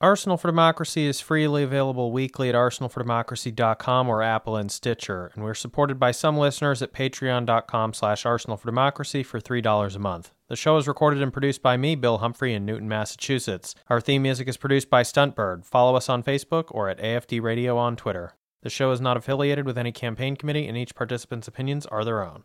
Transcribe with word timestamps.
Arsenal 0.00 0.36
for 0.36 0.46
Democracy 0.46 1.06
is 1.08 1.20
freely 1.20 1.64
available 1.64 2.12
weekly 2.12 2.48
at 2.48 2.54
arsenalfordemocracy.com 2.54 4.08
or 4.08 4.22
Apple 4.22 4.54
and 4.54 4.70
Stitcher, 4.70 5.32
and 5.34 5.42
we're 5.42 5.54
supported 5.54 5.98
by 5.98 6.12
some 6.12 6.36
listeners 6.36 6.80
at 6.82 6.92
patreon.com 6.92 7.92
slash 7.92 8.22
arsenalfordemocracy 8.22 9.26
for 9.26 9.40
$3 9.40 9.96
a 9.96 9.98
month. 9.98 10.32
The 10.46 10.54
show 10.54 10.76
is 10.76 10.86
recorded 10.86 11.20
and 11.20 11.32
produced 11.32 11.62
by 11.62 11.76
me, 11.76 11.96
Bill 11.96 12.18
Humphrey, 12.18 12.54
in 12.54 12.64
Newton, 12.64 12.88
Massachusetts. 12.88 13.74
Our 13.88 14.00
theme 14.00 14.22
music 14.22 14.46
is 14.46 14.56
produced 14.56 14.88
by 14.88 15.02
Stuntbird. 15.02 15.64
Follow 15.64 15.96
us 15.96 16.08
on 16.08 16.22
Facebook 16.22 16.66
or 16.68 16.88
at 16.88 17.00
AFD 17.00 17.42
Radio 17.42 17.76
on 17.76 17.96
Twitter. 17.96 18.36
The 18.62 18.70
show 18.70 18.92
is 18.92 19.00
not 19.00 19.16
affiliated 19.16 19.66
with 19.66 19.76
any 19.76 19.90
campaign 19.90 20.36
committee, 20.36 20.68
and 20.68 20.78
each 20.78 20.94
participant's 20.94 21.48
opinions 21.48 21.86
are 21.86 22.04
their 22.04 22.22
own. 22.22 22.44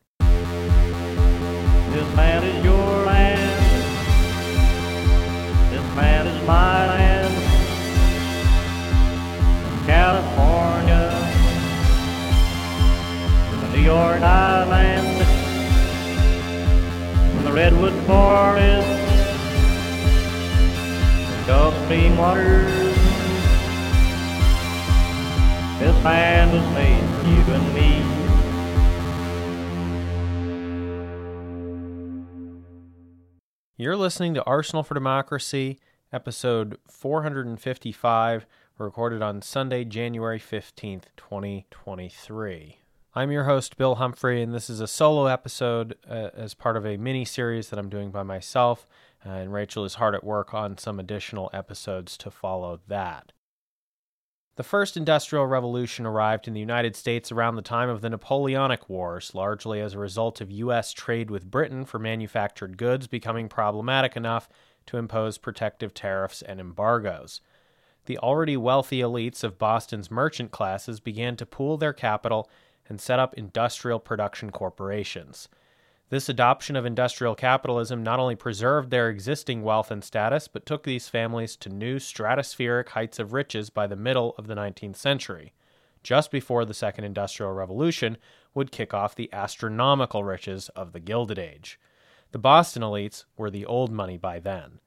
This 1.92 2.44
is 2.44 2.66
your 2.66 3.06
land. 3.06 3.40
This 5.72 5.82
is 5.82 6.48
my 6.48 6.88
land. 6.88 7.03
The 13.83 13.89
York 13.89 14.21
Island, 14.21 15.28
from 17.33 17.43
the 17.43 17.51
redwood 17.51 17.93
forest, 18.05 18.87
to 21.28 21.43
Gulf 21.46 21.75
Stream 21.83 22.18
waters. 22.18 22.71
This 25.79 26.04
land 26.04 26.54
was 26.54 26.64
made 26.74 27.04
for 27.10 27.27
you 27.27 27.43
and 27.54 27.74
me. 27.75 27.89
You're 33.75 33.97
listening 33.97 34.33
to 34.36 34.44
Arsenal 34.45 34.83
for 34.83 34.94
Democracy, 34.94 35.80
episode 36.13 36.77
455, 36.89 38.45
recorded 38.77 39.22
on 39.22 39.41
Sunday, 39.41 39.83
January 39.83 40.39
15th, 40.39 41.08
2023. 41.17 42.77
I'm 43.16 43.30
your 43.30 43.44
host, 43.44 43.78
Bill 43.78 43.95
Humphrey, 43.95 44.42
and 44.42 44.56
this 44.56 44.72
is 44.72 44.80
a 44.80 44.88
solo 44.88 45.28
episode 45.28 45.95
uh, 46.09 46.30
as 46.33 46.56
part 46.56 46.75
of 46.75 46.83
a 46.83 46.97
mini 46.97 47.25
series 47.25 47.70
that 47.70 47.78
I'm 47.78 47.89
doing 47.89 48.09
by 48.09 48.23
myself. 48.23 48.88
Uh, 49.23 49.30
and 49.30 49.53
Rachel 49.53 49.86
is 49.86 49.95
hard 49.95 50.16
at 50.16 50.23
work 50.23 50.55
on 50.55 50.80
some 50.80 51.00
additional 51.00 51.52
episodes 51.53 52.17
to 52.17 52.31
follow 52.31 52.80
that. 52.88 53.31
The 54.55 54.64
first 54.64 54.97
industrial 54.97 55.45
revolution 55.45 56.08
arrived 56.08 56.47
in 56.47 56.55
the 56.55 56.59
United 56.59 56.95
States 56.95 57.31
around 57.31 57.55
the 57.55 57.61
time 57.61 57.88
of 57.88 58.02
the 58.02 58.09
Napoleonic 58.09 58.89
Wars, 58.89 59.36
largely 59.36 59.80
as 59.80 59.94
a 59.94 60.00
result 60.00 60.42
of 60.42 60.50
U.S. 60.50 60.92
trade 60.92 61.30
with 61.30 61.52
Britain 61.52 61.86
for 61.86 62.00
manufactured 62.00 62.77
goods 62.77 63.05
becoming 63.05 63.48
problematic 63.48 64.17
enough 64.17 64.50
to 64.88 64.98
impose 64.98 65.38
protective 65.38 65.94
tariffs 65.94 66.42
and 66.42 66.59
embargoes. 66.59 67.42
The 68.05 68.17
already 68.17 68.58
wealthy 68.58 69.02
elites 69.02 69.44
of 69.44 69.59
Boston's 69.59 70.09
merchant 70.09 70.50
classes 70.50 71.00
began 71.00 71.36
to 71.36 71.45
pool 71.45 71.77
their 71.77 71.94
capital 71.94 72.50
and 72.88 73.00
set 73.00 73.20
up 73.20 73.34
industrial 73.36 74.00
production 74.00 74.52
corporations. 74.52 75.48
This 76.09 76.30
adoption 76.30 76.76
of 76.76 76.86
industrial 76.86 77.34
capitalism 77.34 78.03
not 78.03 78.20
only 78.20 78.36
preserved 78.36 78.92
their 78.92 79.09
existing 79.09 79.64
wealth 79.64 79.89
and 79.89 80.03
status, 80.03 80.48
but 80.48 80.66
took 80.66 80.84
these 80.84 81.09
families 81.09 81.56
to 81.56 81.70
new 81.70 81.98
stratospheric 81.98 82.89
heights 82.89 83.17
of 83.17 83.34
riches 83.34 83.70
by 83.72 83.88
the 83.88 83.95
middle 83.95 84.36
of 84.38 84.45
the 84.45 84.54
19th 84.54 84.95
century, 84.95 85.54
just 86.04 86.30
before 86.30 86.66
the 86.66 86.73
Second 86.73 87.06
Industrial 87.06 87.52
Revolution 87.52 88.17
would 88.54 88.72
kick 88.72 88.94
off 88.94 89.16
the 89.16 89.31
astronomical 89.34 90.23
riches 90.23 90.70
of 90.76 90.92
the 90.92 91.00
Gilded 91.00 91.39
Age. 91.39 91.80
The 92.31 92.38
Boston 92.38 92.84
elites 92.84 93.26
were 93.38 93.50
the 93.50 93.66
old 93.66 93.92
money 93.92 94.17
by 94.17 94.39
then. 94.39 94.80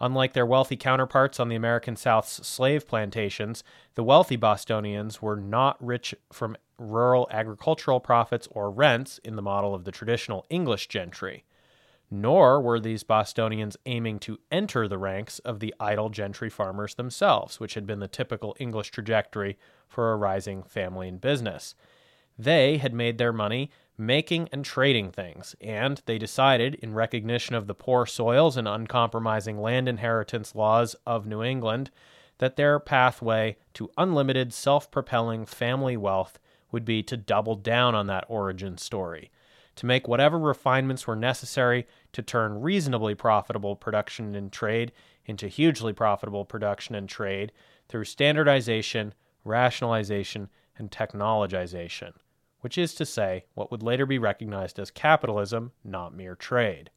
Unlike 0.00 0.32
their 0.32 0.44
wealthy 0.44 0.76
counterparts 0.76 1.40
on 1.40 1.48
the 1.48 1.56
American 1.56 1.96
South's 1.96 2.46
slave 2.46 2.86
plantations, 2.86 3.64
the 3.94 4.04
wealthy 4.04 4.36
Bostonians 4.36 5.22
were 5.22 5.36
not 5.36 5.82
rich 5.82 6.14
from 6.32 6.56
rural 6.78 7.28
agricultural 7.30 8.00
profits 8.00 8.48
or 8.50 8.70
rents 8.70 9.18
in 9.18 9.36
the 9.36 9.42
model 9.42 9.74
of 9.74 9.84
the 9.84 9.92
traditional 9.92 10.44
English 10.50 10.88
gentry. 10.88 11.44
Nor 12.10 12.60
were 12.60 12.78
these 12.78 13.02
Bostonians 13.02 13.76
aiming 13.86 14.18
to 14.20 14.38
enter 14.50 14.86
the 14.86 14.98
ranks 14.98 15.38
of 15.40 15.60
the 15.60 15.74
idle 15.80 16.10
gentry 16.10 16.50
farmers 16.50 16.94
themselves, 16.94 17.58
which 17.58 17.74
had 17.74 17.86
been 17.86 18.00
the 18.00 18.08
typical 18.08 18.54
English 18.60 18.90
trajectory 18.90 19.58
for 19.88 20.12
a 20.12 20.16
rising 20.16 20.62
family 20.62 21.08
and 21.08 21.20
business. 21.20 21.74
They 22.38 22.78
had 22.78 22.92
made 22.92 23.18
their 23.18 23.32
money 23.32 23.70
making 23.96 24.48
and 24.52 24.64
trading 24.64 25.12
things, 25.12 25.54
and 25.60 26.02
they 26.06 26.18
decided, 26.18 26.74
in 26.76 26.94
recognition 26.94 27.54
of 27.54 27.66
the 27.66 27.74
poor 27.74 28.06
soils 28.06 28.56
and 28.56 28.66
uncompromising 28.66 29.60
land 29.60 29.88
inheritance 29.88 30.54
laws 30.54 30.96
of 31.06 31.26
New 31.26 31.42
England, 31.42 31.90
that 32.38 32.56
their 32.56 32.80
pathway 32.80 33.56
to 33.74 33.90
unlimited 33.96 34.52
self 34.52 34.90
propelling 34.90 35.46
family 35.46 35.96
wealth 35.96 36.38
would 36.74 36.84
be 36.84 37.04
to 37.04 37.16
double 37.16 37.54
down 37.54 37.94
on 37.94 38.08
that 38.08 38.24
origin 38.28 38.76
story, 38.76 39.30
to 39.76 39.86
make 39.86 40.08
whatever 40.08 40.36
refinements 40.40 41.06
were 41.06 41.14
necessary 41.14 41.86
to 42.12 42.20
turn 42.20 42.60
reasonably 42.60 43.14
profitable 43.14 43.76
production 43.76 44.34
and 44.34 44.50
trade 44.50 44.90
into 45.24 45.46
hugely 45.46 45.92
profitable 45.92 46.44
production 46.44 46.96
and 46.96 47.08
trade 47.08 47.52
through 47.88 48.04
standardization, 48.04 49.14
rationalization, 49.44 50.48
and 50.76 50.90
technologization, 50.90 52.12
which 52.60 52.76
is 52.76 52.92
to 52.92 53.06
say, 53.06 53.44
what 53.54 53.70
would 53.70 53.82
later 53.82 54.04
be 54.04 54.18
recognized 54.18 54.76
as 54.80 54.90
capitalism, 54.90 55.70
not 55.84 56.12
mere 56.12 56.34
trade. 56.34 56.90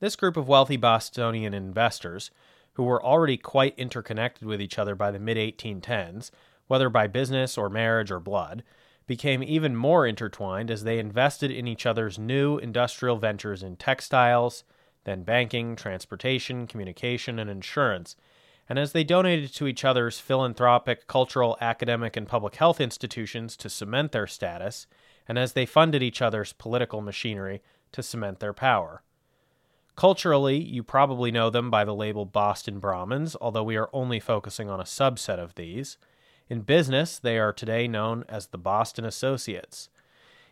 This 0.00 0.16
group 0.16 0.36
of 0.36 0.48
wealthy 0.48 0.76
Bostonian 0.76 1.54
investors, 1.54 2.32
who 2.72 2.82
were 2.82 3.04
already 3.04 3.36
quite 3.36 3.78
interconnected 3.78 4.46
with 4.46 4.60
each 4.60 4.76
other 4.76 4.96
by 4.96 5.12
the 5.12 5.20
mid 5.20 5.36
1810s, 5.36 6.32
whether 6.68 6.88
by 6.88 7.06
business 7.06 7.58
or 7.58 7.68
marriage 7.68 8.10
or 8.10 8.20
blood, 8.20 8.62
became 9.06 9.42
even 9.42 9.74
more 9.74 10.06
intertwined 10.06 10.70
as 10.70 10.84
they 10.84 10.98
invested 10.98 11.50
in 11.50 11.66
each 11.66 11.86
other's 11.86 12.18
new 12.18 12.58
industrial 12.58 13.16
ventures 13.16 13.62
in 13.62 13.74
textiles, 13.74 14.64
then 15.04 15.22
banking, 15.22 15.74
transportation, 15.74 16.66
communication, 16.66 17.38
and 17.38 17.50
insurance, 17.50 18.14
and 18.68 18.78
as 18.78 18.92
they 18.92 19.02
donated 19.02 19.52
to 19.54 19.66
each 19.66 19.84
other's 19.84 20.20
philanthropic, 20.20 21.06
cultural, 21.06 21.56
academic, 21.60 22.16
and 22.16 22.28
public 22.28 22.56
health 22.56 22.80
institutions 22.80 23.56
to 23.56 23.70
cement 23.70 24.12
their 24.12 24.26
status, 24.26 24.86
and 25.26 25.38
as 25.38 25.54
they 25.54 25.64
funded 25.64 26.02
each 26.02 26.20
other's 26.20 26.52
political 26.52 27.00
machinery 27.00 27.62
to 27.92 28.02
cement 28.02 28.40
their 28.40 28.52
power. 28.52 29.02
Culturally, 29.96 30.58
you 30.58 30.82
probably 30.82 31.32
know 31.32 31.50
them 31.50 31.70
by 31.70 31.84
the 31.84 31.94
label 31.94 32.24
Boston 32.24 32.78
Brahmins, 32.78 33.34
although 33.40 33.64
we 33.64 33.76
are 33.76 33.90
only 33.92 34.20
focusing 34.20 34.68
on 34.68 34.80
a 34.80 34.84
subset 34.84 35.38
of 35.38 35.54
these. 35.54 35.96
In 36.48 36.62
business, 36.62 37.18
they 37.18 37.38
are 37.38 37.52
today 37.52 37.86
known 37.86 38.24
as 38.28 38.46
the 38.46 38.58
Boston 38.58 39.04
Associates. 39.04 39.90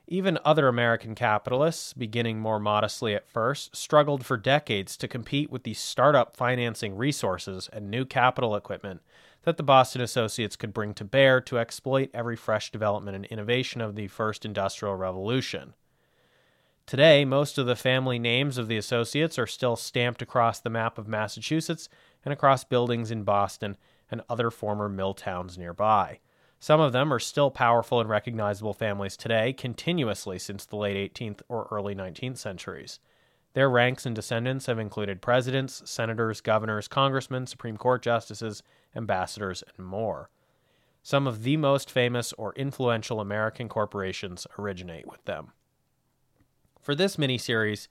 Even 0.07 0.39
other 0.45 0.69
American 0.69 1.15
capitalists, 1.15 1.95
beginning 1.95 2.39
more 2.39 2.61
modestly 2.61 3.15
at 3.15 3.27
first, 3.27 3.75
struggled 3.75 4.25
for 4.25 4.37
decades 4.37 4.97
to 4.99 5.09
compete 5.09 5.51
with 5.51 5.65
the 5.65 5.75
startup 5.75 6.37
financing 6.37 6.97
resources 6.97 7.69
and 7.73 7.91
new 7.91 8.05
capital 8.05 8.55
equipment 8.55 9.01
that 9.43 9.57
the 9.57 9.63
Boston 9.63 10.03
Associates 10.03 10.55
could 10.55 10.75
bring 10.75 10.93
to 10.95 11.05
bear 11.05 11.41
to 11.41 11.59
exploit 11.59 12.11
every 12.13 12.37
fresh 12.37 12.71
development 12.71 13.17
and 13.17 13.25
innovation 13.27 13.81
of 13.81 13.95
the 13.95 14.09
first 14.09 14.45
industrial 14.45 14.97
revolution. 14.97 15.73
Today, 16.85 17.25
most 17.25 17.59
of 17.59 17.67
the 17.67 17.75
family 17.75 18.19
names 18.19 18.59
of 18.59 18.69
the 18.69 18.77
Associates 18.77 19.39
are 19.39 19.47
still 19.47 19.77
stamped 19.77 20.23
across 20.23 20.61
the 20.61 20.71
map 20.71 20.99
of 20.99 21.09
Massachusetts 21.09 21.89
and 22.25 22.33
across 22.33 22.65
buildings 22.65 23.11
in 23.11 23.25
Boston 23.25 23.77
and 24.11 24.23
other 24.29 24.51
former 24.51 24.89
mill 24.89 25.15
towns 25.15 25.59
nearby. 25.59 26.21
Some 26.59 26.81
of 26.81 26.93
them 26.93 27.13
are 27.13 27.19
still 27.19 27.51
powerful 27.51 28.01
and 28.01 28.09
recognizable 28.09 28.73
families 28.73 29.17
today, 29.17 29.53
continuously 29.53 30.39
since 30.39 30.65
the 30.65 30.77
late 30.77 31.15
18th 31.15 31.43
or 31.49 31.69
early 31.71 31.95
19th 31.95 32.39
centuries. 32.39 32.99
Their 33.53 33.71
ranks 33.71 34.05
and 34.05 34.15
descendants 34.15 34.67
have 34.67 34.79
included 34.79 35.23
presidents, 35.23 35.83
senators, 35.85 36.41
governors, 36.41 36.89
congressmen, 36.89 37.47
Supreme 37.47 37.77
Court 37.77 38.03
justices, 38.03 38.63
ambassadors, 38.95 39.65
and 39.77 39.87
more. 39.87 40.31
Some 41.03 41.27
of 41.27 41.43
the 41.43 41.57
most 41.57 41.91
famous 41.91 42.33
or 42.35 42.53
influential 42.55 43.21
American 43.21 43.69
corporations 43.69 44.47
originate 44.59 45.07
with 45.07 45.25
them. 45.25 45.53
For 46.81 46.95
this 46.95 47.17
mini 47.17 47.39
series, 47.39 47.89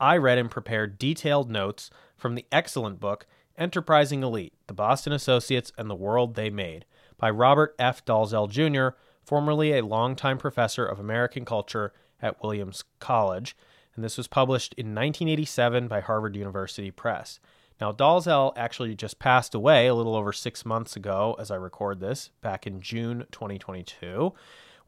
I 0.00 0.16
read 0.16 0.38
and 0.38 0.50
prepared 0.50 0.98
detailed 0.98 1.50
notes 1.50 1.90
from 2.16 2.34
the 2.34 2.46
excellent 2.50 3.00
book 3.00 3.26
Enterprising 3.56 4.22
Elite 4.22 4.52
The 4.66 4.74
Boston 4.74 5.12
Associates 5.12 5.72
and 5.78 5.88
the 5.88 5.94
World 5.94 6.34
They 6.34 6.50
Made 6.50 6.84
by 7.18 7.30
Robert 7.30 7.74
F. 7.78 8.04
Dalzell 8.04 8.48
Jr., 8.50 8.96
formerly 9.24 9.72
a 9.72 9.84
longtime 9.84 10.38
professor 10.38 10.84
of 10.84 10.98
American 10.98 11.44
culture 11.44 11.92
at 12.20 12.42
Williams 12.42 12.82
College, 12.98 13.56
and 13.94 14.04
this 14.04 14.18
was 14.18 14.26
published 14.26 14.74
in 14.74 14.86
1987 14.86 15.86
by 15.86 16.00
Harvard 16.00 16.34
University 16.34 16.90
Press. 16.90 17.38
Now, 17.80 17.92
Dalzell 17.92 18.52
actually 18.56 18.94
just 18.96 19.20
passed 19.20 19.54
away 19.54 19.86
a 19.86 19.94
little 19.94 20.16
over 20.16 20.32
six 20.32 20.64
months 20.64 20.96
ago 20.96 21.36
as 21.38 21.50
I 21.50 21.56
record 21.56 22.00
this, 22.00 22.30
back 22.40 22.66
in 22.66 22.80
June 22.80 23.24
2022. 23.30 24.32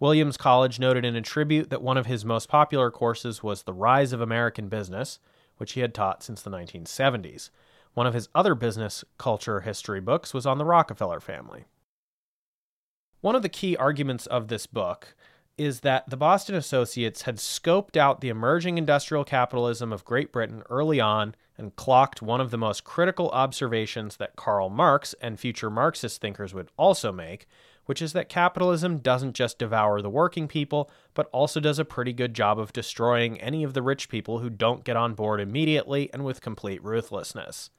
Williams 0.01 0.37
College 0.37 0.79
noted 0.81 1.05
in 1.05 1.15
a 1.15 1.23
tribute 1.23 1.71
that 1.71 1.83
one 1.83 1.97
of 1.97 2.07
his 2.07 2.25
most 2.25 2.49
popular 2.49 2.91
courses 2.91 3.43
was 3.43 3.63
The 3.63 3.73
Rise 3.73 4.13
of 4.13 4.21
American 4.21 4.69
Business, 4.69 5.21
which 5.57 5.73
he 5.73 5.81
had 5.81 5.95
taught 5.95 6.23
since 6.23 6.43
the 6.43 6.51
1970s. 6.51 7.51
One 7.97 8.07
of 8.07 8.13
his 8.13 8.29
other 8.35 8.55
business 8.55 9.07
culture 9.17 9.63
history 9.63 10.03
books 10.03 10.35
was 10.35 10.45
on 10.45 10.59
the 10.59 10.67
Rockefeller 10.67 11.19
family. 11.19 11.65
One 13.23 13.35
of 13.35 13.41
the 13.41 13.49
key 13.49 13.75
arguments 13.75 14.27
of 14.27 14.49
this 14.49 14.67
book 14.67 15.17
is 15.57 15.81
that 15.81 16.11
the 16.11 16.17
Boston 16.19 16.57
Associates 16.57 17.23
had 17.23 17.37
scoped 17.37 17.97
out 17.97 18.21
the 18.21 18.29
emerging 18.29 18.77
industrial 18.77 19.25
capitalism 19.25 19.95
of 19.95 20.05
Great 20.05 20.31
Britain 20.31 20.63
early 20.69 21.01
on 21.01 21.35
and 21.57 21.75
clocked 21.75 22.21
one 22.21 22.39
of 22.39 22.51
the 22.51 22.59
most 22.59 22.85
critical 22.85 23.31
observations 23.31 24.19
that 24.19 24.37
Karl 24.37 24.69
Marx 24.69 25.15
and 25.23 25.41
future 25.41 25.71
Marxist 25.71 26.21
thinkers 26.21 26.53
would 26.53 26.69
also 26.77 27.11
make, 27.11 27.47
which 27.87 28.03
is 28.03 28.13
that 28.13 28.29
capitalism 28.29 28.99
doesn't 28.99 29.35
just 29.35 29.59
devour 29.59 30.03
the 30.03 30.11
working 30.11 30.49
people, 30.49 30.91
but 31.15 31.31
also 31.33 31.61
does 31.61 31.79
a 31.79 31.85
pretty 31.87 32.13
good 32.13 32.35
job 32.35 32.59
of 32.59 32.75
destroying 32.75 33.41
any 33.41 33.65
of 33.65 33.73
the 33.73 33.81
rich 33.81 34.11
people 34.11 34.41
who 34.41 34.51
don't 34.51 34.85
get 34.85 34.99
on 34.99 35.15
board 35.15 35.41
immediately 35.41 36.11
and 36.13 36.27
with 36.27 36.43
complete 36.43 36.85
ruthlessness. 36.85 37.71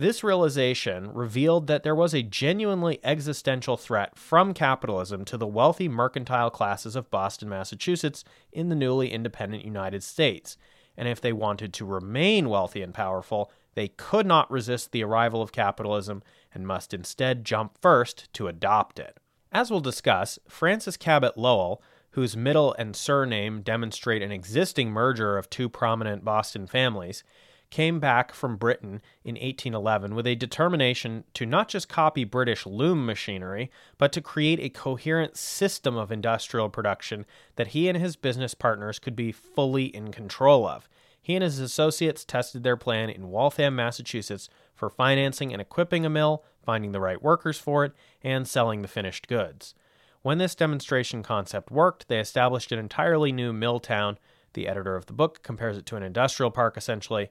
This 0.00 0.22
realization 0.22 1.12
revealed 1.12 1.66
that 1.66 1.82
there 1.82 1.94
was 1.94 2.14
a 2.14 2.22
genuinely 2.22 3.00
existential 3.02 3.76
threat 3.76 4.16
from 4.16 4.54
capitalism 4.54 5.24
to 5.24 5.36
the 5.36 5.46
wealthy 5.46 5.88
mercantile 5.88 6.50
classes 6.50 6.94
of 6.94 7.10
Boston, 7.10 7.48
Massachusetts 7.48 8.22
in 8.52 8.68
the 8.68 8.76
newly 8.76 9.10
independent 9.10 9.64
United 9.64 10.04
States. 10.04 10.56
And 10.96 11.08
if 11.08 11.20
they 11.20 11.32
wanted 11.32 11.72
to 11.74 11.84
remain 11.84 12.48
wealthy 12.48 12.80
and 12.80 12.94
powerful, 12.94 13.50
they 13.74 13.88
could 13.88 14.24
not 14.24 14.48
resist 14.52 14.92
the 14.92 15.02
arrival 15.02 15.42
of 15.42 15.50
capitalism 15.50 16.22
and 16.54 16.64
must 16.64 16.94
instead 16.94 17.44
jump 17.44 17.76
first 17.82 18.32
to 18.34 18.46
adopt 18.46 19.00
it. 19.00 19.18
As 19.50 19.68
we'll 19.68 19.80
discuss, 19.80 20.38
Francis 20.48 20.96
Cabot 20.96 21.36
Lowell, 21.36 21.82
whose 22.10 22.36
middle 22.36 22.72
and 22.74 22.94
surname 22.94 23.62
demonstrate 23.62 24.22
an 24.22 24.30
existing 24.30 24.92
merger 24.92 25.36
of 25.36 25.50
two 25.50 25.68
prominent 25.68 26.24
Boston 26.24 26.68
families, 26.68 27.24
came 27.70 28.00
back 28.00 28.32
from 28.32 28.56
Britain 28.56 29.02
in 29.24 29.34
1811 29.34 30.14
with 30.14 30.26
a 30.26 30.34
determination 30.34 31.24
to 31.34 31.44
not 31.44 31.68
just 31.68 31.88
copy 31.88 32.24
British 32.24 32.64
loom 32.64 33.04
machinery, 33.04 33.70
but 33.98 34.12
to 34.12 34.20
create 34.20 34.60
a 34.60 34.70
coherent 34.70 35.36
system 35.36 35.96
of 35.96 36.10
industrial 36.10 36.68
production 36.68 37.26
that 37.56 37.68
he 37.68 37.88
and 37.88 37.98
his 37.98 38.16
business 38.16 38.54
partners 38.54 38.98
could 38.98 39.14
be 39.14 39.32
fully 39.32 39.84
in 39.84 40.10
control 40.12 40.66
of. 40.66 40.88
He 41.20 41.34
and 41.34 41.44
his 41.44 41.58
associates 41.58 42.24
tested 42.24 42.62
their 42.62 42.76
plan 42.76 43.10
in 43.10 43.28
Waltham, 43.28 43.76
Massachusetts 43.76 44.48
for 44.74 44.88
financing 44.88 45.52
and 45.52 45.60
equipping 45.60 46.06
a 46.06 46.10
mill, 46.10 46.44
finding 46.64 46.92
the 46.92 47.00
right 47.00 47.22
workers 47.22 47.58
for 47.58 47.84
it, 47.84 47.92
and 48.22 48.48
selling 48.48 48.80
the 48.80 48.88
finished 48.88 49.28
goods. 49.28 49.74
When 50.22 50.38
this 50.38 50.54
demonstration 50.54 51.22
concept 51.22 51.70
worked, 51.70 52.08
they 52.08 52.18
established 52.18 52.72
an 52.72 52.78
entirely 52.78 53.30
new 53.30 53.52
mill 53.52 53.78
town. 53.78 54.18
The 54.54 54.68
editor 54.68 54.96
of 54.96 55.06
the 55.06 55.12
book 55.12 55.42
compares 55.42 55.76
it 55.76 55.86
to 55.86 55.96
an 55.96 56.02
industrial 56.02 56.50
park 56.50 56.76
essentially, 56.76 57.30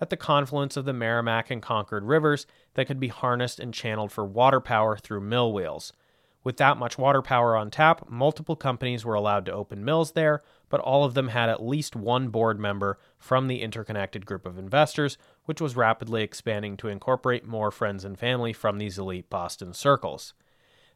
at 0.00 0.10
the 0.10 0.16
confluence 0.16 0.76
of 0.76 0.84
the 0.84 0.92
Merrimack 0.92 1.50
and 1.50 1.62
Concord 1.62 2.04
rivers 2.04 2.46
that 2.74 2.86
could 2.86 3.00
be 3.00 3.08
harnessed 3.08 3.60
and 3.60 3.74
channeled 3.74 4.12
for 4.12 4.24
water 4.24 4.60
power 4.60 4.96
through 4.96 5.20
mill 5.20 5.52
wheels. 5.52 5.92
With 6.44 6.56
that 6.58 6.78
much 6.78 6.96
water 6.96 7.20
power 7.20 7.56
on 7.56 7.70
tap, 7.70 8.08
multiple 8.08 8.56
companies 8.56 9.04
were 9.04 9.14
allowed 9.14 9.44
to 9.46 9.52
open 9.52 9.84
mills 9.84 10.12
there, 10.12 10.42
but 10.68 10.80
all 10.80 11.04
of 11.04 11.14
them 11.14 11.28
had 11.28 11.48
at 11.48 11.62
least 11.62 11.96
one 11.96 12.28
board 12.28 12.58
member 12.60 12.98
from 13.18 13.48
the 13.48 13.60
interconnected 13.60 14.24
group 14.24 14.46
of 14.46 14.56
investors, 14.56 15.18
which 15.44 15.60
was 15.60 15.76
rapidly 15.76 16.22
expanding 16.22 16.76
to 16.76 16.88
incorporate 16.88 17.46
more 17.46 17.70
friends 17.70 18.04
and 18.04 18.18
family 18.18 18.52
from 18.52 18.78
these 18.78 18.98
elite 18.98 19.28
Boston 19.28 19.74
circles. 19.74 20.32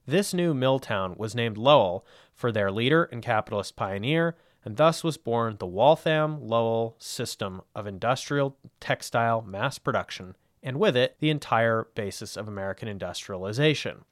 This 0.07 0.33
new 0.33 0.55
mill 0.55 0.79
town 0.79 1.15
was 1.17 1.35
named 1.35 1.59
Lowell 1.59 2.07
for 2.33 2.51
their 2.51 2.71
leader 2.71 3.05
and 3.05 3.23
capitalist 3.23 3.77
pioneer, 3.77 4.37
and 4.64 4.76
thus 4.76 5.03
was 5.03 5.17
born 5.17 5.56
the 5.59 5.67
Waltham 5.67 6.41
Lowell 6.41 6.97
system 6.99 7.62
of 7.75 7.87
industrial 7.87 8.56
textile 8.81 9.43
mass 9.43 9.79
production, 9.79 10.37
and 10.62 10.79
with 10.79 10.97
it, 10.97 11.17
the 11.19 11.31
entire 11.31 11.88
basis 11.94 12.37
of 12.37 12.49
American 12.49 12.88
industrialization. 12.88 14.05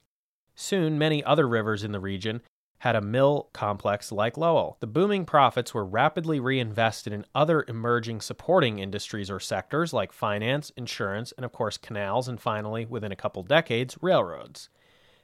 Soon, 0.55 0.99
many 0.99 1.25
other 1.25 1.49
rivers 1.49 1.85
in 1.85 1.93
the 1.93 2.01
region 2.01 2.43
had 2.81 2.97
a 2.97 3.01
mill 3.01 3.51
complex 3.53 4.11
like 4.11 4.39
Lowell. 4.39 4.79
The 4.81 4.87
booming 4.87 5.27
profits 5.27 5.75
were 5.75 5.85
rapidly 5.85 6.41
reinvested 6.41 7.13
in 7.13 7.27
other 7.35 7.65
emerging 7.69 8.23
supporting 8.23 8.79
industries 8.79 9.31
or 9.31 9.39
sectors 9.39 9.93
like 9.93 10.13
finance, 10.13 10.73
insurance, 10.77 11.33
and 11.33 11.45
of 11.45 11.53
course 11.53 11.77
canals, 11.77 12.27
and 12.27 12.41
finally, 12.41 12.87
within 12.87 13.13
a 13.13 13.17
couple 13.17 13.43
decades, 13.43 13.99
railroads. 14.01 14.71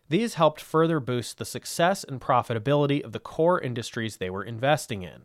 These 0.09 0.35
helped 0.35 0.61
further 0.61 1.01
boost 1.01 1.39
the 1.39 1.45
success 1.45 2.05
and 2.05 2.21
profitability 2.21 3.05
of 3.05 3.13
the 3.13 3.19
core 3.19 3.61
industries 3.61 4.17
they 4.17 4.31
were 4.31 4.45
investing 4.45 5.03
in. 5.03 5.23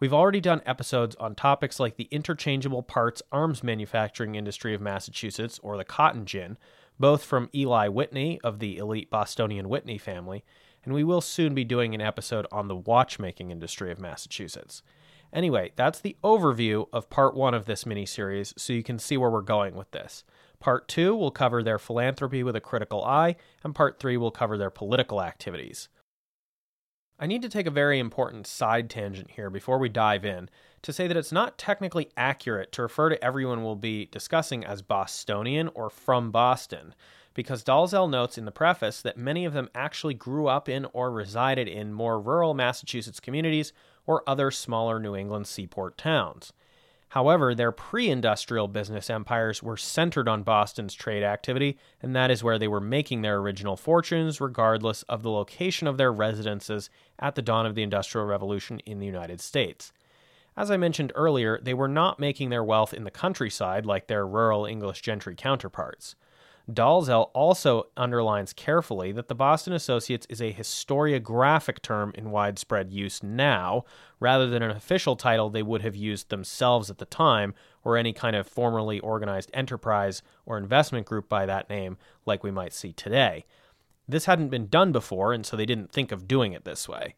We've 0.00 0.14
already 0.14 0.40
done 0.40 0.62
episodes 0.64 1.16
on 1.16 1.34
topics 1.34 1.80
like 1.80 1.96
the 1.96 2.06
interchangeable 2.12 2.84
parts 2.84 3.22
arms 3.32 3.64
manufacturing 3.64 4.36
industry 4.36 4.72
of 4.72 4.80
Massachusetts, 4.80 5.58
or 5.60 5.76
the 5.76 5.84
cotton 5.84 6.24
gin, 6.24 6.56
both 7.00 7.24
from 7.24 7.50
Eli 7.52 7.88
Whitney 7.88 8.40
of 8.44 8.60
the 8.60 8.76
elite 8.78 9.10
Bostonian 9.10 9.68
Whitney 9.68 9.98
family, 9.98 10.44
and 10.84 10.94
we 10.94 11.02
will 11.02 11.20
soon 11.20 11.52
be 11.52 11.64
doing 11.64 11.94
an 11.94 12.00
episode 12.00 12.46
on 12.52 12.68
the 12.68 12.76
watchmaking 12.76 13.50
industry 13.50 13.90
of 13.90 13.98
Massachusetts. 13.98 14.82
Anyway, 15.32 15.72
that's 15.74 16.00
the 16.00 16.16
overview 16.22 16.86
of 16.92 17.10
part 17.10 17.34
one 17.34 17.54
of 17.54 17.66
this 17.66 17.84
mini 17.84 18.06
series, 18.06 18.54
so 18.56 18.72
you 18.72 18.84
can 18.84 19.00
see 19.00 19.16
where 19.16 19.30
we're 19.30 19.42
going 19.42 19.74
with 19.74 19.90
this. 19.90 20.22
Part 20.60 20.88
2 20.88 21.14
will 21.14 21.30
cover 21.30 21.62
their 21.62 21.78
philanthropy 21.78 22.42
with 22.42 22.56
a 22.56 22.60
critical 22.60 23.04
eye, 23.04 23.36
and 23.62 23.74
Part 23.74 24.00
3 24.00 24.16
will 24.16 24.30
cover 24.30 24.58
their 24.58 24.70
political 24.70 25.22
activities. 25.22 25.88
I 27.20 27.26
need 27.26 27.42
to 27.42 27.48
take 27.48 27.66
a 27.66 27.70
very 27.70 27.98
important 27.98 28.46
side 28.46 28.88
tangent 28.88 29.32
here 29.32 29.50
before 29.50 29.78
we 29.78 29.88
dive 29.88 30.24
in 30.24 30.48
to 30.82 30.92
say 30.92 31.08
that 31.08 31.16
it's 31.16 31.32
not 31.32 31.58
technically 31.58 32.10
accurate 32.16 32.70
to 32.72 32.82
refer 32.82 33.08
to 33.08 33.24
everyone 33.24 33.64
we'll 33.64 33.74
be 33.74 34.06
discussing 34.06 34.64
as 34.64 34.82
Bostonian 34.82 35.68
or 35.74 35.90
from 35.90 36.30
Boston, 36.30 36.94
because 37.34 37.64
Dalzell 37.64 38.08
notes 38.08 38.38
in 38.38 38.44
the 38.44 38.52
preface 38.52 39.02
that 39.02 39.16
many 39.16 39.44
of 39.44 39.52
them 39.52 39.68
actually 39.74 40.14
grew 40.14 40.46
up 40.46 40.68
in 40.68 40.86
or 40.92 41.10
resided 41.10 41.66
in 41.66 41.92
more 41.92 42.20
rural 42.20 42.54
Massachusetts 42.54 43.20
communities 43.20 43.72
or 44.06 44.22
other 44.28 44.50
smaller 44.52 45.00
New 45.00 45.16
England 45.16 45.46
seaport 45.48 45.98
towns. 45.98 46.52
However, 47.10 47.54
their 47.54 47.72
pre 47.72 48.10
industrial 48.10 48.68
business 48.68 49.08
empires 49.08 49.62
were 49.62 49.78
centered 49.78 50.28
on 50.28 50.42
Boston's 50.42 50.94
trade 50.94 51.22
activity, 51.22 51.78
and 52.02 52.14
that 52.14 52.30
is 52.30 52.44
where 52.44 52.58
they 52.58 52.68
were 52.68 52.80
making 52.80 53.22
their 53.22 53.38
original 53.38 53.76
fortunes, 53.76 54.40
regardless 54.40 55.02
of 55.04 55.22
the 55.22 55.30
location 55.30 55.86
of 55.86 55.96
their 55.96 56.12
residences 56.12 56.90
at 57.18 57.34
the 57.34 57.42
dawn 57.42 57.64
of 57.64 57.74
the 57.74 57.82
Industrial 57.82 58.26
Revolution 58.26 58.80
in 58.80 58.98
the 58.98 59.06
United 59.06 59.40
States. 59.40 59.92
As 60.56 60.70
I 60.70 60.76
mentioned 60.76 61.12
earlier, 61.14 61.58
they 61.62 61.72
were 61.72 61.88
not 61.88 62.18
making 62.18 62.50
their 62.50 62.64
wealth 62.64 62.92
in 62.92 63.04
the 63.04 63.10
countryside 63.10 63.86
like 63.86 64.08
their 64.08 64.26
rural 64.26 64.66
English 64.66 65.00
gentry 65.00 65.34
counterparts. 65.36 66.14
Dalzell 66.70 67.30
also 67.32 67.86
underlines 67.96 68.52
carefully 68.52 69.10
that 69.12 69.28
the 69.28 69.34
Boston 69.34 69.72
Associates 69.72 70.26
is 70.28 70.42
a 70.42 70.52
historiographic 70.52 71.80
term 71.80 72.12
in 72.14 72.30
widespread 72.30 72.92
use 72.92 73.22
now, 73.22 73.84
rather 74.20 74.46
than 74.46 74.62
an 74.62 74.70
official 74.70 75.16
title 75.16 75.48
they 75.48 75.62
would 75.62 75.80
have 75.80 75.96
used 75.96 76.28
themselves 76.28 76.90
at 76.90 76.98
the 76.98 77.06
time, 77.06 77.54
or 77.84 77.96
any 77.96 78.12
kind 78.12 78.36
of 78.36 78.46
formerly 78.46 79.00
organized 79.00 79.50
enterprise 79.54 80.22
or 80.44 80.58
investment 80.58 81.06
group 81.06 81.26
by 81.26 81.46
that 81.46 81.70
name, 81.70 81.96
like 82.26 82.44
we 82.44 82.50
might 82.50 82.74
see 82.74 82.92
today. 82.92 83.46
This 84.06 84.26
hadn't 84.26 84.50
been 84.50 84.68
done 84.68 84.92
before, 84.92 85.32
and 85.32 85.46
so 85.46 85.56
they 85.56 85.66
didn't 85.66 85.90
think 85.90 86.12
of 86.12 86.28
doing 86.28 86.52
it 86.52 86.66
this 86.66 86.86
way. 86.86 87.14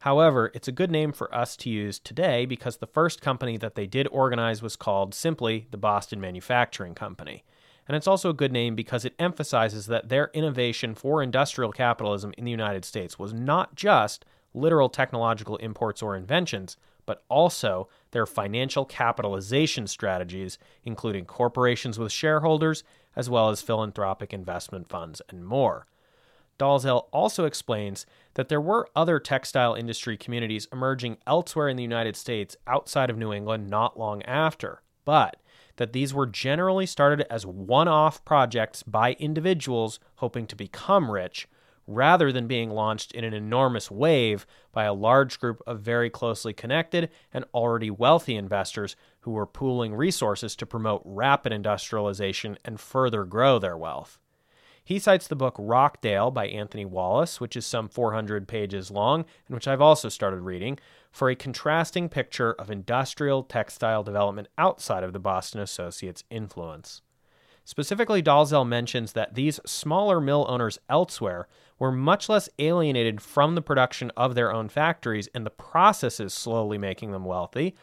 However, 0.00 0.50
it's 0.54 0.68
a 0.68 0.72
good 0.72 0.90
name 0.90 1.12
for 1.12 1.34
us 1.34 1.56
to 1.58 1.68
use 1.68 1.98
today 1.98 2.46
because 2.46 2.78
the 2.78 2.86
first 2.86 3.20
company 3.20 3.58
that 3.58 3.74
they 3.74 3.86
did 3.86 4.08
organize 4.10 4.62
was 4.62 4.76
called 4.76 5.14
simply 5.14 5.66
the 5.70 5.78
Boston 5.78 6.22
Manufacturing 6.22 6.94
Company 6.94 7.44
and 7.86 7.96
it's 7.96 8.06
also 8.06 8.30
a 8.30 8.34
good 8.34 8.52
name 8.52 8.74
because 8.74 9.04
it 9.04 9.14
emphasizes 9.18 9.86
that 9.86 10.08
their 10.08 10.30
innovation 10.32 10.94
for 10.94 11.22
industrial 11.22 11.72
capitalism 11.72 12.32
in 12.38 12.44
the 12.44 12.50
United 12.50 12.84
States 12.84 13.18
was 13.18 13.34
not 13.34 13.74
just 13.74 14.24
literal 14.54 14.88
technological 14.88 15.56
imports 15.56 16.02
or 16.02 16.16
inventions, 16.16 16.76
but 17.06 17.24
also 17.28 17.88
their 18.12 18.26
financial 18.26 18.84
capitalization 18.84 19.86
strategies, 19.86 20.58
including 20.84 21.26
corporations 21.26 21.98
with 21.98 22.12
shareholders, 22.12 22.82
as 23.16 23.28
well 23.28 23.50
as 23.50 23.60
philanthropic 23.60 24.32
investment 24.32 24.88
funds 24.88 25.20
and 25.28 25.44
more. 25.44 25.86
Dalzell 26.58 27.06
also 27.12 27.44
explains 27.44 28.06
that 28.34 28.48
there 28.48 28.60
were 28.60 28.88
other 28.94 29.18
textile 29.18 29.74
industry 29.74 30.16
communities 30.16 30.68
emerging 30.72 31.18
elsewhere 31.26 31.68
in 31.68 31.76
the 31.76 31.82
United 31.82 32.16
States 32.16 32.56
outside 32.66 33.10
of 33.10 33.18
New 33.18 33.32
England 33.32 33.68
not 33.68 33.98
long 33.98 34.22
after, 34.22 34.80
but 35.04 35.36
that 35.76 35.92
these 35.92 36.14
were 36.14 36.26
generally 36.26 36.86
started 36.86 37.26
as 37.30 37.46
one 37.46 37.88
off 37.88 38.24
projects 38.24 38.82
by 38.82 39.14
individuals 39.14 39.98
hoping 40.16 40.46
to 40.46 40.56
become 40.56 41.10
rich, 41.10 41.48
rather 41.86 42.32
than 42.32 42.46
being 42.46 42.70
launched 42.70 43.12
in 43.12 43.24
an 43.24 43.34
enormous 43.34 43.90
wave 43.90 44.46
by 44.72 44.84
a 44.84 44.94
large 44.94 45.38
group 45.38 45.62
of 45.66 45.80
very 45.80 46.08
closely 46.08 46.52
connected 46.52 47.10
and 47.32 47.44
already 47.52 47.90
wealthy 47.90 48.36
investors 48.36 48.96
who 49.20 49.32
were 49.32 49.46
pooling 49.46 49.94
resources 49.94 50.56
to 50.56 50.66
promote 50.66 51.02
rapid 51.04 51.52
industrialization 51.52 52.56
and 52.64 52.80
further 52.80 53.24
grow 53.24 53.58
their 53.58 53.76
wealth. 53.76 54.18
He 54.84 54.98
cites 54.98 55.26
the 55.26 55.34
book 55.34 55.54
Rockdale 55.58 56.30
by 56.30 56.46
Anthony 56.46 56.84
Wallace, 56.84 57.40
which 57.40 57.56
is 57.56 57.64
some 57.64 57.88
400 57.88 58.46
pages 58.46 58.90
long 58.90 59.24
and 59.46 59.54
which 59.54 59.66
I've 59.66 59.80
also 59.80 60.10
started 60.10 60.40
reading, 60.40 60.78
for 61.10 61.30
a 61.30 61.34
contrasting 61.34 62.10
picture 62.10 62.52
of 62.52 62.70
industrial 62.70 63.44
textile 63.44 64.02
development 64.02 64.48
outside 64.58 65.02
of 65.02 65.14
the 65.14 65.18
Boston 65.18 65.60
Associates' 65.60 66.24
influence. 66.28 67.00
Specifically, 67.64 68.22
Dalzell 68.22 68.68
mentions 68.68 69.12
that 69.12 69.34
these 69.34 69.58
smaller 69.64 70.20
mill 70.20 70.44
owners 70.50 70.78
elsewhere 70.90 71.48
were 71.78 71.90
much 71.90 72.28
less 72.28 72.50
alienated 72.58 73.22
from 73.22 73.54
the 73.54 73.62
production 73.62 74.12
of 74.18 74.34
their 74.34 74.52
own 74.52 74.68
factories 74.68 75.30
and 75.34 75.46
the 75.46 75.50
processes 75.50 76.34
slowly 76.34 76.76
making 76.76 77.12
them 77.12 77.24
wealthy, 77.24 77.74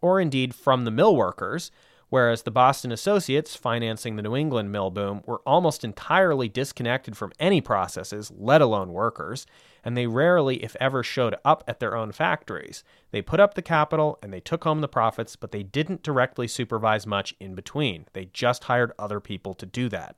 or 0.00 0.22
indeed 0.22 0.54
from 0.54 0.86
the 0.86 0.90
mill 0.90 1.14
workers, 1.14 1.70
whereas 2.08 2.42
the 2.42 2.50
Boston 2.50 2.92
Associates, 2.92 3.56
financing 3.56 4.16
the 4.16 4.22
New 4.22 4.36
England 4.36 4.70
mill 4.70 4.90
boom, 4.90 5.22
were 5.26 5.42
almost 5.46 5.84
entirely 5.84 6.48
disconnected 6.48 7.16
from 7.16 7.32
any 7.38 7.60
processes, 7.60 8.32
let 8.36 8.60
alone 8.60 8.92
workers, 8.92 9.46
and 9.84 9.96
they 9.96 10.06
rarely, 10.06 10.62
if 10.64 10.76
ever, 10.80 11.02
showed 11.02 11.36
up 11.44 11.62
at 11.68 11.80
their 11.80 11.96
own 11.96 12.12
factories. 12.12 12.82
They 13.10 13.22
put 13.22 13.40
up 13.40 13.54
the 13.54 13.62
capital 13.62 14.18
and 14.22 14.32
they 14.32 14.40
took 14.40 14.64
home 14.64 14.80
the 14.80 14.88
profits, 14.88 15.36
but 15.36 15.52
they 15.52 15.62
didn't 15.62 16.02
directly 16.02 16.48
supervise 16.48 17.06
much 17.06 17.34
in 17.40 17.54
between. 17.54 18.06
They 18.12 18.26
just 18.32 18.64
hired 18.64 18.92
other 18.98 19.20
people 19.20 19.54
to 19.54 19.66
do 19.66 19.88
that. 19.90 20.16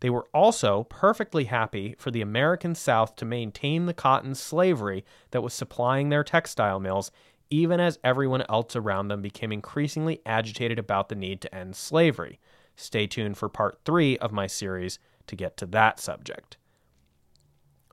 They 0.00 0.10
were 0.10 0.26
also 0.34 0.84
perfectly 0.84 1.44
happy 1.44 1.94
for 1.98 2.10
the 2.10 2.20
American 2.20 2.74
South 2.74 3.16
to 3.16 3.24
maintain 3.24 3.86
the 3.86 3.94
cotton 3.94 4.34
slavery 4.34 5.04
that 5.30 5.42
was 5.42 5.54
supplying 5.54 6.10
their 6.10 6.22
textile 6.22 6.78
mills 6.78 7.10
even 7.50 7.80
as 7.80 7.98
everyone 8.02 8.44
else 8.48 8.74
around 8.76 9.08
them 9.08 9.22
became 9.22 9.52
increasingly 9.52 10.20
agitated 10.26 10.78
about 10.78 11.08
the 11.08 11.14
need 11.14 11.40
to 11.40 11.54
end 11.54 11.76
slavery. 11.76 12.38
Stay 12.76 13.06
tuned 13.06 13.38
for 13.38 13.48
part 13.48 13.78
three 13.84 14.18
of 14.18 14.32
my 14.32 14.46
series 14.46 14.98
to 15.26 15.36
get 15.36 15.56
to 15.56 15.66
that 15.66 16.00
subject. 16.00 16.56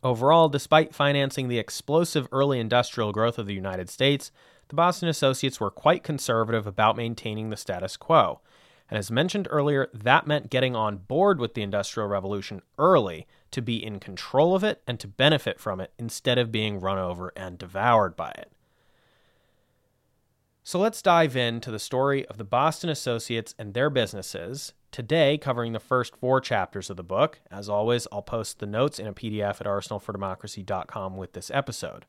Overall, 0.04 0.50
despite 0.50 0.96
financing 0.96 1.48
the 1.48 1.60
explosive 1.60 2.28
early 2.32 2.60
industrial 2.60 3.12
growth 3.12 3.38
of 3.38 3.46
the 3.46 3.54
United 3.54 3.90
States, 3.90 4.32
the 4.70 4.76
Boston 4.76 5.10
Associates 5.10 5.60
were 5.60 5.70
quite 5.70 6.04
conservative 6.04 6.66
about 6.66 6.98
maintaining 6.98 7.50
the 7.50 7.58
status 7.58 7.98
quo. 7.98 8.42
And 8.90 8.98
as 8.98 9.12
mentioned 9.12 9.48
earlier, 9.52 9.90
that 9.94 10.28
meant 10.28 10.50
getting 10.50 10.76
on 10.76 10.98
board 10.98 11.40
with 11.40 11.54
the 11.54 11.62
Industrial 11.62 12.10
Revolution 12.10 12.62
early 12.78 13.28
to 13.52 13.62
be 13.62 13.84
in 13.84 14.00
control 14.00 14.56
of 14.56 14.64
it 14.64 14.82
and 14.88 15.00
to 15.00 15.08
benefit 15.08 15.60
from 15.60 15.80
it 15.80 15.94
instead 16.00 16.38
of 16.38 16.52
being 16.52 16.80
run 16.80 16.98
over 16.98 17.32
and 17.36 17.58
devoured 17.58 18.16
by 18.16 18.32
it. 18.32 18.52
So 20.72 20.80
let's 20.80 21.02
dive 21.02 21.36
into 21.36 21.70
the 21.70 21.80
story 21.80 22.26
of 22.28 22.38
the 22.38 22.46
Boston 22.46 22.90
Associates 22.90 23.54
and 23.60 23.74
their 23.74 23.90
businesses. 23.90 24.72
Today, 24.90 25.38
covering 25.38 25.74
the 25.74 25.82
first 25.82 26.16
four 26.16 26.40
chapters 26.40 26.90
of 26.90 26.96
the 26.96 27.04
book. 27.04 27.42
As 27.52 27.68
always, 27.68 28.08
I'll 28.10 28.22
post 28.22 28.60
the 28.60 28.66
notes 28.66 28.98
in 28.98 29.06
a 29.06 29.12
PDF 29.12 29.60
at 29.60 29.68
arsenalfordemocracy.com 29.68 31.18
with 31.18 31.34
this 31.34 31.52
episode. 31.54 32.06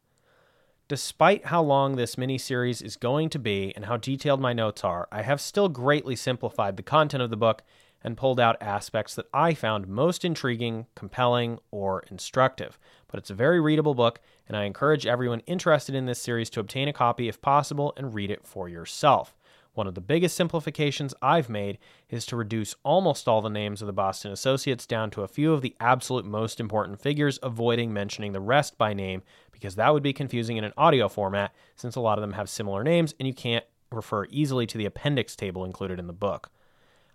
Despite 0.86 1.46
how 1.46 1.60
long 1.60 1.96
this 1.96 2.16
mini 2.16 2.38
series 2.38 2.80
is 2.80 2.94
going 2.94 3.30
to 3.30 3.40
be 3.40 3.72
and 3.74 3.86
how 3.86 3.96
detailed 3.96 4.40
my 4.40 4.52
notes 4.52 4.84
are, 4.84 5.08
I 5.10 5.22
have 5.22 5.40
still 5.40 5.68
greatly 5.68 6.14
simplified 6.14 6.76
the 6.76 6.84
content 6.84 7.24
of 7.24 7.30
the 7.30 7.36
book 7.36 7.64
and 8.04 8.16
pulled 8.16 8.40
out 8.40 8.60
aspects 8.60 9.14
that 9.14 9.26
I 9.32 9.54
found 9.54 9.88
most 9.88 10.24
intriguing, 10.24 10.86
compelling, 10.94 11.58
or 11.70 12.04
instructive. 12.10 12.78
But 13.08 13.18
it's 13.18 13.30
a 13.30 13.34
very 13.34 13.60
readable 13.60 13.94
book, 13.94 14.20
and 14.48 14.56
I 14.56 14.64
encourage 14.64 15.06
everyone 15.06 15.40
interested 15.40 15.94
in 15.94 16.06
this 16.06 16.20
series 16.20 16.50
to 16.50 16.60
obtain 16.60 16.88
a 16.88 16.92
copy 16.92 17.28
if 17.28 17.42
possible 17.42 17.92
and 17.96 18.14
read 18.14 18.30
it 18.30 18.46
for 18.46 18.68
yourself. 18.68 19.34
One 19.74 19.86
of 19.86 19.94
the 19.94 20.02
biggest 20.02 20.36
simplifications 20.36 21.14
I've 21.22 21.48
made 21.48 21.78
is 22.10 22.26
to 22.26 22.36
reduce 22.36 22.74
almost 22.82 23.26
all 23.26 23.40
the 23.40 23.48
names 23.48 23.80
of 23.80 23.86
the 23.86 23.92
Boston 23.92 24.30
Associates 24.30 24.86
down 24.86 25.10
to 25.12 25.22
a 25.22 25.28
few 25.28 25.54
of 25.54 25.62
the 25.62 25.74
absolute 25.80 26.26
most 26.26 26.60
important 26.60 27.00
figures, 27.00 27.38
avoiding 27.42 27.90
mentioning 27.90 28.32
the 28.32 28.40
rest 28.40 28.76
by 28.76 28.92
name 28.92 29.22
because 29.50 29.76
that 29.76 29.94
would 29.94 30.02
be 30.02 30.12
confusing 30.12 30.58
in 30.58 30.64
an 30.64 30.74
audio 30.76 31.08
format 31.08 31.54
since 31.74 31.96
a 31.96 32.00
lot 32.00 32.18
of 32.18 32.22
them 32.22 32.32
have 32.32 32.50
similar 32.50 32.84
names 32.84 33.14
and 33.18 33.26
you 33.26 33.32
can't 33.32 33.64
refer 33.90 34.26
easily 34.28 34.66
to 34.66 34.76
the 34.76 34.84
appendix 34.84 35.34
table 35.36 35.64
included 35.64 35.98
in 35.98 36.06
the 36.06 36.12
book. 36.12 36.50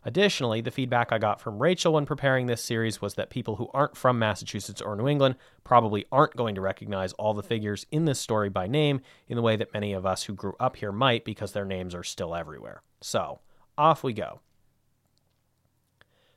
Additionally, 0.08 0.62
the 0.62 0.72
feedback 0.72 1.12
I 1.12 1.18
got 1.18 1.42
from 1.42 1.62
Rachel 1.62 1.92
when 1.92 2.06
preparing 2.06 2.46
this 2.46 2.64
series 2.64 3.02
was 3.02 3.16
that 3.16 3.30
people 3.30 3.58
who 3.58 3.70
aren't 3.74 3.98
from 3.98 4.18
Massachusetts 4.18 4.82
or 4.82 4.96
New 4.96 5.10
England 5.10 5.36
probably 5.66 6.06
aren't 6.14 6.38
going 6.38 6.56
to 6.56 6.62
recognize 6.62 7.12
all 7.14 7.34
the 7.34 7.44
figures 7.44 7.86
in 7.92 8.06
this 8.06 8.18
story 8.18 8.48
by 8.48 8.68
name 8.68 9.02
in 9.28 9.36
the 9.36 9.42
way 9.42 9.58
that 9.58 9.74
many 9.74 9.92
of 9.92 10.06
us 10.06 10.24
who 10.24 10.34
grew 10.34 10.54
up 10.62 10.78
here 10.78 10.94
might 10.94 11.26
because 11.26 11.52
their 11.52 11.66
names 11.66 11.94
are 11.94 12.06
still 12.06 12.34
everywhere. 12.34 12.84
So, 13.02 13.42
off 13.78 14.02
we 14.02 14.14
go. 14.14 14.40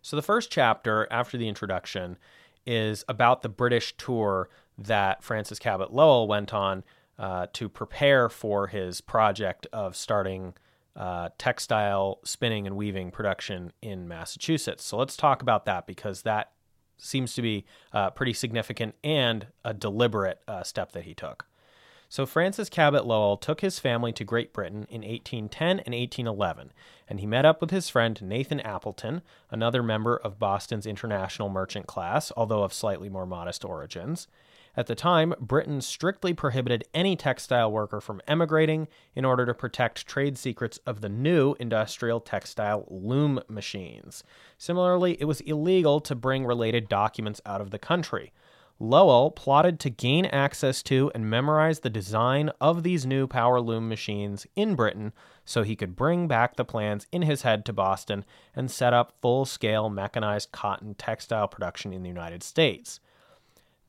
So, 0.03 0.17
the 0.17 0.23
first 0.23 0.51
chapter 0.51 1.07
after 1.09 1.39
the 1.39 1.49
introduction 1.49 2.19
is 2.67 3.05
about 3.09 3.43
the 3.43 3.49
British 3.49 3.97
tour 3.97 4.49
that 4.79 5.23
Francis 5.23 5.61
Cabot 5.61 5.93
Lowell 5.93 6.27
went 6.27 6.53
on 6.53 6.83
uh, 7.21 7.47
to 7.53 7.69
prepare 7.69 8.29
for 8.29 8.67
his 8.67 9.01
project 9.01 9.69
of 9.73 9.95
starting 9.95 10.55
uh, 11.01 11.31
textile 11.39 12.19
spinning 12.25 12.67
and 12.67 12.77
weaving 12.77 13.11
production 13.11 13.73
in 13.81 14.07
Massachusetts. 14.07 14.85
So 14.85 14.99
let's 14.99 15.17
talk 15.17 15.41
about 15.41 15.65
that 15.65 15.87
because 15.87 16.23
that 16.23 16.53
seems 16.99 17.33
to 17.33 17.43
be 17.43 17.65
uh, 17.95 18.11
pretty 18.11 18.35
significant 18.35 18.95
and 19.03 19.47
a 19.65 19.73
deliberate 19.73 20.43
uh, 20.47 20.63
step 20.63 20.93
that 20.93 21.05
he 21.05 21.15
took. 21.15 21.47
So 22.11 22.27
Francis 22.27 22.69
Cabot 22.69 23.07
Lowell 23.07 23.39
took 23.39 23.63
his 23.63 23.79
family 23.79 24.13
to 24.13 24.25
Great 24.25 24.53
Britain 24.53 24.87
in 24.91 25.01
1810 25.01 25.71
and 25.71 25.95
1811, 25.95 26.73
and 27.09 27.21
he 27.21 27.27
met 27.27 27.47
up 27.47 27.63
with 27.63 27.71
his 27.71 27.89
friend 27.89 28.21
Nathan 28.21 28.61
Appleton, 28.61 29.23
another 29.51 29.83
member 29.83 30.19
of 30.19 30.39
Boston's 30.39 30.87
international 30.87 31.49
merchant 31.49 31.87
class, 31.87 32.31
although 32.37 32.63
of 32.63 32.75
slightly 32.75 33.09
more 33.09 33.27
modest 33.27 33.65
origins. 33.65 34.29
At 34.77 34.87
the 34.87 34.95
time, 34.95 35.35
Britain 35.41 35.81
strictly 35.81 36.33
prohibited 36.33 36.85
any 36.95 37.17
textile 37.17 37.73
worker 37.73 38.01
from 38.01 38.23
emigrating 38.29 38.87
in 39.15 39.25
order 39.25 39.45
to 39.47 39.55
protect 39.55 40.07
trade 40.07 40.39
secrets 40.39 40.79
of 40.87 41.01
the 41.01 41.09
new 41.09 41.57
industrial 41.59 42.21
textile 42.21 42.87
loom 42.89 43.41
machines. 43.49 44.23
Similarly, 44.59 45.17
it 45.21 45.25
was 45.25 45.41
illegal 45.41 46.01
to 46.01 46.15
bring 46.15 46.47
related 46.47 46.89
documents 46.89 47.41
out 47.45 47.61
of 47.61 47.71
the 47.71 47.79
country. 47.79 48.33
Lowell 48.83 49.31
plotted 49.31 49.79
to 49.81 49.91
gain 49.91 50.25
access 50.25 50.83
to 50.85 51.11
and 51.15 51.29
memorize 51.29 51.81
the 51.81 51.91
design 51.91 52.51
of 52.63 52.83
these 52.83 53.05
new 53.05 53.27
power 53.27 53.61
loom 53.61 53.91
machines 53.91 54.47
in 54.57 54.75
Britain 54.75 55.13
so 55.45 55.63
he 55.63 55.77
could 55.77 55.95
bring 55.95 56.27
back 56.27 56.57
the 56.57 56.65
plans 56.65 57.07
in 57.13 57.21
his 57.23 57.43
head 57.43 57.67
to 57.67 57.75
Boston 57.75 58.25
and 58.57 58.71
set 58.71 58.95
up 58.95 59.13
full 59.21 59.45
scale 59.45 59.91
mechanized 59.91 60.51
cotton 60.51 60.95
textile 60.95 61.47
production 61.47 61.93
in 61.93 62.03
the 62.03 62.09
United 62.09 62.43
States. 62.43 63.01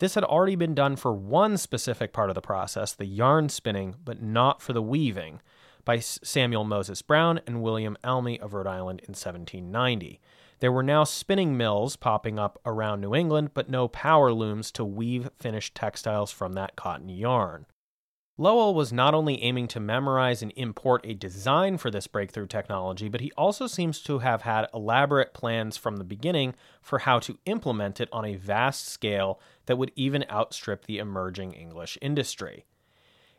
This 0.02 0.16
had 0.16 0.24
already 0.24 0.56
been 0.56 0.74
done 0.74 0.96
for 0.96 1.14
one 1.14 1.58
specific 1.58 2.12
part 2.12 2.32
of 2.32 2.34
the 2.34 2.42
process, 2.42 2.92
the 2.92 3.06
yarn 3.06 3.50
spinning, 3.50 3.98
but 4.04 4.20
not 4.20 4.60
for 4.60 4.74
the 4.74 4.82
weaving, 4.82 5.42
by 5.86 6.00
Samuel 6.00 6.64
Moses 6.64 7.04
Brown 7.04 7.40
and 7.46 7.62
William 7.62 7.96
Almy 8.04 8.40
of 8.40 8.56
Rhode 8.56 8.66
Island 8.66 9.02
in 9.02 9.12
1790. 9.12 10.20
There 10.60 10.72
were 10.72 10.82
now 10.82 11.04
spinning 11.04 11.56
mills 11.56 11.98
popping 11.98 12.40
up 12.40 12.60
around 12.66 13.02
New 13.02 13.14
England, 13.14 13.52
but 13.54 13.70
no 13.70 13.88
power 13.88 14.34
looms 14.34 14.72
to 14.72 14.84
weave 14.84 15.30
finished 15.38 15.76
textiles 15.76 16.32
from 16.32 16.54
that 16.54 16.76
cotton 16.76 17.10
yarn. 17.10 17.68
Lowell 18.38 18.74
was 18.74 18.94
not 18.94 19.14
only 19.14 19.44
aiming 19.44 19.68
to 19.68 19.80
memorize 19.80 20.42
and 20.42 20.54
import 20.56 21.06
a 21.06 21.14
design 21.14 21.78
for 21.78 21.92
this 21.92 22.08
breakthrough 22.08 22.48
technology, 22.48 23.10
but 23.10 23.22
he 23.22 23.32
also 23.38 23.68
seems 23.68 24.02
to 24.02 24.20
have 24.20 24.44
had 24.44 24.68
elaborate 24.74 25.34
plans 25.34 25.78
from 25.78 25.98
the 25.98 26.04
beginning 26.04 26.56
for 26.82 27.00
how 27.00 27.20
to 27.20 27.38
implement 27.46 28.00
it 28.00 28.10
on 28.12 28.26
a 28.26 28.38
vast 28.38 28.88
scale 28.88 29.40
that 29.66 29.78
would 29.78 29.92
even 29.96 30.26
outstrip 30.32 30.86
the 30.86 30.98
emerging 30.98 31.52
English 31.54 31.98
industry. 32.02 32.66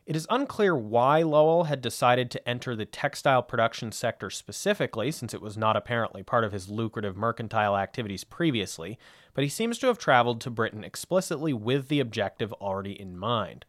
It 0.05 0.17
is 0.17 0.27
unclear 0.31 0.77
why 0.77 1.23
Lowell 1.23 1.65
had 1.65 1.81
decided 1.81 2.31
to 2.33 2.49
enter 2.49 2.75
the 2.75 2.85
textile 2.85 3.43
production 3.43 3.93
sector 3.93 4.31
specifically, 4.31 5.13
since 5.13 5.33
it 5.33 5.41
was 5.41 5.57
not 5.57 5.77
apparently 5.77 6.25
part 6.25 6.43
of 6.45 6.53
his 6.53 6.69
lucrative 6.69 7.17
mercantile 7.17 7.77
activities 7.77 8.25
previously, 8.25 8.99
but 9.33 9.45
he 9.45 9.51
seems 9.51 9.79
to 9.79 9.87
have 9.87 9.99
traveled 9.99 10.41
to 10.41 10.51
Britain 10.51 10.83
explicitly 10.85 11.53
with 11.53 11.89
the 11.89 12.01
objective 12.01 12.53
already 12.55 13.01
in 13.01 13.17
mind. 13.17 13.65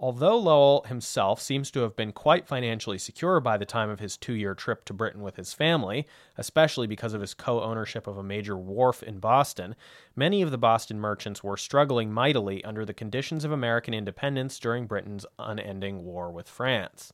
Although 0.00 0.38
Lowell 0.38 0.82
himself 0.82 1.40
seems 1.40 1.72
to 1.72 1.80
have 1.80 1.96
been 1.96 2.12
quite 2.12 2.46
financially 2.46 2.98
secure 2.98 3.40
by 3.40 3.56
the 3.56 3.66
time 3.66 3.90
of 3.90 3.98
his 3.98 4.16
two 4.16 4.34
year 4.34 4.54
trip 4.54 4.84
to 4.84 4.92
Britain 4.92 5.22
with 5.22 5.34
his 5.34 5.52
family, 5.52 6.06
especially 6.36 6.86
because 6.86 7.14
of 7.14 7.20
his 7.20 7.34
co 7.34 7.60
ownership 7.60 8.06
of 8.06 8.16
a 8.16 8.22
major 8.22 8.56
wharf 8.56 9.02
in 9.02 9.18
Boston, 9.18 9.74
many 10.14 10.40
of 10.40 10.52
the 10.52 10.58
Boston 10.58 11.00
merchants 11.00 11.42
were 11.42 11.56
struggling 11.56 12.12
mightily 12.12 12.62
under 12.62 12.84
the 12.84 12.94
conditions 12.94 13.44
of 13.44 13.50
American 13.50 13.92
independence 13.92 14.60
during 14.60 14.86
Britain's 14.86 15.26
unending 15.36 16.04
war 16.04 16.30
with 16.30 16.48
France. 16.48 17.12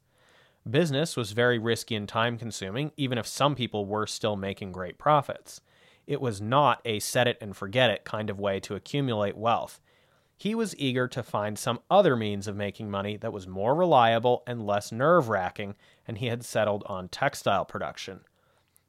Business 0.69 1.17
was 1.17 1.33
very 1.33 1.59
risky 1.59 1.95
and 1.95 2.07
time 2.09 2.37
consuming, 2.37 2.93
even 2.99 3.17
if 3.17 3.27
some 3.27 3.55
people 3.55 3.87
were 3.87 4.07
still 4.07 4.37
making 4.37 4.73
great 4.73 4.99
profits. 4.99 5.63
It 6.07 6.21
was 6.21 6.39
not 6.39 6.83
a 6.85 7.01
set 7.01 7.29
it 7.29 7.39
and 7.41 7.57
forget 7.57 7.89
it 7.89 8.05
kind 8.05 8.29
of 8.29 8.39
way 8.39 8.61
to 8.61 8.75
accumulate 8.75 9.39
wealth 9.39 9.81
he 10.45 10.55
was 10.55 10.77
eager 10.77 11.09
to 11.09 11.23
find 11.23 11.59
some 11.59 11.81
other 11.91 12.15
means 12.15 12.47
of 12.47 12.55
making 12.55 12.91
money 12.91 13.17
that 13.17 13.33
was 13.33 13.49
more 13.49 13.75
reliable 13.75 14.43
and 14.47 14.67
less 14.67 14.93
nerve 14.93 15.31
wracking, 15.31 15.75
and 16.07 16.19
he 16.19 16.27
had 16.27 16.45
settled 16.45 16.85
on 16.85 17.09
textile 17.09 17.65
production. 17.65 18.21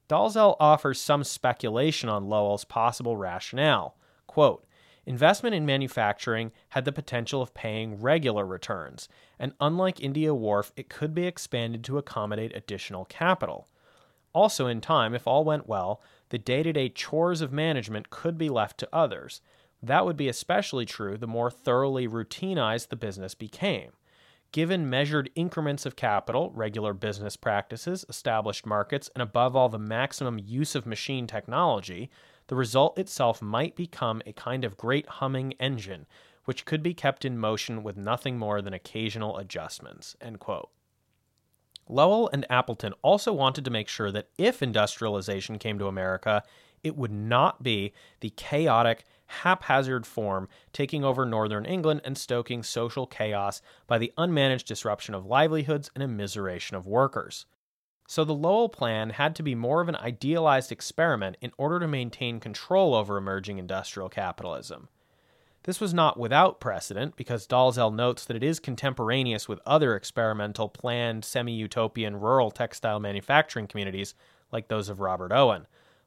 Dalzell 0.10 0.58
offers 0.60 1.00
some 1.00 1.24
speculation 1.24 2.10
on 2.10 2.28
Lowell's 2.28 2.66
possible 2.66 3.16
rationale. 3.16 3.96
Quote, 4.28 4.68
Investment 5.06 5.56
in 5.56 5.66
manufacturing 5.66 6.52
had 6.72 6.84
the 6.84 6.92
potential 6.92 7.42
of 7.42 7.54
paying 7.54 8.02
regular 8.02 8.46
returns, 8.46 9.08
and 9.40 9.54
unlike 9.62 10.02
India 10.02 10.36
Wharf, 10.36 10.74
it 10.76 10.90
could 10.90 11.16
be 11.16 11.26
expanded 11.26 11.86
to 11.86 11.98
accommodate 11.98 12.54
additional 12.54 13.06
capital. 13.06 13.70
Also, 14.34 14.68
in 14.68 14.82
time, 14.82 15.16
if 15.16 15.26
all 15.26 15.46
went 15.46 15.70
well, 15.70 16.02
the 16.32 16.38
day 16.38 16.64
to 16.64 16.74
day 16.74 16.90
chores 16.90 17.40
of 17.40 17.54
management 17.54 18.10
could 18.10 18.38
be 18.38 18.50
left 18.50 18.78
to 18.80 18.90
others. 18.92 19.40
That 19.86 20.06
would 20.06 20.18
be 20.18 20.28
especially 20.28 20.86
true 20.86 21.16
the 21.16 21.28
more 21.28 21.52
thoroughly 21.52 22.08
routinized 22.08 22.90
the 22.90 22.96
business 22.96 23.36
became. 23.36 23.92
Given 24.52 24.90
measured 24.90 25.30
increments 25.36 25.86
of 25.86 25.96
capital, 25.96 26.50
regular 26.56 26.94
business 26.94 27.36
practices, 27.36 28.04
established 28.10 28.66
markets, 28.66 29.12
and 29.14 29.22
above 29.22 29.56
all 29.56 29.70
the 29.70 29.78
maximum 29.78 30.40
use 30.40 30.74
of 30.74 30.88
machine 30.88 31.28
technology, 31.28 32.10
the 32.48 32.56
result 32.56 32.98
itself 32.98 33.44
might 33.44 33.76
become 33.76 34.24
a 34.26 34.34
kind 34.34 34.64
of 34.64 34.78
great 34.78 35.08
humming 35.08 35.54
engine, 35.60 36.08
which 36.46 36.66
could 36.66 36.82
be 36.82 36.96
kept 36.96 37.24
in 37.24 37.38
motion 37.38 37.84
with 37.84 37.96
nothing 37.96 38.40
more 38.40 38.64
than 38.64 38.74
occasional 38.74 39.38
adjustments. 39.38 40.16
Lowell 41.88 42.30
and 42.34 42.46
Appleton 42.50 42.94
also 43.04 43.32
wanted 43.34 43.66
to 43.66 43.72
make 43.72 43.88
sure 43.88 44.12
that 44.12 44.30
if 44.40 44.64
industrialization 44.64 45.60
came 45.60 45.78
to 45.78 45.88
America, 45.88 46.42
it 46.84 46.96
would 46.96 47.12
not 47.12 47.62
be 47.62 47.94
the 48.22 48.30
chaotic, 48.32 49.04
haphazard 49.28 50.06
form 50.06 50.48
taking 50.74 51.04
over 51.04 51.26
northern 51.26 51.66
England 51.66 52.02
and 52.04 52.18
stoking 52.18 52.64
social 52.64 53.08
chaos 53.08 53.62
by 53.88 53.98
the 53.98 54.14
unmanaged 54.18 54.66
disruption 54.66 55.14
of 55.16 55.26
livelihoods 55.26 55.90
and 55.96 56.04
immiseration 56.04 56.74
of 56.74 56.88
workers. 56.88 57.46
So 58.08 58.24
the 58.24 58.36
Lowell 58.36 58.70
Plan 58.70 59.12
had 59.12 59.36
to 59.36 59.44
be 59.44 59.56
more 59.56 59.82
of 59.82 59.90
an 59.90 59.96
idealized 59.96 60.72
experiment 60.72 61.38
in 61.42 61.52
order 61.58 61.80
to 61.80 61.88
maintain 61.88 62.40
control 62.40 62.94
over 62.94 63.18
emerging 63.18 63.58
industrial 63.58 64.10
capitalism. 64.10 64.90
This 65.64 65.82
was 65.82 65.96
not 65.96 66.20
without 66.20 66.60
precedent, 66.60 67.16
because 67.16 67.48
Dalzell 67.48 67.92
notes 67.92 68.24
that 68.26 68.38
it 68.38 68.44
is 68.44 68.60
contemporaneous 68.60 69.48
with 69.48 69.60
other 69.66 69.96
experimental, 69.96 70.70
planned, 70.70 71.26
semi 71.26 71.54
utopian 71.54 72.20
rural 72.20 72.52
textile 72.52 73.00
manufacturing 73.00 73.66
communities 73.66 74.14
like 74.52 74.68
those 74.68 74.90
of 74.90 75.00
Robert 75.00 75.32
Owen. 75.32 75.66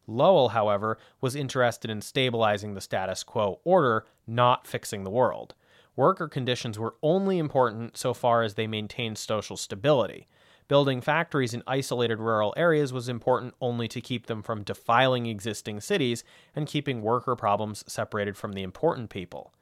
Lowell, 0.09 0.49
however, 0.49 0.99
was 1.21 1.37
interested 1.37 1.91
in 1.91 2.00
stabilizing 2.00 2.75
the 2.75 2.81
status 2.81 3.23
quo 3.23 3.61
order, 3.62 4.07
not 4.27 4.67
fixing 4.67 5.05
the 5.05 5.11
world. 5.11 5.55
Worker 5.95 6.29
conditions 6.29 6.79
were 6.79 6.95
only 7.03 7.38
important 7.38 7.97
so 7.97 8.15
far 8.15 8.43
as 8.43 8.55
they 8.55 8.67
maintained 8.67 9.19
social 9.19 9.57
stability. 9.57 10.27
Building 10.67 11.00
factories 11.00 11.55
in 11.55 11.62
isolated 11.67 12.21
rural 12.21 12.55
areas 12.57 12.93
was 12.93 13.09
important 13.09 13.55
only 13.61 13.88
to 13.88 14.00
keep 14.00 14.27
them 14.27 14.43
from 14.43 14.62
defiling 14.62 15.27
existing 15.27 15.81
cities 15.81 16.25
and 16.55 16.67
keeping 16.67 17.03
worker 17.03 17.37
problems 17.37 17.85
separated 17.87 18.37
from 18.37 18.53
the 18.53 18.62
important 18.62 19.11
people. 19.11 19.53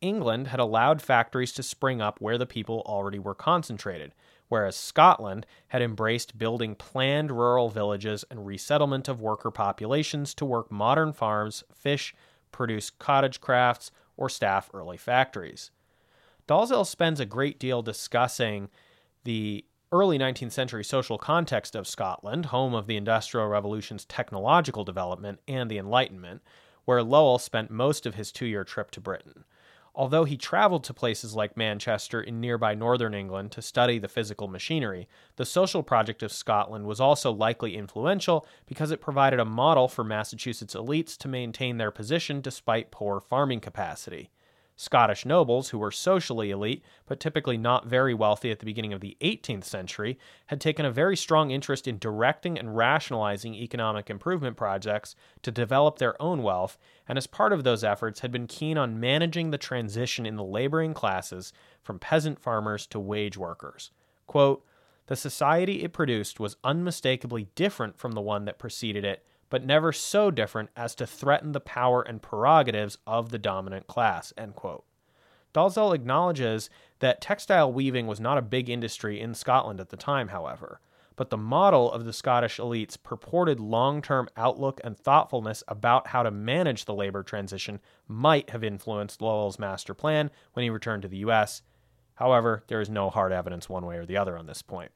England 0.00 0.48
had 0.48 0.60
allowed 0.60 1.00
factories 1.00 1.52
to 1.52 1.62
spring 1.62 2.00
up 2.00 2.20
where 2.20 2.38
the 2.38 2.46
people 2.46 2.82
already 2.86 3.18
were 3.18 3.34
concentrated, 3.34 4.12
whereas 4.48 4.76
Scotland 4.76 5.46
had 5.68 5.82
embraced 5.82 6.38
building 6.38 6.74
planned 6.74 7.30
rural 7.30 7.68
villages 7.68 8.24
and 8.30 8.46
resettlement 8.46 9.08
of 9.08 9.20
worker 9.20 9.50
populations 9.50 10.34
to 10.34 10.44
work 10.44 10.70
modern 10.70 11.12
farms, 11.12 11.64
fish, 11.74 12.14
produce 12.52 12.90
cottage 12.90 13.40
crafts, 13.40 13.90
or 14.16 14.28
staff 14.28 14.70
early 14.72 14.96
factories. 14.96 15.70
Dalzell 16.48 16.86
spends 16.86 17.20
a 17.20 17.26
great 17.26 17.58
deal 17.58 17.82
discussing 17.82 18.68
the 19.24 19.64
early 19.92 20.18
19th 20.18 20.52
century 20.52 20.84
social 20.84 21.18
context 21.18 21.74
of 21.74 21.86
Scotland, 21.86 22.46
home 22.46 22.74
of 22.74 22.86
the 22.86 22.96
Industrial 22.96 23.46
Revolution's 23.46 24.04
technological 24.04 24.84
development 24.84 25.40
and 25.46 25.70
the 25.70 25.78
Enlightenment, 25.78 26.42
where 26.84 27.02
Lowell 27.02 27.38
spent 27.38 27.70
most 27.70 28.06
of 28.06 28.14
his 28.14 28.32
two 28.32 28.46
year 28.46 28.64
trip 28.64 28.90
to 28.92 29.00
Britain. 29.00 29.44
Although 29.98 30.24
he 30.24 30.36
traveled 30.36 30.84
to 30.84 30.94
places 30.94 31.34
like 31.34 31.56
Manchester 31.56 32.20
in 32.20 32.38
nearby 32.38 32.74
northern 32.74 33.14
England 33.14 33.50
to 33.52 33.62
study 33.62 33.98
the 33.98 34.08
physical 34.08 34.46
machinery, 34.46 35.08
the 35.36 35.46
social 35.46 35.82
project 35.82 36.22
of 36.22 36.30
Scotland 36.30 36.84
was 36.84 37.00
also 37.00 37.32
likely 37.32 37.74
influential 37.74 38.46
because 38.66 38.90
it 38.90 39.00
provided 39.00 39.40
a 39.40 39.46
model 39.46 39.88
for 39.88 40.04
Massachusetts 40.04 40.74
elites 40.74 41.16
to 41.16 41.28
maintain 41.28 41.78
their 41.78 41.90
position 41.90 42.42
despite 42.42 42.90
poor 42.90 43.22
farming 43.22 43.60
capacity. 43.60 44.28
Scottish 44.78 45.24
nobles, 45.24 45.70
who 45.70 45.78
were 45.78 45.90
socially 45.90 46.50
elite 46.50 46.84
but 47.06 47.18
typically 47.18 47.56
not 47.56 47.86
very 47.86 48.12
wealthy 48.12 48.50
at 48.50 48.58
the 48.58 48.66
beginning 48.66 48.92
of 48.92 49.00
the 49.00 49.16
18th 49.22 49.64
century, 49.64 50.18
had 50.46 50.60
taken 50.60 50.84
a 50.84 50.90
very 50.90 51.16
strong 51.16 51.50
interest 51.50 51.88
in 51.88 51.98
directing 51.98 52.58
and 52.58 52.76
rationalizing 52.76 53.54
economic 53.54 54.10
improvement 54.10 54.56
projects 54.56 55.16
to 55.40 55.50
develop 55.50 55.98
their 55.98 56.20
own 56.20 56.42
wealth, 56.42 56.76
and 57.08 57.16
as 57.16 57.26
part 57.26 57.52
of 57.52 57.64
those 57.64 57.82
efforts 57.82 58.20
had 58.20 58.30
been 58.30 58.46
keen 58.46 58.76
on 58.76 59.00
managing 59.00 59.50
the 59.50 59.58
transition 59.58 60.26
in 60.26 60.36
the 60.36 60.44
laboring 60.44 60.92
classes 60.92 61.54
from 61.82 61.98
peasant 61.98 62.38
farmers 62.38 62.86
to 62.86 63.00
wage 63.00 63.38
workers. 63.38 63.90
Quote, 64.26 64.62
the 65.06 65.16
society 65.16 65.82
it 65.84 65.92
produced 65.92 66.40
was 66.40 66.56
unmistakably 66.64 67.48
different 67.54 67.96
from 67.96 68.12
the 68.12 68.20
one 68.20 68.44
that 68.44 68.58
preceded 68.58 69.04
it 69.04 69.24
but 69.48 69.64
never 69.64 69.92
so 69.92 70.30
different 70.30 70.70
as 70.76 70.94
to 70.96 71.06
threaten 71.06 71.52
the 71.52 71.60
power 71.60 72.02
and 72.02 72.22
prerogatives 72.22 72.98
of 73.06 73.30
the 73.30 73.38
dominant 73.38 73.86
class. 73.86 74.32
Dalzell 75.54 75.94
acknowledges 75.94 76.68
that 76.98 77.20
textile 77.20 77.72
weaving 77.72 78.06
was 78.06 78.20
not 78.20 78.38
a 78.38 78.42
big 78.42 78.68
industry 78.68 79.20
in 79.20 79.34
Scotland 79.34 79.80
at 79.80 79.90
the 79.90 79.96
time, 79.96 80.28
however, 80.28 80.80
but 81.14 81.30
the 81.30 81.36
model 81.36 81.90
of 81.90 82.04
the 82.04 82.12
Scottish 82.12 82.58
elites 82.58 83.02
purported 83.02 83.58
long 83.58 84.02
term 84.02 84.28
outlook 84.36 84.80
and 84.84 84.98
thoughtfulness 84.98 85.62
about 85.68 86.08
how 86.08 86.22
to 86.22 86.30
manage 86.30 86.84
the 86.84 86.94
labor 86.94 87.22
transition 87.22 87.80
might 88.06 88.50
have 88.50 88.62
influenced 88.62 89.22
Lowell's 89.22 89.58
master 89.58 89.94
plan 89.94 90.30
when 90.52 90.62
he 90.62 90.70
returned 90.70 91.02
to 91.02 91.08
the 91.08 91.18
U.S. 91.18 91.62
However, 92.16 92.64
there 92.68 92.80
is 92.80 92.90
no 92.90 93.08
hard 93.08 93.32
evidence 93.32 93.68
one 93.68 93.86
way 93.86 93.96
or 93.96 94.04
the 94.04 94.16
other 94.16 94.36
on 94.36 94.46
this 94.46 94.60
point. 94.60 94.90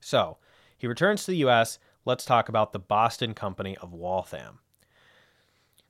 So, 0.00 0.36
he 0.76 0.86
returns 0.86 1.24
to 1.24 1.30
the 1.30 1.38
U.S 1.38 1.78
let's 2.04 2.24
talk 2.24 2.48
about 2.48 2.72
the 2.72 2.78
Boston 2.78 3.34
Company 3.34 3.76
of 3.78 3.92
Waltham. 3.92 4.60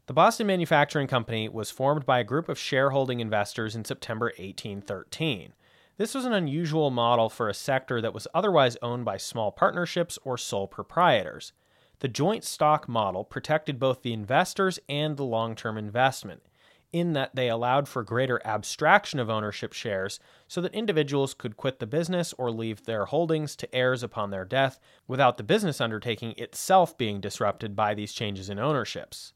The 0.06 0.12
Boston 0.12 0.46
Manufacturing 0.46 1.06
Company 1.06 1.48
was 1.48 1.70
formed 1.70 2.04
by 2.04 2.18
a 2.18 2.24
group 2.24 2.48
of 2.48 2.58
shareholding 2.58 3.20
investors 3.20 3.76
in 3.76 3.84
September 3.84 4.26
1813. 4.38 5.52
This 5.98 6.14
was 6.14 6.24
an 6.24 6.32
unusual 6.32 6.90
model 6.90 7.28
for 7.28 7.48
a 7.48 7.54
sector 7.54 8.00
that 8.00 8.14
was 8.14 8.26
otherwise 8.34 8.76
owned 8.82 9.04
by 9.04 9.18
small 9.18 9.52
partnerships 9.52 10.18
or 10.24 10.36
sole 10.36 10.66
proprietors. 10.66 11.52
The 12.00 12.08
joint 12.08 12.42
stock 12.42 12.88
model 12.88 13.22
protected 13.22 13.78
both 13.78 14.02
the 14.02 14.12
investors 14.12 14.78
and 14.88 15.16
the 15.16 15.24
long 15.24 15.54
term 15.54 15.76
investment 15.76 16.42
in 16.92 17.12
that 17.12 17.34
they 17.34 17.48
allowed 17.48 17.88
for 17.88 18.02
greater 18.02 18.40
abstraction 18.44 19.18
of 19.18 19.30
ownership 19.30 19.72
shares 19.72 20.18
so 20.48 20.60
that 20.60 20.74
individuals 20.74 21.34
could 21.34 21.56
quit 21.56 21.78
the 21.78 21.86
business 21.86 22.32
or 22.38 22.50
leave 22.50 22.84
their 22.84 23.06
holdings 23.06 23.54
to 23.56 23.74
heirs 23.74 24.02
upon 24.02 24.30
their 24.30 24.44
death 24.44 24.80
without 25.06 25.36
the 25.36 25.42
business 25.42 25.80
undertaking 25.80 26.34
itself 26.36 26.96
being 26.98 27.20
disrupted 27.20 27.76
by 27.76 27.94
these 27.94 28.12
changes 28.12 28.48
in 28.48 28.58
ownerships. 28.58 29.32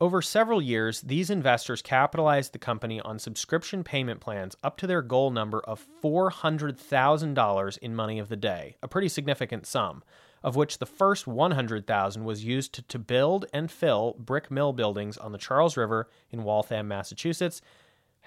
Over 0.00 0.20
several 0.20 0.60
years, 0.60 1.00
these 1.02 1.30
investors 1.30 1.80
capitalized 1.80 2.52
the 2.52 2.58
company 2.58 3.00
on 3.00 3.20
subscription 3.20 3.84
payment 3.84 4.20
plans 4.20 4.56
up 4.64 4.76
to 4.78 4.88
their 4.88 5.00
goal 5.00 5.30
number 5.30 5.60
of 5.60 5.86
$400,000 6.02 7.78
in 7.78 7.94
money 7.94 8.18
of 8.18 8.28
the 8.28 8.36
day, 8.36 8.76
a 8.82 8.88
pretty 8.88 9.08
significant 9.08 9.64
sum, 9.64 10.02
of 10.42 10.56
which 10.56 10.78
the 10.78 10.86
first 10.86 11.26
100,000 11.26 12.24
was 12.24 12.44
used 12.44 12.74
to, 12.74 12.82
to 12.82 12.98
build 12.98 13.46
and 13.52 13.70
fill 13.70 14.16
brick 14.18 14.50
mill 14.50 14.72
buildings 14.72 15.16
on 15.16 15.32
the 15.32 15.38
Charles 15.38 15.76
River 15.76 16.08
in 16.30 16.44
Waltham, 16.44 16.88
Massachusetts, 16.88 17.60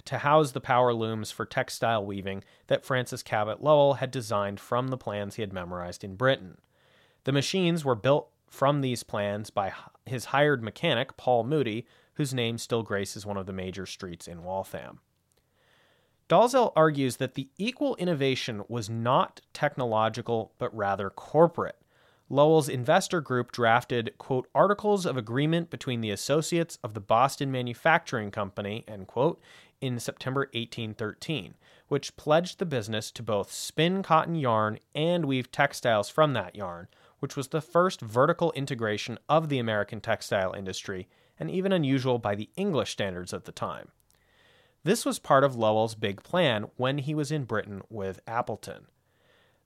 to 0.03 0.19
house 0.19 0.51
the 0.51 0.61
power 0.61 0.93
looms 0.93 1.31
for 1.31 1.45
textile 1.45 2.05
weaving 2.05 2.43
that 2.67 2.85
Francis 2.85 3.23
Cabot 3.23 3.63
Lowell 3.63 3.95
had 3.95 4.11
designed 4.11 4.59
from 4.59 4.89
the 4.89 4.97
plans 4.97 5.35
he 5.35 5.41
had 5.41 5.53
memorized 5.53 6.03
in 6.03 6.15
Britain. 6.15 6.57
The 7.23 7.31
machines 7.31 7.85
were 7.85 7.95
built 7.95 8.29
from 8.47 8.81
these 8.81 9.03
plans 9.03 9.49
by 9.49 9.73
his 10.05 10.25
hired 10.25 10.63
mechanic, 10.63 11.17
Paul 11.17 11.43
Moody, 11.43 11.85
whose 12.13 12.33
name 12.33 12.57
still 12.57 12.83
graces 12.83 13.25
one 13.25 13.37
of 13.37 13.45
the 13.45 13.53
major 13.53 13.85
streets 13.85 14.27
in 14.27 14.43
Waltham. 14.43 14.99
Dalzell 16.27 16.71
argues 16.75 17.17
that 17.17 17.35
the 17.35 17.49
equal 17.57 17.95
innovation 17.97 18.63
was 18.67 18.89
not 18.89 19.41
technological, 19.53 20.53
but 20.57 20.75
rather 20.75 21.09
corporate. 21.09 21.77
Lowell's 22.27 22.69
investor 22.69 23.21
group 23.21 23.51
drafted, 23.51 24.13
quote, 24.17 24.47
articles 24.55 25.05
of 25.05 25.15
agreement 25.15 25.69
between 25.69 26.01
the 26.01 26.09
associates 26.09 26.79
of 26.83 26.95
the 26.95 26.99
Boston 26.99 27.51
Manufacturing 27.51 28.31
Company, 28.31 28.83
end 28.87 29.05
quote, 29.07 29.39
in 29.79 29.99
September 29.99 30.41
1813, 30.53 31.53
which 31.87 32.17
pledged 32.17 32.57
the 32.57 32.65
business 32.65 33.11
to 33.11 33.21
both 33.21 33.51
spin 33.51 34.01
cotton 34.01 34.35
yarn 34.35 34.79
and 34.95 35.25
weave 35.25 35.51
textiles 35.51 36.09
from 36.09 36.33
that 36.33 36.55
yarn, 36.55 36.87
which 37.19 37.35
was 37.35 37.49
the 37.49 37.61
first 37.61 38.01
vertical 38.01 38.51
integration 38.53 39.19
of 39.29 39.49
the 39.49 39.59
American 39.59 40.01
textile 40.01 40.53
industry 40.53 41.07
and 41.39 41.51
even 41.51 41.71
unusual 41.71 42.17
by 42.17 42.33
the 42.33 42.49
English 42.55 42.91
standards 42.91 43.33
at 43.33 43.45
the 43.45 43.51
time. 43.51 43.89
This 44.83 45.05
was 45.05 45.19
part 45.19 45.43
of 45.43 45.55
Lowell's 45.55 45.95
big 45.95 46.23
plan 46.23 46.65
when 46.75 46.99
he 46.99 47.13
was 47.13 47.31
in 47.31 47.43
Britain 47.43 47.81
with 47.89 48.19
Appleton. 48.25 48.87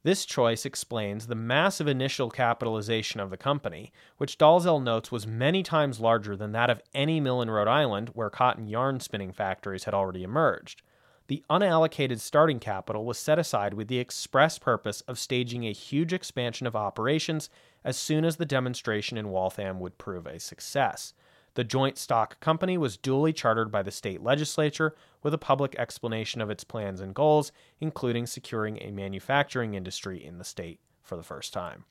This 0.04 0.26
choice 0.26 0.66
explains 0.66 1.28
the 1.28 1.36
massive 1.36 1.88
initial 1.88 2.30
capitalization 2.30 3.20
of 3.20 3.30
the 3.30 3.38
company, 3.38 3.92
which 4.18 4.38
Dalzell 4.38 4.82
notes 4.82 5.12
was 5.12 5.28
many 5.28 5.62
times 5.62 6.00
larger 6.00 6.38
than 6.38 6.54
that 6.54 6.70
of 6.70 6.82
any 6.94 7.20
mill 7.20 7.42
in 7.42 7.50
Rhode 7.50 7.68
Island 7.68 8.10
where 8.14 8.30
cotton 8.30 8.68
yarn 8.68 9.02
spinning 9.02 9.34
factories 9.34 9.84
had 9.84 9.94
already 9.94 10.24
emerged. 10.24 10.84
The 11.28 11.44
unallocated 11.50 12.22
starting 12.22 12.60
capital 12.60 13.06
was 13.06 13.20
set 13.20 13.38
aside 13.38 13.74
with 13.74 13.90
the 13.90 14.00
express 14.00 14.58
purpose 14.58 15.02
of 15.02 15.20
staging 15.20 15.66
a 15.66 15.74
huge 15.74 16.14
expansion 16.14 16.66
of 16.66 16.78
operations 16.78 17.50
as 17.84 17.98
soon 17.98 18.24
as 18.24 18.38
the 18.38 18.46
demonstration 18.46 19.18
in 19.18 19.30
Waltham 19.30 19.80
would 19.82 19.98
prove 19.98 20.26
a 20.26 20.40
success. 20.40 21.14
The 21.56 21.64
joint 21.64 21.98
stock 21.98 22.40
company 22.40 22.78
was 22.78 22.98
duly 22.98 23.34
chartered 23.34 23.72
by 23.72 23.82
the 23.82 23.92
state 23.92 24.22
legislature 24.22 24.96
with 25.24 25.34
a 25.34 25.40
public 25.40 25.76
explanation 25.78 26.42
of 26.42 26.50
its 26.50 26.64
plans 26.64 27.02
and 27.02 27.14
goals, 27.14 27.52
including 27.80 28.28
securing 28.28 28.78
a 28.82 28.92
manufacturing 28.92 29.74
industry 29.74 30.24
in 30.24 30.38
the 30.38 30.44
state 30.44 30.80
for 31.02 31.16
the 31.18 31.24
first 31.24 31.52
time. 31.54 31.86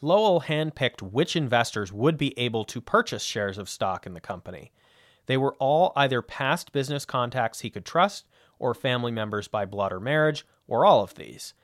Lowell 0.00 0.42
handpicked 0.42 1.02
which 1.02 1.34
investors 1.34 1.92
would 1.92 2.16
be 2.16 2.38
able 2.38 2.64
to 2.66 2.80
purchase 2.80 3.22
shares 3.22 3.58
of 3.58 3.68
stock 3.68 4.06
in 4.06 4.14
the 4.14 4.20
company. 4.20 4.70
They 5.26 5.36
were 5.36 5.54
all 5.54 5.92
either 5.96 6.22
past 6.22 6.72
business 6.72 7.04
contacts 7.04 7.60
he 7.60 7.70
could 7.70 7.84
trust, 7.84 8.26
or 8.58 8.74
family 8.74 9.10
members 9.10 9.48
by 9.48 9.64
blood 9.64 9.92
or 9.92 10.00
marriage, 10.00 10.46
or 10.66 10.84
all 10.86 11.02
of 11.02 11.14
these. 11.14 11.54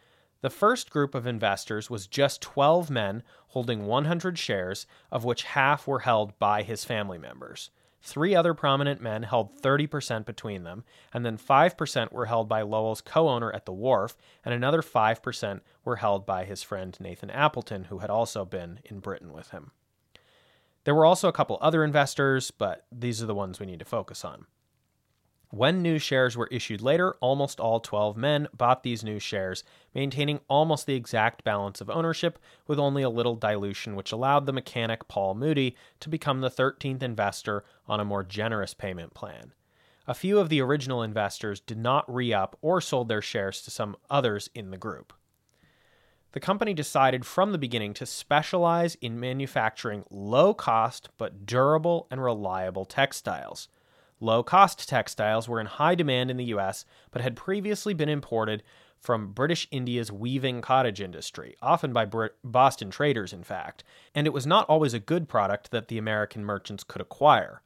The 0.44 0.50
first 0.50 0.90
group 0.90 1.14
of 1.14 1.26
investors 1.26 1.88
was 1.88 2.06
just 2.06 2.42
12 2.42 2.90
men 2.90 3.22
holding 3.48 3.86
100 3.86 4.38
shares, 4.38 4.86
of 5.10 5.24
which 5.24 5.44
half 5.44 5.86
were 5.86 6.00
held 6.00 6.38
by 6.38 6.62
his 6.62 6.84
family 6.84 7.16
members. 7.16 7.70
Three 8.02 8.34
other 8.34 8.52
prominent 8.52 9.00
men 9.00 9.22
held 9.22 9.58
30% 9.62 10.26
between 10.26 10.64
them, 10.64 10.84
and 11.14 11.24
then 11.24 11.38
5% 11.38 12.12
were 12.12 12.26
held 12.26 12.46
by 12.46 12.60
Lowell's 12.60 13.00
co 13.00 13.30
owner 13.30 13.50
at 13.52 13.64
the 13.64 13.72
wharf, 13.72 14.18
and 14.44 14.52
another 14.52 14.82
5% 14.82 15.62
were 15.82 15.96
held 15.96 16.26
by 16.26 16.44
his 16.44 16.62
friend 16.62 16.94
Nathan 17.00 17.30
Appleton, 17.30 17.84
who 17.84 18.00
had 18.00 18.10
also 18.10 18.44
been 18.44 18.80
in 18.84 19.00
Britain 19.00 19.32
with 19.32 19.48
him. 19.48 19.70
There 20.84 20.94
were 20.94 21.06
also 21.06 21.28
a 21.28 21.32
couple 21.32 21.56
other 21.62 21.82
investors, 21.82 22.50
but 22.50 22.84
these 22.92 23.22
are 23.22 23.26
the 23.26 23.34
ones 23.34 23.58
we 23.58 23.64
need 23.64 23.78
to 23.78 23.86
focus 23.86 24.26
on. 24.26 24.44
When 25.54 25.82
new 25.82 26.00
shares 26.00 26.36
were 26.36 26.48
issued 26.50 26.82
later, 26.82 27.14
almost 27.20 27.60
all 27.60 27.78
12 27.78 28.16
men 28.16 28.48
bought 28.52 28.82
these 28.82 29.04
new 29.04 29.20
shares, 29.20 29.62
maintaining 29.94 30.40
almost 30.48 30.84
the 30.84 30.96
exact 30.96 31.44
balance 31.44 31.80
of 31.80 31.88
ownership 31.88 32.40
with 32.66 32.80
only 32.80 33.04
a 33.04 33.08
little 33.08 33.36
dilution, 33.36 33.94
which 33.94 34.10
allowed 34.10 34.46
the 34.46 34.52
mechanic 34.52 35.06
Paul 35.06 35.36
Moody 35.36 35.76
to 36.00 36.08
become 36.08 36.40
the 36.40 36.50
13th 36.50 37.04
investor 37.04 37.62
on 37.86 38.00
a 38.00 38.04
more 38.04 38.24
generous 38.24 38.74
payment 38.74 39.14
plan. 39.14 39.52
A 40.08 40.14
few 40.14 40.40
of 40.40 40.48
the 40.48 40.60
original 40.60 41.04
investors 41.04 41.60
did 41.60 41.78
not 41.78 42.12
re 42.12 42.32
up 42.32 42.58
or 42.60 42.80
sold 42.80 43.06
their 43.06 43.22
shares 43.22 43.62
to 43.62 43.70
some 43.70 43.96
others 44.10 44.50
in 44.56 44.72
the 44.72 44.76
group. 44.76 45.12
The 46.32 46.40
company 46.40 46.74
decided 46.74 47.24
from 47.24 47.52
the 47.52 47.58
beginning 47.58 47.94
to 47.94 48.06
specialize 48.06 48.96
in 48.96 49.20
manufacturing 49.20 50.02
low 50.10 50.52
cost 50.52 51.10
but 51.16 51.46
durable 51.46 52.08
and 52.10 52.20
reliable 52.20 52.84
textiles. 52.84 53.68
Low 54.24 54.42
cost 54.42 54.88
textiles 54.88 55.50
were 55.50 55.60
in 55.60 55.66
high 55.66 55.94
demand 55.94 56.30
in 56.30 56.38
the 56.38 56.46
US, 56.46 56.86
but 57.10 57.20
had 57.20 57.36
previously 57.36 57.92
been 57.92 58.08
imported 58.08 58.62
from 58.98 59.32
British 59.32 59.68
India's 59.70 60.10
weaving 60.10 60.62
cottage 60.62 60.98
industry, 60.98 61.56
often 61.60 61.92
by 61.92 62.06
Boston 62.42 62.88
traders, 62.88 63.34
in 63.34 63.44
fact, 63.44 63.84
and 64.14 64.26
it 64.26 64.32
was 64.32 64.46
not 64.46 64.66
always 64.66 64.94
a 64.94 64.98
good 64.98 65.28
product 65.28 65.72
that 65.72 65.88
the 65.88 65.98
American 65.98 66.42
merchants 66.42 66.84
could 66.84 67.02
acquire. 67.02 67.60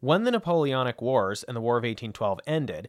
When 0.00 0.24
the 0.24 0.32
Napoleonic 0.32 1.00
Wars 1.00 1.44
and 1.44 1.56
the 1.56 1.60
War 1.60 1.76
of 1.76 1.84
1812 1.84 2.40
ended, 2.48 2.88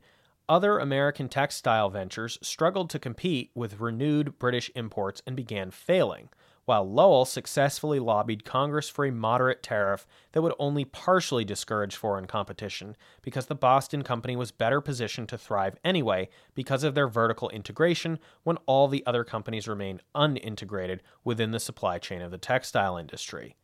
other 0.49 0.79
American 0.79 1.29
textile 1.29 1.91
ventures 1.91 2.39
struggled 2.41 2.89
to 2.89 2.97
compete 2.97 3.51
with 3.53 3.79
renewed 3.79 4.39
British 4.39 4.71
imports 4.73 5.21
and 5.27 5.35
began 5.35 5.69
failing 5.69 6.29
while 6.67 6.83
Lowell 6.83 7.23
successfully 7.23 7.97
lobbied 7.97 8.43
Congress 8.43 8.89
for 8.89 9.05
a 9.05 9.11
moderate 9.11 9.63
tariff 9.63 10.05
that 10.33 10.41
would 10.41 10.53
only 10.59 10.83
partially 10.83 11.45
discourage 11.45 11.95
foreign 11.95 12.27
competition 12.27 12.97
because 13.21 13.45
the 13.45 13.55
Boston 13.55 14.03
Company 14.03 14.35
was 14.35 14.51
better 14.51 14.81
positioned 14.81 15.29
to 15.29 15.37
thrive 15.37 15.77
anyway 15.85 16.27
because 16.55 16.83
of 16.83 16.93
their 16.93 17.07
vertical 17.07 17.49
integration 17.51 18.19
when 18.43 18.57
all 18.65 18.89
the 18.89 19.01
other 19.05 19.23
companies 19.23 19.65
remained 19.65 20.03
unintegrated 20.13 20.99
within 21.23 21.51
the 21.51 21.59
supply 21.61 21.97
chain 21.97 22.21
of 22.21 22.31
the 22.31 22.37
textile 22.37 22.97
industry. 22.97 23.55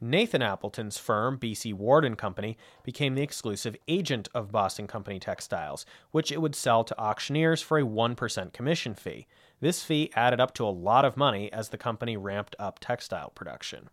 Nathan 0.00 0.40
Appleton's 0.40 0.96
firm, 0.96 1.38
BC 1.38 1.74
Ward 1.74 2.06
and 2.06 2.16
Company, 2.16 2.56
became 2.84 3.14
the 3.14 3.22
exclusive 3.22 3.76
agent 3.86 4.28
of 4.34 4.50
Boston 4.50 4.86
Company 4.86 5.18
Textiles, 5.18 5.84
which 6.10 6.32
it 6.32 6.40
would 6.40 6.54
sell 6.54 6.84
to 6.84 6.98
auctioneers 6.98 7.60
for 7.60 7.78
a 7.78 7.82
1% 7.82 8.52
commission 8.54 8.94
fee. 8.94 9.26
This 9.60 9.82
fee 9.82 10.10
added 10.14 10.40
up 10.40 10.52
to 10.54 10.64
a 10.64 10.68
lot 10.68 11.04
of 11.04 11.16
money 11.16 11.52
as 11.52 11.70
the 11.70 11.78
company 11.78 12.16
ramped 12.16 12.54
up 12.58 12.78
textile 12.78 13.30
production. 13.30 13.88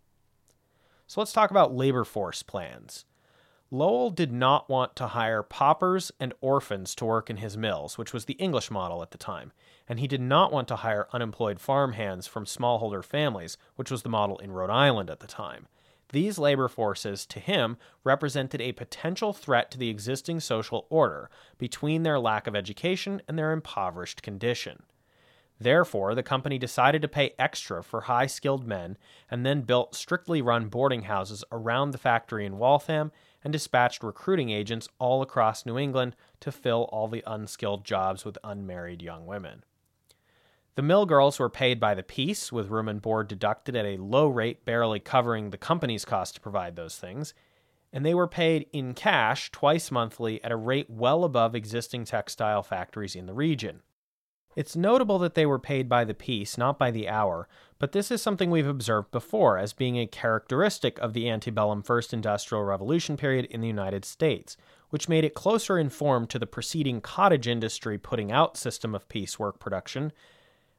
So 1.08 1.22
let's 1.22 1.34
talk 1.34 1.52
about 1.52 1.76
labor 1.76 2.04
force 2.04 2.44
plans. 2.44 3.06
Lowell 3.72 4.12
did 4.12 4.32
not 4.32 4.70
want 4.70 4.96
to 4.98 5.08
hire 5.08 5.42
paupers 5.42 6.12
and 6.20 6.34
orphans 6.42 6.94
to 6.94 7.06
work 7.06 7.30
in 7.30 7.38
his 7.38 7.58
mills, 7.58 7.98
which 7.98 8.14
was 8.14 8.26
the 8.26 8.34
English 8.34 8.70
model 8.70 9.02
at 9.02 9.10
the 9.10 9.18
time, 9.18 9.52
and 9.90 10.00
he 10.00 10.08
did 10.08 10.22
not 10.22 10.52
want 10.52 10.68
to 10.68 10.76
hire 10.76 11.08
unemployed 11.12 11.60
farm 11.60 11.94
hands 11.94 12.28
from 12.28 12.46
smallholder 12.46 13.04
families, 13.04 13.58
which 13.76 13.90
was 13.90 14.04
the 14.04 14.10
model 14.10 14.38
in 14.38 14.52
Rhode 14.52 14.70
Island 14.70 15.10
at 15.10 15.22
the 15.22 15.28
time. 15.28 15.68
These 16.12 16.38
labor 16.38 16.68
forces, 16.68 17.26
to 17.26 17.40
him, 17.40 17.78
represented 18.04 18.62
a 18.62 18.74
potential 18.74 19.34
threat 19.34 19.72
to 19.72 19.80
the 19.80 19.90
existing 19.90 20.42
social 20.42 20.86
order 20.92 21.32
between 21.58 22.04
their 22.04 22.20
lack 22.20 22.46
of 22.46 22.56
education 22.56 23.24
and 23.28 23.40
their 23.40 23.52
impoverished 23.52 24.22
condition. 24.22 24.84
Therefore, 25.60 26.16
the 26.16 26.24
company 26.24 26.58
decided 26.58 27.02
to 27.02 27.08
pay 27.08 27.34
extra 27.40 27.84
for 27.84 28.02
high 28.02 28.26
skilled 28.26 28.68
men 28.68 28.98
and 29.30 29.46
then 29.46 29.62
built 29.62 29.96
strictly 29.96 30.42
run 30.42 30.68
boarding 30.68 31.04
houses 31.04 31.44
around 31.52 31.92
the 31.92 31.98
factory 31.98 32.46
in 32.46 32.58
Waltham 32.58 33.12
and 33.44 33.54
dispatched 33.54 34.04
recruiting 34.04 34.50
agents 34.50 34.90
all 35.00 35.22
across 35.22 35.66
New 35.66 35.78
England 35.78 36.16
to 36.40 36.52
fill 36.52 36.90
all 36.92 37.08
the 37.08 37.24
unskilled 37.26 37.86
jobs 37.86 38.26
with 38.26 38.38
unmarried 38.44 39.02
young 39.02 39.26
women. 39.26 39.64
The 40.76 40.82
mill 40.82 41.06
girls 41.06 41.38
were 41.38 41.50
paid 41.50 41.80
by 41.80 41.94
the 41.94 42.02
piece, 42.02 42.52
with 42.52 42.70
room 42.70 42.90
and 42.90 43.02
board 43.02 43.28
deducted 43.28 43.76
at 43.76 43.86
a 43.86 43.98
low 43.98 44.28
rate, 44.28 44.66
barely 44.66 45.00
covering 45.00 45.52
the 45.52 45.58
company's 45.58 46.04
cost 46.04 46.36
to 46.36 46.42
provide 46.42 46.76
those 46.76 46.98
things, 46.98 47.36
and 47.92 48.04
they 48.04 48.16
were 48.16 48.28
paid 48.28 48.66
in 48.74 48.96
cash 48.96 49.52
twice 49.52 49.92
monthly 49.92 50.44
at 50.44 50.52
a 50.52 50.56
rate 50.56 50.90
well 50.90 51.24
above 51.24 51.54
existing 51.54 52.06
textile 52.06 52.64
factories 52.64 53.16
in 53.16 53.28
the 53.28 53.36
region. 53.36 53.84
It's 54.56 54.76
notable 54.76 55.18
that 55.20 55.34
they 55.34 55.46
were 55.46 55.60
paid 55.60 55.90
by 55.90 56.04
the 56.04 56.14
piece, 56.14 56.58
not 56.58 56.78
by 56.78 56.92
the 56.92 57.10
hour, 57.10 57.48
but 57.80 57.92
this 57.92 58.12
is 58.12 58.22
something 58.22 58.52
we've 58.52 58.68
observed 58.68 59.12
before 59.12 59.58
as 59.58 59.74
being 59.74 59.98
a 59.98 60.06
characteristic 60.06 61.00
of 61.00 61.14
the 61.14 61.30
antebellum 61.30 61.82
First 61.82 62.14
Industrial 62.14 62.64
Revolution 62.64 63.18
period 63.18 63.46
in 63.46 63.62
the 63.62 63.68
United 63.68 64.06
States, 64.06 64.56
which 64.90 65.10
made 65.10 65.26
it 65.26 65.34
closer 65.34 65.80
in 65.80 65.90
form 65.90 66.28
to 66.28 66.38
the 66.38 66.46
preceding 66.46 67.02
cottage 67.02 67.48
industry 67.48 67.98
putting 67.98 68.32
out 68.32 68.58
system 68.58 68.94
of 68.94 69.10
piecework 69.10 69.60
production 69.60 70.12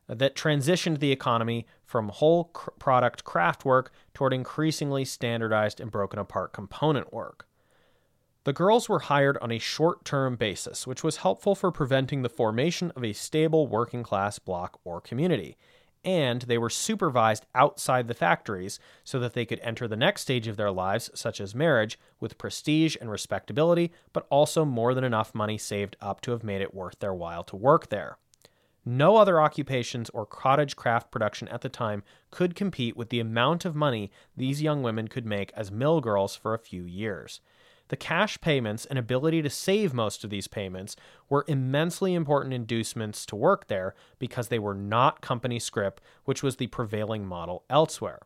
that 0.07 0.37
transitioned 0.37 1.01
the 1.01 1.13
economy 1.13 1.67
from 1.85 2.11
whole 2.11 2.45
cr- 2.45 2.71
product 2.79 3.25
craft 3.25 3.65
work 3.65 3.93
toward 4.13 4.33
increasingly 4.33 5.05
standardized 5.05 5.81
and 5.81 5.91
broken 5.91 6.19
apart 6.19 6.53
component 6.53 7.13
work. 7.13 7.47
The 8.45 8.53
girls 8.53 8.91
were 8.91 8.99
hired 8.99 9.39
on 9.39 9.51
a 9.51 9.59
short 9.59 10.05
term 10.05 10.37
basis, 10.37 10.87
which 10.87 11.03
was 11.03 11.19
helpful 11.19 11.55
for 11.55 11.73
preventing 11.73 12.21
the 12.21 12.29
formation 12.29 12.93
of 12.95 13.03
a 13.03 13.15
stable 13.15 13.67
working 13.67 14.03
class 14.03 14.39
block 14.39 14.79
or 14.85 15.01
community. 15.01 15.57
And 16.05 16.43
they 16.43 16.59
were 16.59 16.69
supervised 16.69 17.47
outside 17.55 18.07
the 18.07 18.13
factories 18.13 18.79
so 19.03 19.19
that 19.21 19.33
they 19.33 19.47
could 19.47 19.61
enter 19.61 19.89
the 19.89 19.97
next 19.97 20.21
stage 20.21 20.47
of 20.47 20.59
their 20.59 20.71
lives, 20.71 21.11
such 21.15 21.41
as 21.41 21.55
marriage, 21.55 21.99
with 22.21 22.37
prestige 22.37 22.97
and 23.01 23.11
respectability, 23.11 23.91
but 24.13 24.27
also 24.29 24.67
more 24.67 24.93
than 24.93 25.05
enough 25.05 25.35
money 25.35 25.57
saved 25.57 25.97
up 26.03 26.21
to 26.21 26.33
have 26.33 26.45
made 26.45 26.61
it 26.61 26.75
worth 26.75 26.99
their 26.99 27.15
while 27.15 27.45
to 27.45 27.57
work 27.57 27.89
there. 27.89 28.19
No 28.85 29.17
other 29.17 29.41
occupations 29.41 30.11
or 30.11 30.27
cottage 30.27 30.77
craft 30.77 31.11
production 31.11 31.49
at 31.49 31.63
the 31.63 31.71
time 31.71 32.03
could 32.31 32.55
compete 32.55 32.95
with 32.95 33.09
the 33.09 33.21
amount 33.21 33.65
of 33.65 33.75
money 33.75 34.11
these 34.37 34.61
young 34.61 34.83
women 34.83 35.09
could 35.09 35.25
make 35.25 35.51
as 35.57 35.73
mill 35.73 36.03
girls 36.03 36.37
for 36.37 36.53
a 36.53 36.59
few 36.59 36.85
years. 36.85 37.41
The 37.89 37.97
cash 37.97 38.41
payments 38.41 38.87
and 38.87 38.99
ability 38.99 39.43
to 39.43 39.51
save 39.51 39.93
most 39.93 40.25
of 40.25 40.31
these 40.31 40.49
payments 40.49 40.97
were 41.29 41.45
immensely 41.47 42.15
important 42.15 42.55
inducements 42.55 43.27
to 43.27 43.37
work 43.37 43.69
there 43.69 43.95
because 44.19 44.49
they 44.49 44.59
were 44.59 44.75
not 44.75 45.21
company 45.21 45.59
scrip, 45.59 46.01
which 46.25 46.43
was 46.43 46.57
the 46.57 46.69
prevailing 46.69 47.27
model 47.27 47.65
elsewhere. 47.69 48.21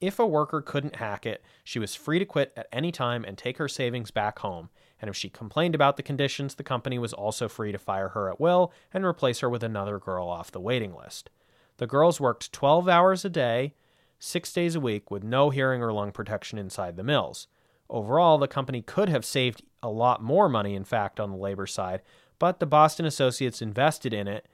If 0.00 0.18
a 0.18 0.26
worker 0.26 0.60
couldn't 0.60 0.96
hack 0.96 1.26
it, 1.26 1.42
she 1.64 1.78
was 1.78 1.94
free 1.94 2.18
to 2.18 2.24
quit 2.24 2.52
at 2.56 2.68
any 2.72 2.92
time 2.92 3.24
and 3.24 3.36
take 3.36 3.58
her 3.58 3.68
savings 3.68 4.10
back 4.10 4.40
home. 4.40 4.68
And 5.00 5.08
if 5.08 5.16
she 5.16 5.28
complained 5.28 5.74
about 5.74 5.96
the 5.96 6.02
conditions, 6.02 6.54
the 6.54 6.64
company 6.64 6.98
was 6.98 7.12
also 7.12 7.48
free 7.48 7.72
to 7.72 7.78
fire 7.78 8.10
her 8.10 8.28
at 8.28 8.40
will 8.40 8.72
and 8.92 9.04
replace 9.04 9.40
her 9.40 9.48
with 9.48 9.62
another 9.62 9.98
girl 9.98 10.28
off 10.28 10.52
the 10.52 10.60
waiting 10.60 10.94
list. 10.94 11.30
The 11.78 11.86
girls 11.86 12.20
worked 12.20 12.52
12 12.52 12.88
hours 12.88 13.24
a 13.24 13.30
day, 13.30 13.74
six 14.18 14.52
days 14.52 14.74
a 14.74 14.80
week, 14.80 15.10
with 15.10 15.22
no 15.22 15.50
hearing 15.50 15.82
or 15.82 15.92
lung 15.92 16.12
protection 16.12 16.58
inside 16.58 16.96
the 16.96 17.04
mills. 17.04 17.46
Overall, 17.90 18.38
the 18.38 18.48
company 18.48 18.82
could 18.82 19.08
have 19.08 19.24
saved 19.24 19.62
a 19.82 19.88
lot 19.88 20.22
more 20.22 20.48
money, 20.48 20.74
in 20.74 20.84
fact, 20.84 21.18
on 21.18 21.30
the 21.30 21.36
labor 21.36 21.66
side, 21.66 22.02
but 22.38 22.60
the 22.60 22.66
Boston 22.66 23.06
Associates 23.06 23.62
invested 23.62 24.12
in 24.12 24.28
it, 24.28 24.46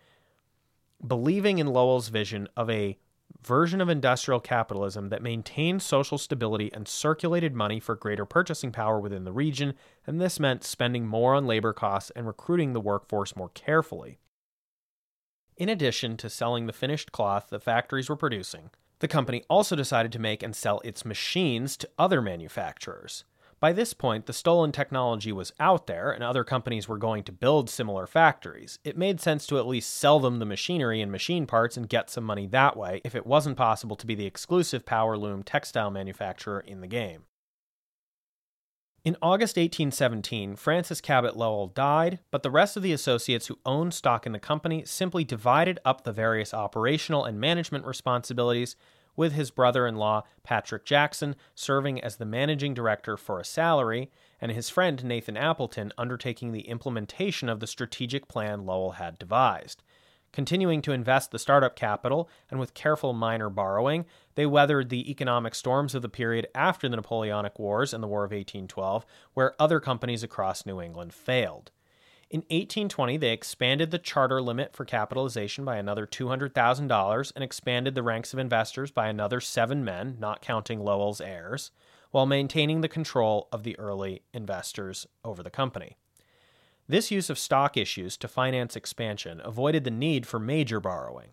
believing 1.05 1.59
in 1.59 1.67
Lowell's 1.67 2.09
vision 2.09 2.49
of 2.57 2.71
a 2.71 2.99
version 3.43 3.81
of 3.81 3.89
industrial 3.89 4.41
capitalism 4.41 5.09
that 5.09 5.23
maintained 5.23 5.83
social 5.83 6.17
stability 6.17 6.73
and 6.73 6.87
circulated 6.87 7.55
money 7.55 7.81
for 7.81 7.95
greater 7.95 8.25
purchasing 8.25 8.73
power 8.73 9.01
within 9.01 9.25
the 9.25 9.33
region, 9.33 9.75
and 10.07 10.21
this 10.21 10.41
meant 10.41 10.65
spending 10.65 11.07
more 11.07 11.35
on 11.35 11.47
labor 11.47 11.73
costs 11.73 12.11
and 12.15 12.27
recruiting 12.27 12.73
the 12.73 12.81
workforce 12.81 13.37
more 13.37 13.51
carefully. 13.51 14.19
In 15.57 15.69
addition 15.69 16.17
to 16.19 16.31
selling 16.31 16.67
the 16.67 16.73
finished 16.73 17.13
cloth 17.13 17.49
the 17.51 17.61
factories 17.61 18.09
were 18.09 18.17
producing, 18.17 18.71
The 19.01 19.09
company 19.09 19.45
also 19.51 19.77
decided 19.77 20.13
to 20.13 20.19
make 20.19 20.43
and 20.43 20.55
sell 20.55 20.81
its 20.85 21.05
machines 21.05 21.77
to 21.79 21.89
other 21.99 22.23
manufacturers. 22.23 23.25
By 23.61 23.73
this 23.73 23.95
point, 23.95 24.27
the 24.27 24.33
stolen 24.33 24.73
technology 24.73 25.33
was 25.33 25.53
out 25.59 25.87
there 25.87 26.11
and 26.11 26.23
other 26.23 26.45
companies 26.45 26.87
were 26.87 26.99
going 26.99 27.25
to 27.25 27.33
build 27.33 27.71
similar 27.71 28.07
factories. 28.07 28.79
It 28.85 28.99
made 28.99 29.21
sense 29.21 29.47
to 29.47 29.59
at 29.59 29.67
least 29.67 29.95
sell 29.95 30.21
them 30.21 30.39
the 30.39 30.45
machinery 30.45 31.01
and 31.01 31.11
machine 31.11 31.47
parts 31.47 31.77
and 31.77 31.89
get 31.89 32.11
some 32.11 32.25
money 32.25 32.47
that 32.49 32.77
way 32.77 33.01
if 33.05 33.15
it 33.15 33.27
wasn't 33.27 33.57
possible 33.57 33.97
to 33.97 34.07
be 34.07 34.15
the 34.15 34.27
exclusive 34.27 34.85
power 34.85 35.17
loom 35.17 35.43
textile 35.43 35.91
manufacturer 35.91 36.61
in 36.61 36.83
the 36.83 36.87
game. 36.87 37.25
In 39.05 39.19
August 39.21 39.59
1817, 39.59 40.57
Francis 40.57 41.03
Cabot 41.03 41.37
Lowell 41.37 41.67
died, 41.67 42.21
but 42.31 42.43
the 42.43 42.51
rest 42.51 42.75
of 42.75 42.83
the 42.83 42.95
associates 42.95 43.49
who 43.49 43.59
owned 43.67 43.93
stock 43.93 44.25
in 44.25 44.33
the 44.33 44.39
company 44.39 44.83
simply 44.87 45.25
divided 45.25 45.79
up 45.85 46.05
the 46.05 46.13
various 46.13 46.55
operational 46.55 47.27
and 47.27 47.39
management 47.39 47.85
responsibilities, 47.85 48.77
with 49.15 49.35
his 49.35 49.51
brother 49.51 49.87
in 49.87 49.97
law, 49.97 50.23
Patrick 50.43 50.87
Jackson, 50.87 51.37
serving 51.55 52.01
as 52.01 52.17
the 52.17 52.25
managing 52.25 52.73
director 52.73 53.19
for 53.19 53.39
a 53.39 53.45
salary, 53.45 54.11
and 54.41 54.51
his 54.51 54.71
friend 54.71 55.05
Nathan 55.05 55.37
Appleton 55.37 55.93
undertaking 55.99 56.53
the 56.53 56.67
implementation 56.67 57.51
of 57.51 57.61
the 57.61 57.67
strategic 57.67 58.27
plan 58.27 58.65
Lowell 58.65 58.93
had 58.93 59.19
devised. 59.19 59.83
Continuing 60.33 60.81
to 60.81 60.93
invest 60.93 61.31
the 61.31 61.39
startup 61.39 61.77
capital 61.77 62.29
and 62.51 62.59
with 62.59 62.73
careful 62.73 63.13
minor 63.13 63.51
borrowing, 63.51 64.07
they 64.35 64.47
weathered 64.47 64.89
the 64.89 65.11
economic 65.11 65.55
storms 65.55 65.95
of 65.95 66.03
the 66.03 66.09
period 66.09 66.47
after 66.55 66.89
the 66.89 66.97
Napoleonic 66.97 67.59
Wars 67.59 67.95
and 67.95 68.03
the 68.03 68.09
War 68.09 68.25
of 68.25 68.31
1812, 68.31 69.07
where 69.35 69.55
other 69.61 69.81
companies 69.81 70.23
across 70.23 70.67
New 70.67 70.81
England 70.81 71.13
failed. 71.13 71.71
In 72.31 72.41
1820, 72.41 73.17
they 73.17 73.31
expanded 73.31 73.91
the 73.91 73.99
charter 73.99 74.43
limit 74.43 74.75
for 74.75 74.85
capitalization 74.85 75.65
by 75.65 75.77
another 75.77 76.07
$200,000 76.07 77.33
and 77.35 77.45
expanded 77.45 77.95
the 77.95 78.03
ranks 78.03 78.33
of 78.33 78.39
investors 78.39 78.91
by 78.91 79.07
another 79.07 79.41
seven 79.41 79.85
men, 79.85 80.17
not 80.19 80.43
counting 80.43 80.81
Lowell's 80.81 81.21
heirs, 81.21 81.71
while 82.11 82.27
maintaining 82.27 82.81
the 82.81 82.89
control 82.89 83.49
of 83.53 83.63
the 83.63 83.79
early 83.79 84.23
investors 84.33 85.07
over 85.25 85.43
the 85.43 85.51
company. 85.51 85.97
This 86.89 87.11
use 87.11 87.31
of 87.31 87.39
stock 87.39 87.77
issues 87.77 88.17
to 88.17 88.29
finance 88.29 88.77
expansion 88.77 89.41
avoided 89.45 89.85
the 89.85 89.91
need 89.91 90.27
for 90.27 90.39
major 90.39 90.81
borrowing. 90.81 91.31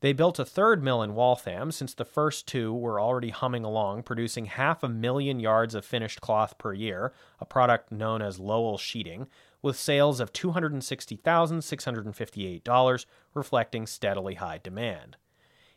They 0.00 0.12
built 0.14 0.38
a 0.38 0.46
third 0.46 0.82
mill 0.82 1.02
in 1.02 1.14
Waltham 1.14 1.70
since 1.70 1.92
the 1.92 2.06
first 2.06 2.46
two 2.46 2.72
were 2.72 2.98
already 2.98 3.28
humming 3.28 3.64
along, 3.64 4.04
producing 4.04 4.46
half 4.46 4.82
a 4.82 4.88
million 4.88 5.40
yards 5.40 5.74
of 5.74 5.84
finished 5.84 6.22
cloth 6.22 6.56
per 6.56 6.72
year, 6.72 7.12
a 7.38 7.44
product 7.44 7.92
known 7.92 8.22
as 8.22 8.38
Lowell 8.38 8.78
sheeting, 8.78 9.26
with 9.60 9.78
sales 9.78 10.18
of 10.18 10.32
$260,658, 10.32 13.06
reflecting 13.34 13.86
steadily 13.86 14.36
high 14.36 14.58
demand. 14.62 15.18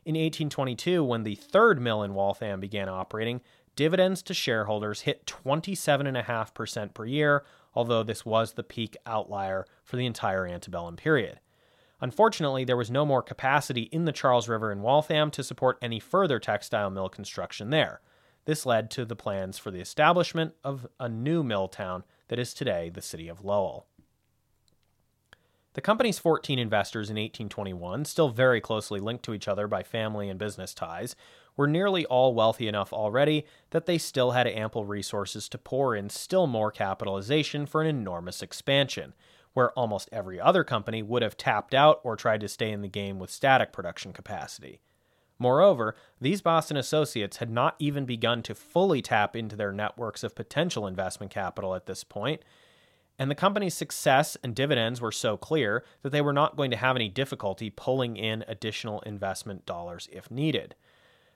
In 0.05 0.15
1822, 0.15 1.03
when 1.03 1.23
the 1.23 1.35
third 1.35 1.81
mill 1.81 2.01
in 2.01 2.13
Waltham 2.13 2.61
began 2.61 2.87
operating, 2.87 3.41
dividends 3.75 4.23
to 4.23 4.33
shareholders 4.33 5.01
hit 5.01 5.25
27.5% 5.25 6.93
per 6.93 7.05
year, 7.05 7.43
although 7.73 8.03
this 8.03 8.25
was 8.25 8.53
the 8.53 8.63
peak 8.63 8.95
outlier 9.05 9.65
for 9.83 9.97
the 9.97 10.05
entire 10.05 10.47
antebellum 10.47 10.95
period. 10.95 11.41
Unfortunately, 12.03 12.65
there 12.65 12.75
was 12.75 12.91
no 12.91 13.05
more 13.05 13.21
capacity 13.21 13.83
in 13.83 14.03
the 14.03 14.11
Charles 14.11 14.49
River 14.49 14.73
in 14.73 14.81
Waltham 14.81 15.31
to 15.31 15.41
support 15.41 15.77
any 15.81 16.01
further 16.01 16.37
textile 16.37 16.89
mill 16.89 17.07
construction 17.07 17.69
there. 17.69 18.01
This 18.43 18.65
led 18.65 18.91
to 18.91 19.05
the 19.05 19.15
plans 19.15 19.57
for 19.57 19.71
the 19.71 19.79
establishment 19.79 20.53
of 20.65 20.85
a 20.99 21.07
new 21.07 21.43
mill 21.43 21.69
town 21.69 22.03
that 22.27 22.39
is 22.39 22.53
today 22.53 22.89
the 22.89 23.01
city 23.01 23.29
of 23.29 23.45
Lowell. 23.45 23.87
The 25.75 25.81
company's 25.81 26.19
14 26.19 26.59
investors 26.59 27.09
in 27.09 27.15
1821, 27.15 28.03
still 28.03 28.27
very 28.27 28.59
closely 28.59 28.99
linked 28.99 29.23
to 29.23 29.33
each 29.33 29.47
other 29.47 29.69
by 29.69 29.81
family 29.81 30.27
and 30.27 30.37
business 30.37 30.73
ties, 30.73 31.15
were 31.55 31.67
nearly 31.67 32.05
all 32.07 32.35
wealthy 32.35 32.67
enough 32.67 32.91
already 32.91 33.45
that 33.69 33.85
they 33.85 33.97
still 33.97 34.31
had 34.31 34.45
ample 34.45 34.83
resources 34.83 35.47
to 35.47 35.57
pour 35.57 35.95
in 35.95 36.09
still 36.09 36.47
more 36.47 36.69
capitalization 36.69 37.65
for 37.65 37.81
an 37.81 37.87
enormous 37.87 38.41
expansion, 38.41 39.13
where 39.53 39.71
almost 39.71 40.09
every 40.11 40.39
other 40.39 40.63
company 40.63 41.01
would 41.01 41.21
have 41.21 41.37
tapped 41.37 41.73
out 41.73 41.99
or 42.03 42.15
tried 42.15 42.41
to 42.41 42.47
stay 42.47 42.71
in 42.71 42.81
the 42.81 42.87
game 42.87 43.19
with 43.19 43.29
static 43.29 43.71
production 43.71 44.13
capacity. 44.13 44.79
Moreover, 45.39 45.95
these 46.21 46.41
Boston 46.41 46.77
associates 46.77 47.37
had 47.37 47.49
not 47.49 47.75
even 47.79 48.05
begun 48.05 48.43
to 48.43 48.55
fully 48.55 49.01
tap 49.01 49.35
into 49.35 49.55
their 49.55 49.71
networks 49.71 50.23
of 50.23 50.35
potential 50.35 50.87
investment 50.87 51.31
capital 51.31 51.75
at 51.75 51.85
this 51.85 52.03
point, 52.03 52.41
and 53.19 53.29
the 53.29 53.35
company's 53.35 53.75
success 53.75 54.37
and 54.43 54.55
dividends 54.55 54.99
were 54.99 55.11
so 55.11 55.37
clear 55.37 55.83
that 56.01 56.11
they 56.11 56.21
were 56.21 56.33
not 56.33 56.55
going 56.55 56.71
to 56.71 56.77
have 56.77 56.95
any 56.95 57.09
difficulty 57.09 57.69
pulling 57.69 58.17
in 58.17 58.43
additional 58.47 59.01
investment 59.01 59.65
dollars 59.65 60.09
if 60.11 60.31
needed. 60.31 60.75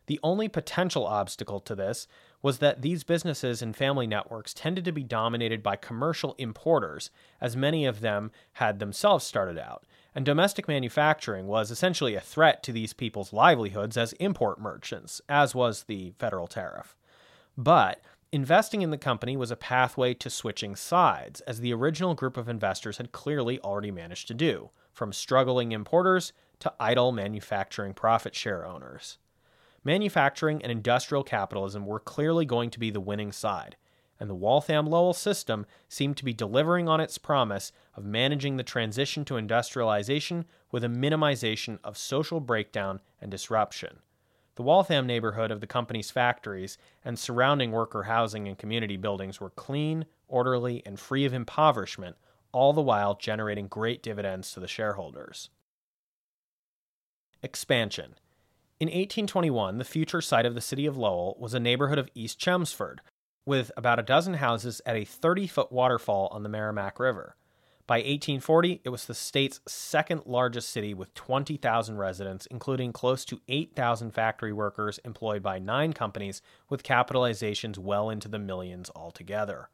The 0.07 0.19
only 0.23 0.47
potential 0.47 1.05
obstacle 1.05 1.59
to 1.61 1.75
this 1.75 2.07
was 2.41 2.59
that 2.59 2.81
these 2.81 3.03
businesses 3.03 3.61
and 3.61 3.75
family 3.75 4.05
networks 4.05 4.53
tended 4.53 4.85
to 4.85 4.91
be 4.91 5.03
dominated 5.03 5.63
by 5.63 5.75
commercial 5.75 6.35
importers, 6.37 7.09
as 7.41 7.55
many 7.55 7.85
of 7.85 8.01
them 8.01 8.31
had 8.53 8.79
themselves 8.79 9.25
started 9.25 9.57
out, 9.57 9.85
and 10.13 10.25
domestic 10.25 10.67
manufacturing 10.67 11.47
was 11.47 11.71
essentially 11.71 12.15
a 12.15 12.21
threat 12.21 12.61
to 12.63 12.71
these 12.71 12.93
people's 12.93 13.33
livelihoods 13.33 13.97
as 13.97 14.13
import 14.13 14.59
merchants, 14.59 15.21
as 15.27 15.55
was 15.55 15.83
the 15.83 16.13
federal 16.19 16.47
tariff. 16.47 16.95
But 17.57 18.01
investing 18.31 18.83
in 18.83 18.91
the 18.91 18.97
company 18.97 19.35
was 19.35 19.51
a 19.51 19.55
pathway 19.55 20.13
to 20.15 20.29
switching 20.29 20.75
sides, 20.75 21.41
as 21.41 21.59
the 21.59 21.73
original 21.73 22.13
group 22.13 22.37
of 22.37 22.47
investors 22.47 22.97
had 22.97 23.11
clearly 23.11 23.59
already 23.61 23.91
managed 23.91 24.27
to 24.27 24.33
do, 24.35 24.69
from 24.93 25.11
struggling 25.11 25.71
importers 25.71 26.33
to 26.59 26.73
idle 26.79 27.11
manufacturing 27.11 27.93
profit 27.93 28.35
share 28.35 28.65
owners 28.65 29.17
manufacturing 29.87 30.61
and 30.61 30.69
industrial 30.69 31.23
capitalism 31.23 31.85
were 31.85 31.99
clearly 31.99 32.43
going 32.45 32.69
to 32.69 32.79
be 32.79 32.89
the 32.89 32.99
winning 32.99 33.31
side, 33.31 33.77
and 34.19 34.29
the 34.29 34.35
Waltham 34.35 34.85
Lowell 34.85 35.13
system 35.13 35.65
seemed 35.87 36.17
to 36.17 36.25
be 36.25 36.33
delivering 36.33 36.89
on 36.89 36.99
its 36.99 37.17
promise 37.17 37.71
of 37.95 38.03
managing 38.03 38.57
the 38.57 38.63
transition 38.63 39.23
to 39.23 39.37
industrialization 39.37 40.43
with 40.73 40.83
a 40.83 40.89
minimization 40.89 41.79
of 41.85 41.97
social 41.97 42.41
breakdown 42.41 42.99
and 43.21 43.31
disruption. 43.31 43.99
The 44.55 44.63
Waltham 44.63 45.07
neighborhood 45.07 45.51
of 45.51 45.61
the 45.61 45.67
company's 45.67 46.11
factories 46.11 46.77
and 47.05 47.17
surrounding 47.17 47.71
worker 47.71 48.03
housing 48.03 48.45
and 48.45 48.57
community 48.57 48.97
buildings 48.97 49.39
were 49.39 49.51
clean, 49.51 50.05
orderly, 50.27 50.83
and 50.85 50.99
free 50.99 51.23
of 51.23 51.33
impoverishment, 51.33 52.17
all 52.51 52.73
the 52.73 52.81
while 52.81 53.15
generating 53.15 53.67
great 53.67 54.03
dividends 54.03 54.51
to 54.51 54.59
the 54.59 54.67
shareholders. 54.67 55.49
Expansion 57.41 58.15
in 58.79 58.87
1821, 58.87 59.79
the 59.79 59.83
future 59.83 60.21
site 60.21 60.45
of 60.45 60.53
the 60.53 60.61
city 60.61 60.85
of 60.85 60.95
Lowell 60.95 61.35
was 61.39 61.55
a 61.55 61.59
neighborhood 61.59 61.97
of 61.97 62.09
East 62.13 62.37
Chelmsford, 62.37 63.01
with 63.43 63.71
about 63.75 63.97
a 63.97 64.03
dozen 64.03 64.35
houses 64.35 64.81
at 64.85 64.95
a 64.95 65.03
30 65.03 65.47
foot 65.47 65.71
waterfall 65.71 66.27
on 66.31 66.43
the 66.43 66.49
Merrimack 66.49 66.99
River. 66.99 67.35
By 67.87 67.99
1840, 67.99 68.81
it 68.83 68.89
was 68.89 69.05
the 69.05 69.15
state's 69.15 69.61
second 69.65 70.23
largest 70.25 70.69
city 70.69 70.93
with 70.93 71.13
20,000 71.15 71.97
residents, 71.97 72.45
including 72.47 72.91
close 72.91 73.25
to 73.25 73.41
8,000 73.47 74.11
factory 74.11 74.53
workers 74.53 74.99
employed 75.03 75.41
by 75.41 75.57
nine 75.57 75.93
companies 75.93 76.41
with 76.69 76.83
capitalizations 76.83 77.79
well 77.79 78.09
into 78.11 78.27
the 78.27 78.37
millions 78.37 78.91
altogether. 78.95 79.69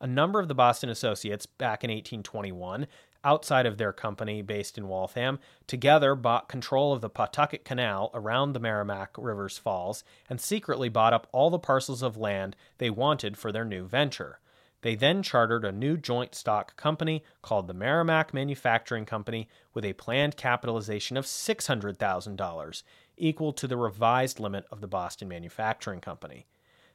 A 0.00 0.06
number 0.06 0.40
of 0.40 0.48
the 0.48 0.54
Boston 0.54 0.88
Associates 0.88 1.44
back 1.44 1.84
in 1.84 1.90
1821 1.90 2.86
outside 3.24 3.66
of 3.66 3.78
their 3.78 3.92
company 3.92 4.42
based 4.42 4.78
in 4.78 4.88
Waltham, 4.88 5.38
together 5.66 6.14
bought 6.14 6.48
control 6.48 6.92
of 6.92 7.00
the 7.00 7.10
Pawtucket 7.10 7.64
Canal 7.64 8.10
around 8.14 8.52
the 8.52 8.60
Merrimack 8.60 9.10
River's 9.18 9.58
falls 9.58 10.04
and 10.28 10.40
secretly 10.40 10.88
bought 10.88 11.12
up 11.12 11.26
all 11.32 11.50
the 11.50 11.58
parcels 11.58 12.02
of 12.02 12.16
land 12.16 12.56
they 12.78 12.90
wanted 12.90 13.36
for 13.36 13.52
their 13.52 13.64
new 13.64 13.86
venture. 13.86 14.40
They 14.82 14.94
then 14.94 15.22
chartered 15.22 15.64
a 15.64 15.72
new 15.72 15.96
joint 15.96 16.34
stock 16.34 16.76
company 16.76 17.22
called 17.42 17.66
the 17.66 17.74
Merrimack 17.74 18.32
Manufacturing 18.32 19.04
Company 19.04 19.48
with 19.74 19.84
a 19.84 19.92
planned 19.92 20.36
capitalization 20.36 21.16
of 21.16 21.26
$600,000, 21.26 22.82
equal 23.18 23.52
to 23.52 23.66
the 23.66 23.76
revised 23.76 24.40
limit 24.40 24.64
of 24.70 24.80
the 24.80 24.88
Boston 24.88 25.28
Manufacturing 25.28 26.00
Company. 26.00 26.46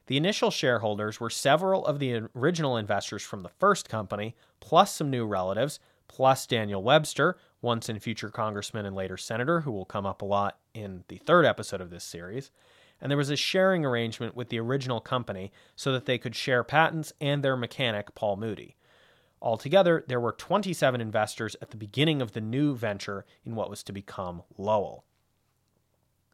The 0.06 0.16
initial 0.16 0.50
shareholders 0.50 1.20
were 1.20 1.30
several 1.30 1.84
of 1.84 1.98
the 1.98 2.22
original 2.34 2.76
investors 2.76 3.22
from 3.22 3.42
the 3.42 3.48
first 3.48 3.88
company, 3.88 4.36
plus 4.60 4.94
some 4.94 5.10
new 5.10 5.26
relatives, 5.26 5.78
plus 6.08 6.46
Daniel 6.46 6.82
Webster, 6.82 7.36
once 7.60 7.88
and 7.88 8.02
future 8.02 8.30
congressman 8.30 8.86
and 8.86 8.94
later 8.94 9.16
senator, 9.16 9.60
who 9.60 9.72
will 9.72 9.84
come 9.84 10.06
up 10.06 10.22
a 10.22 10.26
lot 10.26 10.58
in 10.74 11.04
the 11.08 11.18
third 11.18 11.44
episode 11.44 11.80
of 11.80 11.90
this 11.90 12.04
series. 12.04 12.50
And 13.00 13.10
there 13.10 13.18
was 13.18 13.30
a 13.30 13.36
sharing 13.36 13.84
arrangement 13.84 14.34
with 14.34 14.48
the 14.48 14.60
original 14.60 15.00
company 15.00 15.52
so 15.74 15.92
that 15.92 16.06
they 16.06 16.18
could 16.18 16.34
share 16.34 16.64
patents 16.64 17.12
and 17.20 17.42
their 17.42 17.56
mechanic, 17.56 18.14
Paul 18.14 18.36
Moody. 18.36 18.76
Altogether, 19.42 20.04
there 20.08 20.20
were 20.20 20.32
27 20.32 21.00
investors 21.00 21.56
at 21.60 21.70
the 21.70 21.76
beginning 21.76 22.22
of 22.22 22.32
the 22.32 22.40
new 22.40 22.74
venture 22.74 23.26
in 23.44 23.54
what 23.54 23.68
was 23.68 23.82
to 23.82 23.92
become 23.92 24.42
Lowell. 24.56 25.04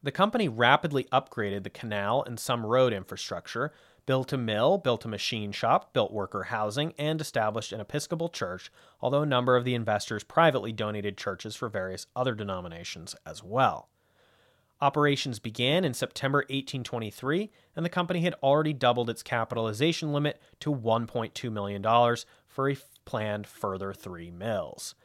The 0.05 0.13
company 0.13 0.49
rapidly 0.49 1.05
upgraded 1.13 1.63
the 1.63 1.71
canal 1.71 2.25
and 2.25 2.39
some 2.39 2.67
road 2.67 2.93
infrastructure, 2.93 3.73
built 4.07 4.33
a 4.33 4.38
mill, 4.38 4.79
built 4.79 5.05
a 5.05 5.09
machine 5.09 5.53
shop, 5.53 5.93
built 5.93 6.12
worker 6.12 6.45
housing, 6.45 6.93
and 6.99 7.21
established 7.21 7.73
an 7.73 7.81
Episcopal 7.81 8.29
church, 8.29 8.71
although 9.01 9.23
a 9.23 9.27
number 9.27 9.57
of 9.57 9.65
the 9.65 9.75
investors 9.75 10.25
privately 10.25 10.73
donated 10.73 11.17
churches 11.17 11.55
for 11.55 11.69
various 11.69 12.07
other 12.17 12.35
denominations 12.35 13.15
as 13.25 13.43
well. 13.43 13.88
Operations 14.81 15.38
began 15.38 15.85
in 15.85 15.95
September 15.95 16.38
1823, 16.38 17.53
and 17.77 17.85
the 17.85 17.88
company 17.88 18.23
had 18.23 18.35
already 18.43 18.73
doubled 18.73 19.09
its 19.09 19.23
capitalization 19.23 20.12
limit 20.12 20.41
to 20.59 20.75
$1.2 20.75 21.53
million 21.53 22.17
for 22.49 22.69
a 22.69 22.77
planned 23.05 23.47
further 23.47 23.93
three 23.93 24.33
mills. 24.33 24.97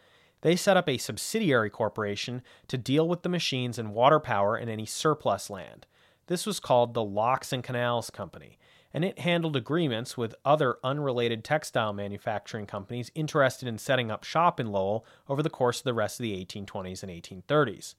They 0.42 0.56
set 0.56 0.78
up 0.78 0.90
a 0.90 0.98
subsidiary 0.98 1.70
corporation 1.70 2.42
to 2.70 2.78
deal 2.78 3.08
with 3.08 3.22
the 3.22 3.30
machines 3.30 3.78
and 3.78 3.94
water 3.94 4.20
power 4.20 4.56
and 4.56 4.70
any 4.70 4.88
surplus 4.88 5.50
land. 5.50 5.86
This 6.26 6.48
was 6.48 6.60
called 6.60 6.94
the 6.94 7.04
Locks 7.04 7.54
and 7.54 7.64
Canals 7.64 8.10
Company, 8.10 8.58
and 8.98 9.06
it 9.06 9.20
handled 9.20 9.56
agreements 9.56 10.18
with 10.18 10.34
other 10.44 10.80
unrelated 10.84 11.44
textile 11.44 11.94
manufacturing 11.94 12.66
companies 12.66 13.12
interested 13.14 13.68
in 13.68 13.78
setting 13.78 14.10
up 14.10 14.24
shop 14.24 14.60
in 14.60 14.72
Lowell 14.72 15.06
over 15.30 15.44
the 15.44 15.52
course 15.52 15.78
of 15.78 15.84
the 15.84 15.94
rest 15.94 16.20
of 16.20 16.24
the 16.24 16.44
1820s 16.44 17.04
and 17.04 17.12
1830s. 17.12 17.94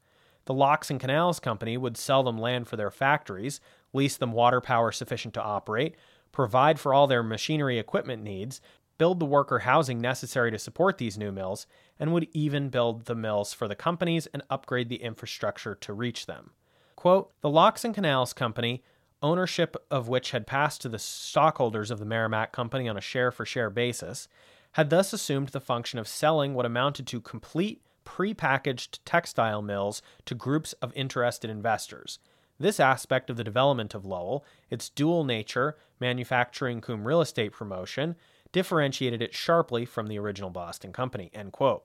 The 0.46 0.54
Locks 0.54 0.90
and 0.90 0.98
Canals 0.98 1.38
Company 1.38 1.76
would 1.76 1.96
sell 1.96 2.24
them 2.24 2.36
land 2.36 2.66
for 2.66 2.74
their 2.74 2.90
factories, 2.90 3.60
lease 3.92 4.16
them 4.16 4.32
water 4.32 4.60
power 4.60 4.90
sufficient 4.90 5.34
to 5.34 5.40
operate, 5.40 5.94
provide 6.32 6.80
for 6.80 6.92
all 6.92 7.06
their 7.06 7.22
machinery 7.22 7.78
equipment 7.78 8.24
needs, 8.24 8.60
build 8.98 9.20
the 9.20 9.24
worker 9.24 9.60
housing 9.60 10.00
necessary 10.00 10.50
to 10.50 10.58
support 10.58 10.98
these 10.98 11.16
new 11.16 11.30
mills, 11.30 11.68
and 12.00 12.12
would 12.12 12.26
even 12.32 12.70
build 12.70 13.04
the 13.04 13.14
mills 13.14 13.52
for 13.52 13.68
the 13.68 13.76
companies 13.76 14.26
and 14.34 14.42
upgrade 14.50 14.88
the 14.88 14.96
infrastructure 14.96 15.76
to 15.76 15.92
reach 15.92 16.26
them. 16.26 16.50
Quote, 16.96 17.30
the 17.40 17.48
Locks 17.48 17.84
and 17.84 17.94
Canals 17.94 18.32
Company, 18.32 18.82
ownership 19.22 19.76
of 19.90 20.08
which 20.08 20.30
had 20.30 20.46
passed 20.46 20.80
to 20.82 20.88
the 20.88 20.98
stockholders 20.98 21.90
of 21.90 21.98
the 21.98 22.04
Merrimack 22.04 22.52
Company 22.52 22.88
on 22.88 22.96
a 22.96 23.00
share 23.00 23.30
for 23.30 23.44
share 23.44 23.70
basis, 23.70 24.28
had 24.72 24.90
thus 24.90 25.12
assumed 25.12 25.48
the 25.48 25.60
function 25.60 25.98
of 25.98 26.06
selling 26.06 26.54
what 26.54 26.66
amounted 26.66 27.06
to 27.06 27.20
complete 27.20 27.82
pre-packaged 28.04 29.04
textile 29.04 29.60
mills 29.60 30.02
to 30.24 30.34
groups 30.34 30.72
of 30.74 30.92
interested 30.94 31.50
investors. 31.50 32.18
This 32.58 32.80
aspect 32.80 33.30
of 33.30 33.36
the 33.36 33.44
development 33.44 33.94
of 33.94 34.04
Lowell, 34.04 34.44
its 34.70 34.88
dual 34.88 35.24
nature, 35.24 35.76
manufacturing 36.00 36.80
cum 36.80 37.06
real 37.06 37.20
estate 37.20 37.52
promotion, 37.52 38.16
differentiated 38.50 39.22
it 39.22 39.34
sharply 39.34 39.84
from 39.84 40.06
the 40.06 40.18
original 40.18 40.50
Boston 40.50 40.92
Company. 40.92 41.30
End 41.34 41.52
quote. 41.52 41.84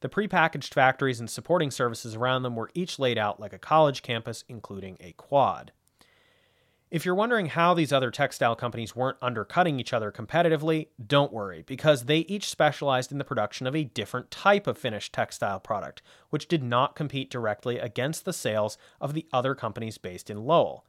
The 0.00 0.08
prepackaged 0.08 0.74
factories 0.74 1.20
and 1.20 1.30
supporting 1.30 1.70
services 1.70 2.14
around 2.14 2.42
them 2.42 2.56
were 2.56 2.70
each 2.74 2.98
laid 2.98 3.18
out 3.18 3.40
like 3.40 3.52
a 3.52 3.58
college 3.58 4.02
campus, 4.02 4.44
including 4.48 4.96
a 5.00 5.12
quad. 5.12 5.72
If 6.96 7.04
you're 7.04 7.14
wondering 7.14 7.48
how 7.48 7.74
these 7.74 7.92
other 7.92 8.10
textile 8.10 8.56
companies 8.56 8.96
weren't 8.96 9.18
undercutting 9.20 9.78
each 9.78 9.92
other 9.92 10.10
competitively, 10.10 10.86
don't 11.06 11.30
worry, 11.30 11.62
because 11.66 12.06
they 12.06 12.20
each 12.20 12.48
specialized 12.48 13.12
in 13.12 13.18
the 13.18 13.24
production 13.24 13.66
of 13.66 13.76
a 13.76 13.84
different 13.84 14.30
type 14.30 14.66
of 14.66 14.78
finished 14.78 15.12
textile 15.12 15.60
product, 15.60 16.00
which 16.30 16.48
did 16.48 16.62
not 16.62 16.96
compete 16.96 17.30
directly 17.30 17.78
against 17.78 18.24
the 18.24 18.32
sales 18.32 18.78
of 18.98 19.12
the 19.12 19.26
other 19.30 19.54
companies 19.54 19.98
based 19.98 20.30
in 20.30 20.46
Lowell. 20.46 20.86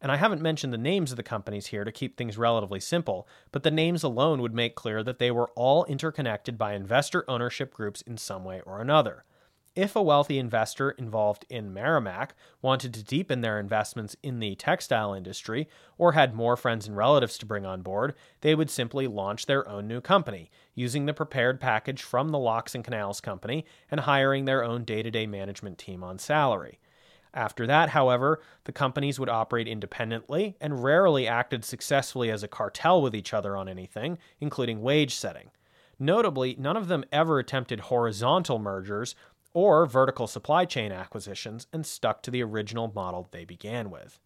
And 0.00 0.10
I 0.10 0.16
haven't 0.16 0.42
mentioned 0.42 0.72
the 0.72 0.76
names 0.76 1.12
of 1.12 1.16
the 1.16 1.22
companies 1.22 1.66
here 1.66 1.84
to 1.84 1.92
keep 1.92 2.16
things 2.16 2.36
relatively 2.36 2.80
simple, 2.80 3.28
but 3.52 3.62
the 3.62 3.70
names 3.70 4.02
alone 4.02 4.42
would 4.42 4.54
make 4.54 4.74
clear 4.74 5.04
that 5.04 5.20
they 5.20 5.30
were 5.30 5.50
all 5.54 5.84
interconnected 5.84 6.58
by 6.58 6.74
investor 6.74 7.24
ownership 7.30 7.72
groups 7.72 8.02
in 8.02 8.16
some 8.16 8.42
way 8.42 8.60
or 8.66 8.80
another. 8.80 9.22
If 9.76 9.96
a 9.96 10.02
wealthy 10.02 10.38
investor 10.38 10.92
involved 10.92 11.46
in 11.50 11.74
Merrimack 11.74 12.36
wanted 12.62 12.94
to 12.94 13.02
deepen 13.02 13.40
their 13.40 13.58
investments 13.58 14.14
in 14.22 14.38
the 14.38 14.54
textile 14.54 15.12
industry 15.12 15.68
or 15.98 16.12
had 16.12 16.32
more 16.32 16.56
friends 16.56 16.86
and 16.86 16.96
relatives 16.96 17.36
to 17.38 17.46
bring 17.46 17.66
on 17.66 17.82
board, 17.82 18.14
they 18.40 18.54
would 18.54 18.70
simply 18.70 19.08
launch 19.08 19.46
their 19.46 19.68
own 19.68 19.88
new 19.88 20.00
company, 20.00 20.48
using 20.76 21.06
the 21.06 21.12
prepared 21.12 21.60
package 21.60 22.02
from 22.02 22.28
the 22.28 22.38
Locks 22.38 22.76
and 22.76 22.84
Canals 22.84 23.20
Company 23.20 23.64
and 23.90 23.98
hiring 23.98 24.44
their 24.44 24.62
own 24.62 24.84
day 24.84 25.02
to 25.02 25.10
day 25.10 25.26
management 25.26 25.76
team 25.76 26.04
on 26.04 26.20
salary. 26.20 26.78
After 27.32 27.66
that, 27.66 27.88
however, 27.88 28.40
the 28.66 28.72
companies 28.72 29.18
would 29.18 29.28
operate 29.28 29.66
independently 29.66 30.56
and 30.60 30.84
rarely 30.84 31.26
acted 31.26 31.64
successfully 31.64 32.30
as 32.30 32.44
a 32.44 32.48
cartel 32.48 33.02
with 33.02 33.12
each 33.12 33.34
other 33.34 33.56
on 33.56 33.68
anything, 33.68 34.18
including 34.38 34.82
wage 34.82 35.16
setting. 35.16 35.50
Notably, 35.98 36.56
none 36.58 36.76
of 36.76 36.88
them 36.88 37.04
ever 37.12 37.38
attempted 37.38 37.80
horizontal 37.80 38.58
mergers 38.58 39.14
or 39.54 39.86
vertical 39.86 40.26
supply 40.26 40.66
chain 40.66 40.92
acquisitions 40.92 41.66
and 41.72 41.86
stuck 41.86 42.22
to 42.22 42.30
the 42.30 42.42
original 42.42 42.92
model 42.94 43.28
they 43.30 43.46
began 43.46 43.88
with. 43.88 44.20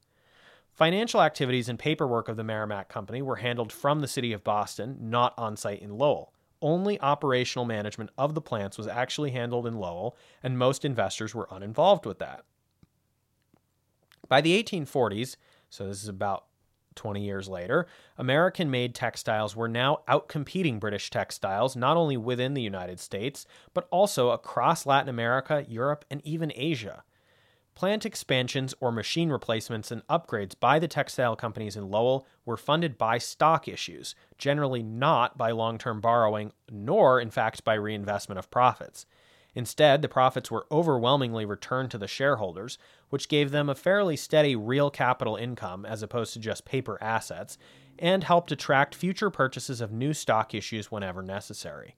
Financial 0.72 1.22
activities 1.22 1.68
and 1.68 1.78
paperwork 1.78 2.28
of 2.28 2.36
the 2.36 2.44
Merrimack 2.44 2.88
Company 2.88 3.20
were 3.22 3.36
handled 3.36 3.72
from 3.72 4.00
the 4.00 4.08
city 4.08 4.32
of 4.32 4.42
Boston, 4.42 4.96
not 5.00 5.34
on 5.36 5.56
site 5.56 5.82
in 5.82 5.98
Lowell. 5.98 6.32
Only 6.60 7.00
operational 7.00 7.64
management 7.64 8.10
of 8.18 8.34
the 8.34 8.40
plants 8.40 8.78
was 8.78 8.88
actually 8.88 9.30
handled 9.30 9.66
in 9.66 9.78
Lowell, 9.78 10.16
and 10.42 10.58
most 10.58 10.84
investors 10.84 11.34
were 11.34 11.48
uninvolved 11.50 12.06
with 12.06 12.18
that. 12.18 12.44
By 14.28 14.40
the 14.40 14.60
1840s, 14.62 15.36
so 15.70 15.86
this 15.86 16.02
is 16.02 16.08
about 16.08 16.44
20 16.98 17.24
years 17.24 17.48
later, 17.48 17.86
American 18.18 18.70
made 18.70 18.94
textiles 18.94 19.56
were 19.56 19.68
now 19.68 20.00
outcompeting 20.08 20.78
British 20.78 21.08
textiles 21.08 21.76
not 21.76 21.96
only 21.96 22.16
within 22.16 22.52
the 22.52 22.60
United 22.62 23.00
States, 23.00 23.46
but 23.72 23.88
also 23.90 24.30
across 24.30 24.84
Latin 24.84 25.08
America, 25.08 25.64
Europe, 25.66 26.04
and 26.10 26.20
even 26.24 26.52
Asia. 26.54 27.04
Plant 27.74 28.04
expansions 28.04 28.74
or 28.80 28.90
machine 28.90 29.30
replacements 29.30 29.92
and 29.92 30.04
upgrades 30.08 30.58
by 30.58 30.80
the 30.80 30.88
textile 30.88 31.36
companies 31.36 31.76
in 31.76 31.88
Lowell 31.88 32.26
were 32.44 32.56
funded 32.56 32.98
by 32.98 33.18
stock 33.18 33.68
issues, 33.68 34.16
generally 34.36 34.82
not 34.82 35.38
by 35.38 35.52
long 35.52 35.78
term 35.78 36.00
borrowing, 36.00 36.52
nor, 36.68 37.20
in 37.20 37.30
fact, 37.30 37.62
by 37.62 37.74
reinvestment 37.74 38.40
of 38.40 38.50
profits. 38.50 39.06
Instead, 39.58 40.02
the 40.02 40.08
profits 40.08 40.52
were 40.52 40.68
overwhelmingly 40.70 41.44
returned 41.44 41.90
to 41.90 41.98
the 41.98 42.06
shareholders, 42.06 42.78
which 43.08 43.28
gave 43.28 43.50
them 43.50 43.68
a 43.68 43.74
fairly 43.74 44.14
steady 44.14 44.54
real 44.54 44.88
capital 44.88 45.34
income 45.34 45.84
as 45.84 46.00
opposed 46.00 46.32
to 46.32 46.38
just 46.38 46.64
paper 46.64 46.96
assets, 47.00 47.58
and 47.98 48.22
helped 48.22 48.52
attract 48.52 48.94
future 48.94 49.30
purchases 49.30 49.80
of 49.80 49.90
new 49.90 50.14
stock 50.14 50.54
issues 50.54 50.92
whenever 50.92 51.24
necessary. 51.24 51.96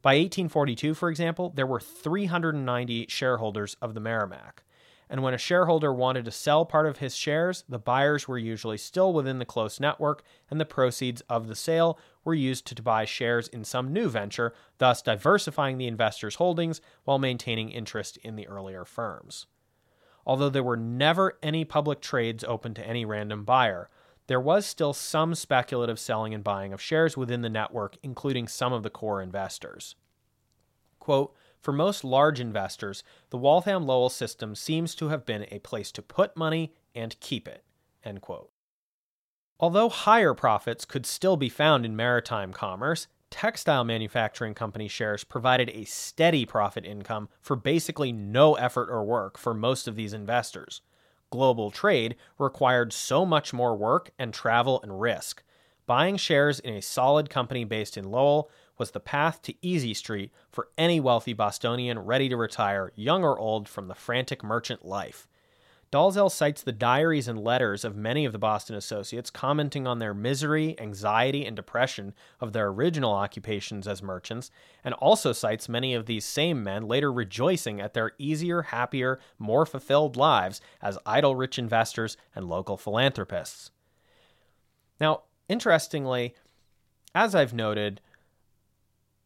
By 0.00 0.12
1842, 0.14 0.94
for 0.94 1.10
example, 1.10 1.52
there 1.54 1.66
were 1.66 1.78
390 1.78 3.04
shareholders 3.10 3.76
of 3.82 3.92
the 3.92 4.00
Merrimack 4.00 4.62
and 5.10 5.22
when 5.22 5.34
a 5.34 5.38
shareholder 5.38 5.92
wanted 5.92 6.24
to 6.26 6.30
sell 6.30 6.64
part 6.64 6.86
of 6.86 6.98
his 6.98 7.16
shares, 7.16 7.64
the 7.68 7.78
buyers 7.78 8.28
were 8.28 8.38
usually 8.38 8.76
still 8.76 9.12
within 9.12 9.38
the 9.38 9.44
close 9.44 9.80
network, 9.80 10.22
and 10.50 10.60
the 10.60 10.66
proceeds 10.66 11.22
of 11.22 11.48
the 11.48 11.54
sale 11.54 11.98
were 12.28 12.34
used 12.34 12.66
to 12.66 12.82
buy 12.82 13.06
shares 13.06 13.48
in 13.48 13.64
some 13.64 13.90
new 13.90 14.06
venture, 14.06 14.52
thus 14.76 15.00
diversifying 15.00 15.78
the 15.78 15.86
investor's 15.86 16.34
holdings 16.34 16.82
while 17.04 17.18
maintaining 17.18 17.70
interest 17.70 18.18
in 18.18 18.36
the 18.36 18.46
earlier 18.46 18.84
firms. 18.84 19.46
Although 20.26 20.50
there 20.50 20.62
were 20.62 20.76
never 20.76 21.38
any 21.42 21.64
public 21.64 22.02
trades 22.02 22.44
open 22.44 22.74
to 22.74 22.86
any 22.86 23.06
random 23.06 23.44
buyer, 23.46 23.88
there 24.26 24.42
was 24.42 24.66
still 24.66 24.92
some 24.92 25.34
speculative 25.34 25.98
selling 25.98 26.34
and 26.34 26.44
buying 26.44 26.74
of 26.74 26.82
shares 26.82 27.16
within 27.16 27.40
the 27.40 27.48
network, 27.48 27.96
including 28.02 28.46
some 28.46 28.74
of 28.74 28.82
the 28.82 28.90
core 28.90 29.22
investors. 29.22 29.94
Quote, 30.98 31.34
for 31.62 31.72
most 31.72 32.04
large 32.04 32.40
investors, 32.40 33.02
the 33.30 33.38
Waltham 33.38 33.86
Lowell 33.86 34.10
system 34.10 34.54
seems 34.54 34.94
to 34.96 35.08
have 35.08 35.24
been 35.24 35.46
a 35.50 35.60
place 35.60 35.90
to 35.92 36.02
put 36.02 36.36
money 36.36 36.74
and 36.94 37.18
keep 37.20 37.48
it. 37.48 37.64
Although 39.60 39.88
higher 39.88 40.34
profits 40.34 40.84
could 40.84 41.04
still 41.04 41.36
be 41.36 41.48
found 41.48 41.84
in 41.84 41.96
maritime 41.96 42.52
commerce, 42.52 43.08
textile 43.30 43.84
manufacturing 43.84 44.54
company 44.54 44.86
shares 44.86 45.24
provided 45.24 45.68
a 45.70 45.84
steady 45.84 46.46
profit 46.46 46.84
income 46.84 47.28
for 47.40 47.56
basically 47.56 48.12
no 48.12 48.54
effort 48.54 48.88
or 48.88 49.04
work 49.04 49.36
for 49.36 49.54
most 49.54 49.88
of 49.88 49.96
these 49.96 50.12
investors. 50.12 50.80
Global 51.30 51.70
trade 51.70 52.16
required 52.38 52.92
so 52.92 53.26
much 53.26 53.52
more 53.52 53.76
work 53.76 54.10
and 54.18 54.32
travel 54.32 54.80
and 54.82 55.00
risk. 55.00 55.42
Buying 55.86 56.16
shares 56.16 56.60
in 56.60 56.74
a 56.74 56.82
solid 56.82 57.28
company 57.28 57.64
based 57.64 57.96
in 57.96 58.10
Lowell 58.10 58.50
was 58.78 58.92
the 58.92 59.00
path 59.00 59.42
to 59.42 59.54
Easy 59.60 59.92
Street 59.92 60.32
for 60.50 60.68
any 60.78 61.00
wealthy 61.00 61.32
Bostonian 61.32 61.98
ready 61.98 62.28
to 62.28 62.36
retire, 62.36 62.92
young 62.94 63.24
or 63.24 63.38
old, 63.38 63.68
from 63.68 63.88
the 63.88 63.94
frantic 63.94 64.42
merchant 64.42 64.84
life. 64.84 65.27
Dalzell 65.90 66.30
cites 66.30 66.62
the 66.62 66.72
diaries 66.72 67.28
and 67.28 67.42
letters 67.42 67.82
of 67.82 67.96
many 67.96 68.26
of 68.26 68.32
the 68.32 68.38
Boston 68.38 68.76
associates 68.76 69.30
commenting 69.30 69.86
on 69.86 69.98
their 69.98 70.12
misery, 70.12 70.78
anxiety, 70.78 71.46
and 71.46 71.56
depression 71.56 72.12
of 72.40 72.52
their 72.52 72.68
original 72.68 73.14
occupations 73.14 73.88
as 73.88 74.02
merchants, 74.02 74.50
and 74.84 74.92
also 74.94 75.32
cites 75.32 75.66
many 75.68 75.94
of 75.94 76.04
these 76.04 76.26
same 76.26 76.62
men 76.62 76.86
later 76.86 77.10
rejoicing 77.10 77.80
at 77.80 77.94
their 77.94 78.12
easier, 78.18 78.62
happier, 78.62 79.18
more 79.38 79.64
fulfilled 79.64 80.14
lives 80.14 80.60
as 80.82 80.98
idle 81.06 81.34
rich 81.34 81.58
investors 81.58 82.18
and 82.34 82.50
local 82.50 82.76
philanthropists. 82.76 83.70
Now, 85.00 85.22
interestingly, 85.48 86.34
as 87.14 87.34
I've 87.34 87.54
noted, 87.54 88.02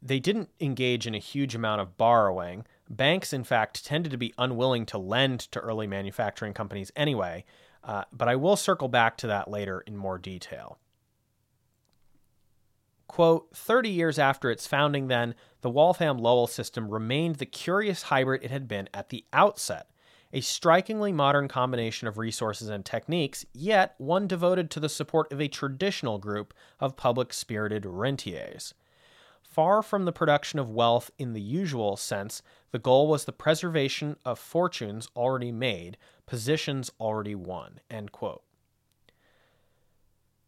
they 0.00 0.20
didn't 0.20 0.50
engage 0.60 1.08
in 1.08 1.14
a 1.14 1.18
huge 1.18 1.56
amount 1.56 1.80
of 1.80 1.96
borrowing. 1.96 2.64
Banks, 2.92 3.32
in 3.32 3.42
fact, 3.42 3.84
tended 3.84 4.12
to 4.12 4.18
be 4.18 4.34
unwilling 4.36 4.84
to 4.86 4.98
lend 4.98 5.40
to 5.40 5.58
early 5.58 5.86
manufacturing 5.86 6.52
companies 6.52 6.92
anyway, 6.94 7.44
uh, 7.82 8.04
but 8.12 8.28
I 8.28 8.36
will 8.36 8.54
circle 8.54 8.88
back 8.88 9.16
to 9.18 9.26
that 9.28 9.50
later 9.50 9.80
in 9.80 9.96
more 9.96 10.18
detail. 10.18 10.78
Quote 13.08 13.48
30 13.54 13.88
years 13.88 14.18
after 14.18 14.50
its 14.50 14.66
founding, 14.66 15.08
then, 15.08 15.34
the 15.62 15.70
Waltham 15.70 16.18
Lowell 16.18 16.46
system 16.46 16.90
remained 16.90 17.36
the 17.36 17.46
curious 17.46 18.02
hybrid 18.02 18.44
it 18.44 18.50
had 18.50 18.68
been 18.68 18.88
at 18.92 19.08
the 19.08 19.24
outset 19.32 19.88
a 20.32 20.40
strikingly 20.40 21.12
modern 21.12 21.46
combination 21.46 22.08
of 22.08 22.18
resources 22.18 22.68
and 22.68 22.84
techniques, 22.84 23.44
yet 23.52 23.94
one 23.98 24.26
devoted 24.26 24.70
to 24.70 24.80
the 24.80 24.88
support 24.88 25.30
of 25.32 25.40
a 25.40 25.48
traditional 25.48 26.18
group 26.18 26.54
of 26.80 26.96
public 26.96 27.32
spirited 27.32 27.84
rentiers. 27.84 28.72
Far 29.52 29.82
from 29.82 30.06
the 30.06 30.12
production 30.12 30.58
of 30.58 30.70
wealth 30.70 31.10
in 31.18 31.34
the 31.34 31.40
usual 31.40 31.98
sense, 31.98 32.40
the 32.70 32.78
goal 32.78 33.06
was 33.06 33.26
the 33.26 33.32
preservation 33.32 34.16
of 34.24 34.38
fortunes 34.38 35.10
already 35.14 35.52
made, 35.52 35.98
positions 36.24 36.90
already 36.98 37.34
won. 37.34 37.80
End 37.90 38.12
quote. 38.12 38.42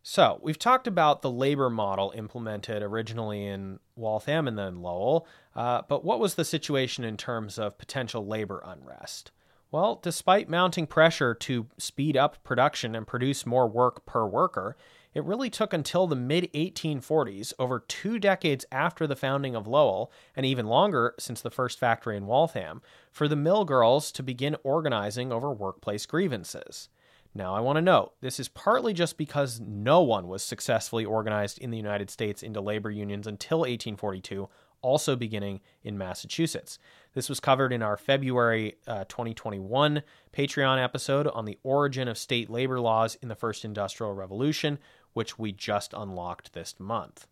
So, 0.02 0.40
we've 0.42 0.58
talked 0.58 0.86
about 0.86 1.20
the 1.20 1.30
labor 1.30 1.68
model 1.68 2.14
implemented 2.16 2.82
originally 2.82 3.44
in 3.44 3.78
Waltham 3.94 4.48
and 4.48 4.56
then 4.56 4.80
Lowell, 4.80 5.26
uh, 5.54 5.82
but 5.86 6.02
what 6.02 6.18
was 6.18 6.36
the 6.36 6.44
situation 6.44 7.04
in 7.04 7.18
terms 7.18 7.58
of 7.58 7.76
potential 7.76 8.26
labor 8.26 8.62
unrest? 8.64 9.32
Well, 9.70 10.00
despite 10.02 10.48
mounting 10.48 10.86
pressure 10.86 11.34
to 11.34 11.66
speed 11.76 12.16
up 12.16 12.42
production 12.42 12.94
and 12.94 13.06
produce 13.06 13.44
more 13.44 13.68
work 13.68 14.06
per 14.06 14.24
worker, 14.24 14.76
it 15.14 15.24
really 15.24 15.48
took 15.48 15.72
until 15.72 16.06
the 16.06 16.16
mid 16.16 16.52
1840s, 16.52 17.52
over 17.58 17.80
two 17.80 18.18
decades 18.18 18.66
after 18.72 19.06
the 19.06 19.16
founding 19.16 19.54
of 19.54 19.66
Lowell, 19.66 20.12
and 20.36 20.44
even 20.44 20.66
longer 20.66 21.14
since 21.18 21.40
the 21.40 21.50
first 21.50 21.78
factory 21.78 22.16
in 22.16 22.26
Waltham, 22.26 22.82
for 23.12 23.28
the 23.28 23.36
mill 23.36 23.64
girls 23.64 24.10
to 24.12 24.22
begin 24.22 24.56
organizing 24.64 25.32
over 25.32 25.52
workplace 25.52 26.04
grievances. 26.04 26.88
Now, 27.36 27.54
I 27.54 27.60
want 27.60 27.76
to 27.76 27.82
note 27.82 28.12
this 28.20 28.38
is 28.38 28.48
partly 28.48 28.92
just 28.92 29.18
because 29.18 29.60
no 29.60 30.02
one 30.02 30.28
was 30.28 30.42
successfully 30.42 31.04
organized 31.04 31.58
in 31.58 31.70
the 31.70 31.76
United 31.76 32.08
States 32.08 32.44
into 32.44 32.60
labor 32.60 32.92
unions 32.92 33.26
until 33.26 33.60
1842, 33.60 34.48
also 34.82 35.16
beginning 35.16 35.60
in 35.82 35.98
Massachusetts. 35.98 36.78
This 37.14 37.28
was 37.28 37.40
covered 37.40 37.72
in 37.72 37.82
our 37.82 37.96
February 37.96 38.76
uh, 38.86 39.04
2021 39.04 40.02
Patreon 40.32 40.82
episode 40.82 41.26
on 41.26 41.44
the 41.44 41.58
origin 41.64 42.06
of 42.06 42.18
state 42.18 42.50
labor 42.50 42.78
laws 42.78 43.16
in 43.16 43.28
the 43.28 43.34
first 43.34 43.64
industrial 43.64 44.12
revolution, 44.12 44.78
which 45.14 45.38
we 45.38 45.50
just 45.52 45.94
unlocked 45.94 46.52
this 46.52 46.74
month. 46.78 47.26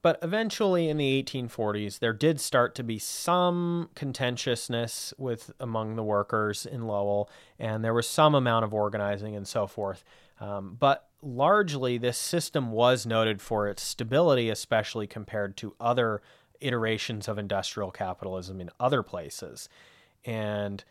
But 0.00 0.18
eventually 0.22 0.88
in 0.88 0.96
the 0.96 1.22
1840s, 1.22 1.98
there 1.98 2.12
did 2.12 2.40
start 2.40 2.74
to 2.76 2.84
be 2.84 2.98
some 2.98 3.90
contentiousness 3.94 5.12
with 5.18 5.50
among 5.58 5.96
the 5.96 6.04
workers 6.04 6.64
in 6.64 6.86
Lowell, 6.86 7.28
and 7.58 7.84
there 7.84 7.94
was 7.94 8.08
some 8.08 8.34
amount 8.34 8.64
of 8.64 8.72
organizing 8.72 9.34
and 9.34 9.46
so 9.46 9.66
forth. 9.66 10.04
Um, 10.40 10.76
but 10.78 11.08
largely, 11.20 11.98
this 11.98 12.16
system 12.16 12.70
was 12.70 13.06
noted 13.06 13.42
for 13.42 13.66
its 13.66 13.82
stability, 13.82 14.48
especially 14.48 15.08
compared 15.08 15.56
to 15.58 15.74
other 15.80 16.22
iterations 16.60 17.26
of 17.26 17.38
industrial 17.38 17.90
capitalism 17.90 18.60
in 18.60 18.70
other 18.78 19.02
places. 19.02 19.68
And 20.24 20.84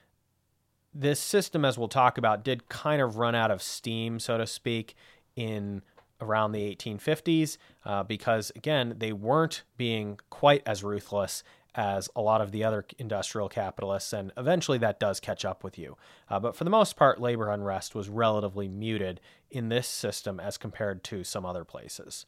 this 1.00 1.20
system, 1.20 1.64
as 1.64 1.78
we'll 1.78 1.88
talk 1.88 2.18
about, 2.18 2.43
did 2.43 2.70
kind 2.70 3.02
of 3.02 3.18
run 3.18 3.36
out 3.36 3.52
of 3.52 3.62
steam, 3.62 4.20
so 4.20 4.38
to 4.38 4.48
speak, 4.48 4.95
in 5.36 5.84
around 6.20 6.52
the 6.52 6.76
1850s 6.76 7.58
uh, 7.86 8.04
because, 8.04 8.52
again, 8.56 8.95
they 8.98 9.14
weren't 9.14 9.64
being 9.78 10.20
quite 10.30 10.64
as 10.66 10.84
ruthless 10.84 11.43
as 11.76 12.10
a 12.16 12.22
lot 12.22 12.41
of 12.41 12.52
the 12.52 12.64
other 12.64 12.84
industrial 12.98 13.48
capitalists, 13.48 14.12
and 14.12 14.32
eventually 14.36 14.80
that 14.80 15.00
does 15.00 15.20
catch 15.20 15.45
up 15.45 15.64
with 15.64 15.78
you. 15.78 15.95
Uh, 16.28 16.39
but 16.39 16.56
for 16.56 16.64
the 16.64 16.72
most 16.72 16.95
part, 16.95 17.22
labor 17.22 17.52
unrest 17.52 17.93
was 17.93 18.10
relatively 18.10 18.68
muted 18.68 19.22
in 19.52 19.70
this 19.70 19.88
system 19.88 20.39
as 20.39 20.58
compared 20.58 21.04
to 21.04 21.24
some 21.24 21.45
other 21.45 21.64
places. 21.64 22.26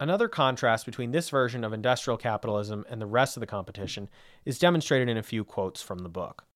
Another 0.00 0.28
contrast 0.28 0.86
between 0.86 1.10
this 1.10 1.28
version 1.28 1.62
of 1.62 1.74
industrial 1.74 2.16
capitalism 2.16 2.86
and 2.88 3.02
the 3.02 3.06
rest 3.06 3.36
of 3.36 3.40
the 3.40 3.46
competition 3.46 4.08
is 4.46 4.58
demonstrated 4.58 5.10
in 5.10 5.18
a 5.18 5.22
few 5.22 5.44
quotes 5.44 5.82
from 5.82 5.98
the 5.98 6.08
book. 6.08 6.47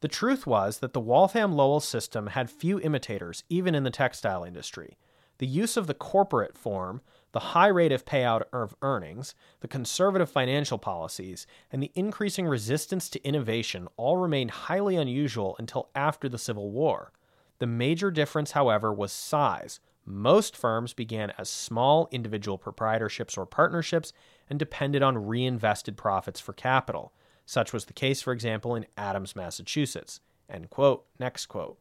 The 0.00 0.08
truth 0.08 0.46
was 0.46 0.80
that 0.80 0.92
the 0.92 1.00
Waltham 1.00 1.52
Lowell 1.52 1.80
system 1.80 2.28
had 2.28 2.50
few 2.50 2.78
imitators, 2.80 3.44
even 3.48 3.74
in 3.74 3.84
the 3.84 3.90
textile 3.90 4.44
industry. 4.44 4.98
The 5.38 5.46
use 5.46 5.76
of 5.76 5.86
the 5.86 5.94
corporate 5.94 6.56
form, 6.56 7.00
the 7.32 7.40
high 7.40 7.68
rate 7.68 7.92
of 7.92 8.04
payout 8.04 8.44
of 8.52 8.74
earnings, 8.82 9.34
the 9.60 9.68
conservative 9.68 10.30
financial 10.30 10.78
policies, 10.78 11.46
and 11.70 11.82
the 11.82 11.92
increasing 11.94 12.46
resistance 12.46 13.10
to 13.10 13.22
innovation 13.26 13.88
all 13.96 14.16
remained 14.16 14.50
highly 14.50 14.96
unusual 14.96 15.56
until 15.58 15.90
after 15.94 16.28
the 16.28 16.38
Civil 16.38 16.70
War. 16.70 17.12
The 17.58 17.66
major 17.66 18.10
difference, 18.10 18.52
however, 18.52 18.92
was 18.92 19.12
size. 19.12 19.80
Most 20.04 20.56
firms 20.56 20.94
began 20.94 21.32
as 21.36 21.48
small 21.48 22.08
individual 22.12 22.58
proprietorships 22.58 23.36
or 23.36 23.44
partnerships 23.44 24.12
and 24.48 24.58
depended 24.58 25.02
on 25.02 25.26
reinvested 25.26 25.96
profits 25.96 26.38
for 26.38 26.52
capital. 26.52 27.12
Such 27.46 27.72
was 27.72 27.84
the 27.86 27.92
case, 27.92 28.20
for 28.20 28.32
example, 28.32 28.74
in 28.74 28.86
Adams, 28.98 29.36
Massachusetts. 29.36 30.20
End 30.50 30.68
quote. 30.68 31.06
Next 31.18 31.46
quote. 31.46 31.78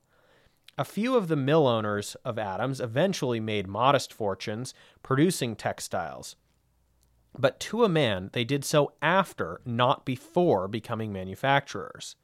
A 0.77 0.85
few 0.85 1.15
of 1.15 1.27
the 1.27 1.35
mill 1.35 1.67
owners 1.67 2.15
of 2.23 2.37
Adams 2.37 2.79
eventually 2.79 3.39
made 3.39 3.67
modest 3.67 4.13
fortunes 4.13 4.73
producing 5.01 5.55
textiles. 5.55 6.35
But 7.37 7.59
to 7.61 7.83
a 7.83 7.89
man, 7.89 8.29
they 8.33 8.43
did 8.43 8.63
so 8.63 8.93
after, 9.01 9.61
not 9.65 10.05
before, 10.05 10.67
becoming 10.67 11.11
manufacturers. 11.11 12.15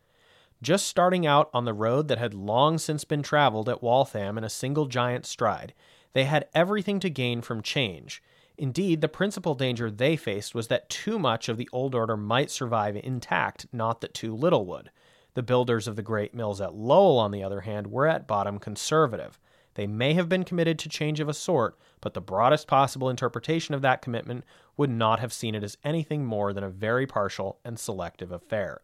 Just 0.61 0.85
starting 0.85 1.25
out 1.25 1.49
on 1.53 1.65
the 1.65 1.73
road 1.73 2.07
that 2.07 2.17
had 2.17 2.33
long 2.33 2.77
since 2.77 3.03
been 3.03 3.23
traveled 3.23 3.67
at 3.67 3.81
Waltham 3.81 4.37
in 4.37 4.43
a 4.43 4.49
single 4.49 4.85
giant 4.85 5.25
stride, 5.25 5.73
they 6.13 6.25
had 6.25 6.47
everything 6.53 6.99
to 6.99 7.09
gain 7.09 7.41
from 7.41 7.61
change. 7.61 8.21
Indeed, 8.58 9.02
the 9.02 9.08
principal 9.08 9.56
danger 9.56 9.89
they 9.89 10.16
faced 10.16 10.54
was 10.54 10.68
that 10.68 10.89
too 10.89 11.18
much 11.18 11.49
of 11.49 11.58
the 11.58 11.70
old 11.72 11.95
order 11.95 12.16
might 12.16 12.52
survive 12.52 12.95
intact, 12.95 13.66
not 13.72 14.02
that 14.02 14.14
too 14.14 14.36
little 14.36 14.66
would. 14.66 14.91
The 15.34 15.43
builders 15.43 15.88
of 15.88 15.95
the 15.95 16.02
great 16.02 16.34
mills 16.34 16.60
at 16.60 16.76
Lowell, 16.76 17.18
on 17.18 17.32
the 17.32 17.43
other 17.43 17.62
hand, 17.62 17.88
were 17.88 18.08
at 18.08 18.28
bottom 18.28 18.60
conservative. 18.60 19.39
They 19.76 19.88
may 19.88 20.14
have 20.14 20.28
been 20.28 20.43
committed 20.43 20.78
to 20.80 20.89
change 20.89 21.22
of 21.22 21.30
a 21.30 21.34
sort, 21.34 21.78
but 22.02 22.14
the 22.14 22.22
broadest 22.22 22.68
possible 22.68 23.10
interpretation 23.10 23.74
of 23.74 23.82
that 23.84 24.02
commitment 24.02 24.43
would 24.76 24.89
not 24.89 25.22
have 25.22 25.32
seen 25.32 25.56
it 25.56 25.64
as 25.64 25.78
anything 25.84 26.26
more 26.26 26.52
than 26.52 26.64
a 26.64 26.70
very 26.70 27.08
partial 27.08 27.60
and 27.64 27.80
selective 27.80 28.32
affair. 28.32 28.82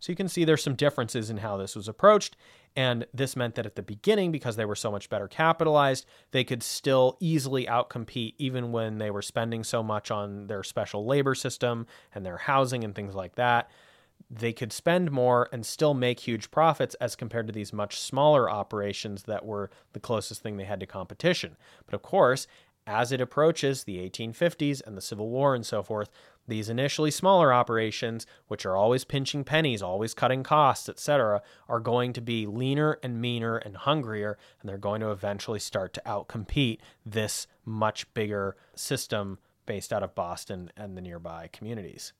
So 0.00 0.12
you 0.12 0.16
can 0.16 0.28
see 0.28 0.44
there's 0.44 0.62
some 0.62 0.74
differences 0.74 1.30
in 1.30 1.38
how 1.38 1.56
this 1.56 1.74
was 1.74 1.88
approached, 1.88 2.36
and 2.76 3.06
this 3.12 3.36
meant 3.36 3.54
that 3.56 3.66
at 3.66 3.76
the 3.76 3.82
beginning, 3.82 4.32
because 4.32 4.56
they 4.56 4.64
were 4.64 4.76
so 4.76 4.90
much 4.90 5.08
better 5.08 5.28
capitalized, 5.28 6.06
they 6.30 6.44
could 6.44 6.62
still 6.62 7.16
easily 7.20 7.66
outcompete 7.66 8.34
even 8.38 8.72
when 8.72 8.98
they 8.98 9.10
were 9.10 9.22
spending 9.22 9.64
so 9.64 9.82
much 9.82 10.10
on 10.10 10.46
their 10.46 10.62
special 10.62 11.04
labor 11.04 11.34
system 11.34 11.86
and 12.14 12.24
their 12.24 12.36
housing 12.36 12.84
and 12.84 12.94
things 12.94 13.14
like 13.14 13.34
that 13.36 13.70
they 14.30 14.52
could 14.52 14.72
spend 14.72 15.10
more 15.10 15.48
and 15.52 15.64
still 15.64 15.94
make 15.94 16.20
huge 16.20 16.50
profits 16.50 16.94
as 16.96 17.16
compared 17.16 17.46
to 17.46 17.52
these 17.52 17.72
much 17.72 17.98
smaller 17.98 18.50
operations 18.50 19.22
that 19.24 19.44
were 19.44 19.70
the 19.92 20.00
closest 20.00 20.42
thing 20.42 20.56
they 20.56 20.64
had 20.64 20.80
to 20.80 20.86
competition. 20.86 21.56
But 21.86 21.94
of 21.94 22.02
course, 22.02 22.46
as 22.88 23.12
it 23.12 23.20
approaches 23.20 23.84
the 23.84 23.98
1850s 23.98 24.80
and 24.84 24.96
the 24.96 25.02
Civil 25.02 25.28
War 25.28 25.54
and 25.54 25.64
so 25.64 25.82
forth, 25.82 26.08
these 26.48 26.70
initially 26.70 27.10
smaller 27.10 27.52
operations, 27.52 28.26
which 28.46 28.64
are 28.64 28.74
always 28.74 29.04
pinching 29.04 29.44
pennies, 29.44 29.82
always 29.82 30.14
cutting 30.14 30.42
costs, 30.42 30.88
etc., 30.88 31.42
are 31.68 31.80
going 31.80 32.14
to 32.14 32.22
be 32.22 32.46
leaner 32.46 32.98
and 33.02 33.20
meaner 33.20 33.58
and 33.58 33.76
hungrier, 33.76 34.38
and 34.60 34.68
they're 34.68 34.78
going 34.78 35.02
to 35.02 35.10
eventually 35.10 35.58
start 35.58 35.92
to 35.92 36.02
outcompete 36.06 36.78
this 37.04 37.46
much 37.66 38.12
bigger 38.14 38.56
system 38.74 39.38
based 39.66 39.92
out 39.92 40.02
of 40.02 40.14
Boston 40.14 40.70
and 40.74 40.96
the 40.96 41.02
nearby 41.02 41.50
communities. 41.52 42.14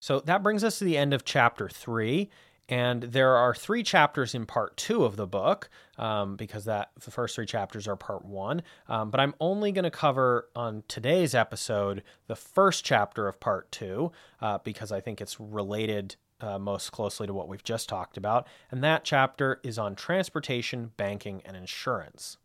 So 0.00 0.20
that 0.20 0.42
brings 0.42 0.64
us 0.64 0.78
to 0.78 0.84
the 0.84 0.96
end 0.96 1.12
of 1.12 1.26
chapter 1.26 1.68
three. 1.68 2.30
And 2.70 3.02
there 3.02 3.36
are 3.36 3.52
three 3.52 3.82
chapters 3.82 4.34
in 4.34 4.46
part 4.46 4.76
two 4.76 5.04
of 5.04 5.16
the 5.16 5.26
book, 5.26 5.68
um, 5.98 6.36
because 6.36 6.64
that 6.66 6.90
the 7.04 7.10
first 7.10 7.34
three 7.34 7.44
chapters 7.44 7.88
are 7.88 7.96
part 7.96 8.24
one. 8.24 8.62
Um, 8.88 9.10
but 9.10 9.18
I'm 9.18 9.34
only 9.40 9.72
going 9.72 9.84
to 9.84 9.90
cover 9.90 10.48
on 10.54 10.84
today's 10.86 11.34
episode 11.34 12.04
the 12.28 12.36
first 12.36 12.84
chapter 12.84 13.26
of 13.26 13.40
part 13.40 13.70
two, 13.72 14.12
uh, 14.40 14.58
because 14.58 14.92
I 14.92 15.00
think 15.00 15.20
it's 15.20 15.40
related 15.40 16.14
uh, 16.40 16.58
most 16.58 16.92
closely 16.92 17.26
to 17.26 17.34
what 17.34 17.48
we've 17.48 17.64
just 17.64 17.88
talked 17.88 18.16
about. 18.16 18.46
And 18.70 18.82
that 18.84 19.04
chapter 19.04 19.60
is 19.62 19.76
on 19.76 19.96
transportation, 19.96 20.92
banking, 20.96 21.42
and 21.44 21.56
insurance. 21.56 22.38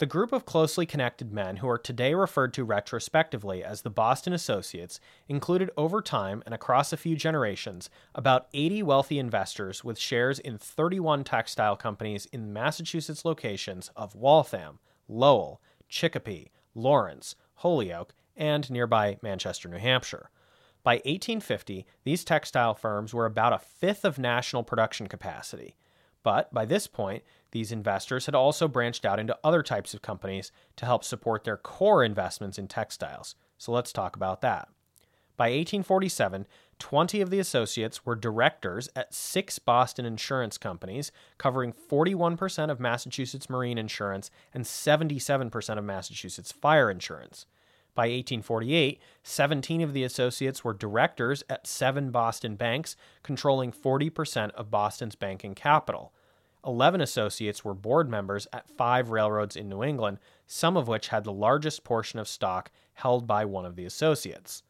The 0.00 0.06
group 0.06 0.32
of 0.32 0.46
closely 0.46 0.86
connected 0.86 1.30
men 1.30 1.58
who 1.58 1.68
are 1.68 1.76
today 1.76 2.14
referred 2.14 2.54
to 2.54 2.64
retrospectively 2.64 3.62
as 3.62 3.82
the 3.82 3.90
Boston 3.90 4.32
Associates 4.32 4.98
included 5.28 5.70
over 5.76 6.00
time 6.00 6.42
and 6.46 6.54
across 6.54 6.90
a 6.90 6.96
few 6.96 7.16
generations 7.16 7.90
about 8.14 8.48
80 8.54 8.82
wealthy 8.82 9.18
investors 9.18 9.84
with 9.84 9.98
shares 9.98 10.38
in 10.38 10.56
31 10.56 11.24
textile 11.24 11.76
companies 11.76 12.24
in 12.32 12.50
Massachusetts 12.50 13.26
locations 13.26 13.90
of 13.94 14.14
Waltham, 14.14 14.78
Lowell, 15.06 15.60
Chicopee, 15.86 16.50
Lawrence, 16.74 17.36
Holyoke, 17.56 18.14
and 18.34 18.70
nearby 18.70 19.18
Manchester, 19.20 19.68
New 19.68 19.76
Hampshire. 19.76 20.30
By 20.82 20.94
1850, 21.04 21.84
these 22.04 22.24
textile 22.24 22.72
firms 22.72 23.12
were 23.12 23.26
about 23.26 23.52
a 23.52 23.58
fifth 23.58 24.06
of 24.06 24.18
national 24.18 24.62
production 24.62 25.08
capacity. 25.08 25.76
But 26.22 26.52
by 26.52 26.64
this 26.64 26.86
point, 26.86 27.22
these 27.52 27.72
investors 27.72 28.26
had 28.26 28.34
also 28.34 28.68
branched 28.68 29.04
out 29.04 29.18
into 29.18 29.38
other 29.42 29.62
types 29.62 29.94
of 29.94 30.02
companies 30.02 30.52
to 30.76 30.84
help 30.84 31.04
support 31.04 31.44
their 31.44 31.56
core 31.56 32.04
investments 32.04 32.58
in 32.58 32.68
textiles. 32.68 33.34
So 33.58 33.72
let's 33.72 33.92
talk 33.92 34.16
about 34.16 34.40
that. 34.42 34.68
By 35.36 35.46
1847, 35.46 36.46
20 36.78 37.20
of 37.22 37.30
the 37.30 37.38
associates 37.38 38.04
were 38.04 38.14
directors 38.14 38.88
at 38.94 39.14
six 39.14 39.58
Boston 39.58 40.04
insurance 40.04 40.58
companies, 40.58 41.12
covering 41.38 41.72
41% 41.72 42.70
of 42.70 42.78
Massachusetts 42.78 43.48
marine 43.48 43.78
insurance 43.78 44.30
and 44.52 44.64
77% 44.64 45.78
of 45.78 45.84
Massachusetts 45.84 46.52
fire 46.52 46.90
insurance. 46.90 47.46
By 47.94 48.02
1848, 48.02 49.00
17 49.22 49.80
of 49.80 49.92
the 49.92 50.04
associates 50.04 50.64
were 50.64 50.72
directors 50.72 51.42
at 51.48 51.66
seven 51.66 52.10
Boston 52.10 52.56
banks, 52.56 52.96
controlling 53.22 53.72
40% 53.72 54.50
of 54.52 54.70
Boston's 54.70 55.16
banking 55.16 55.54
capital. 55.54 56.12
11 56.64 57.00
associates 57.00 57.64
were 57.64 57.74
board 57.74 58.08
members 58.08 58.46
at 58.52 58.70
five 58.70 59.10
railroads 59.10 59.56
in 59.56 59.68
New 59.68 59.82
England, 59.82 60.18
some 60.46 60.76
of 60.76 60.88
which 60.88 61.08
had 61.08 61.24
the 61.24 61.32
largest 61.32 61.84
portion 61.84 62.18
of 62.18 62.28
stock 62.28 62.70
held 62.94 63.26
by 63.26 63.44
one 63.44 63.64
of 63.64 63.76
the 63.76 63.84
associates. 63.84 64.62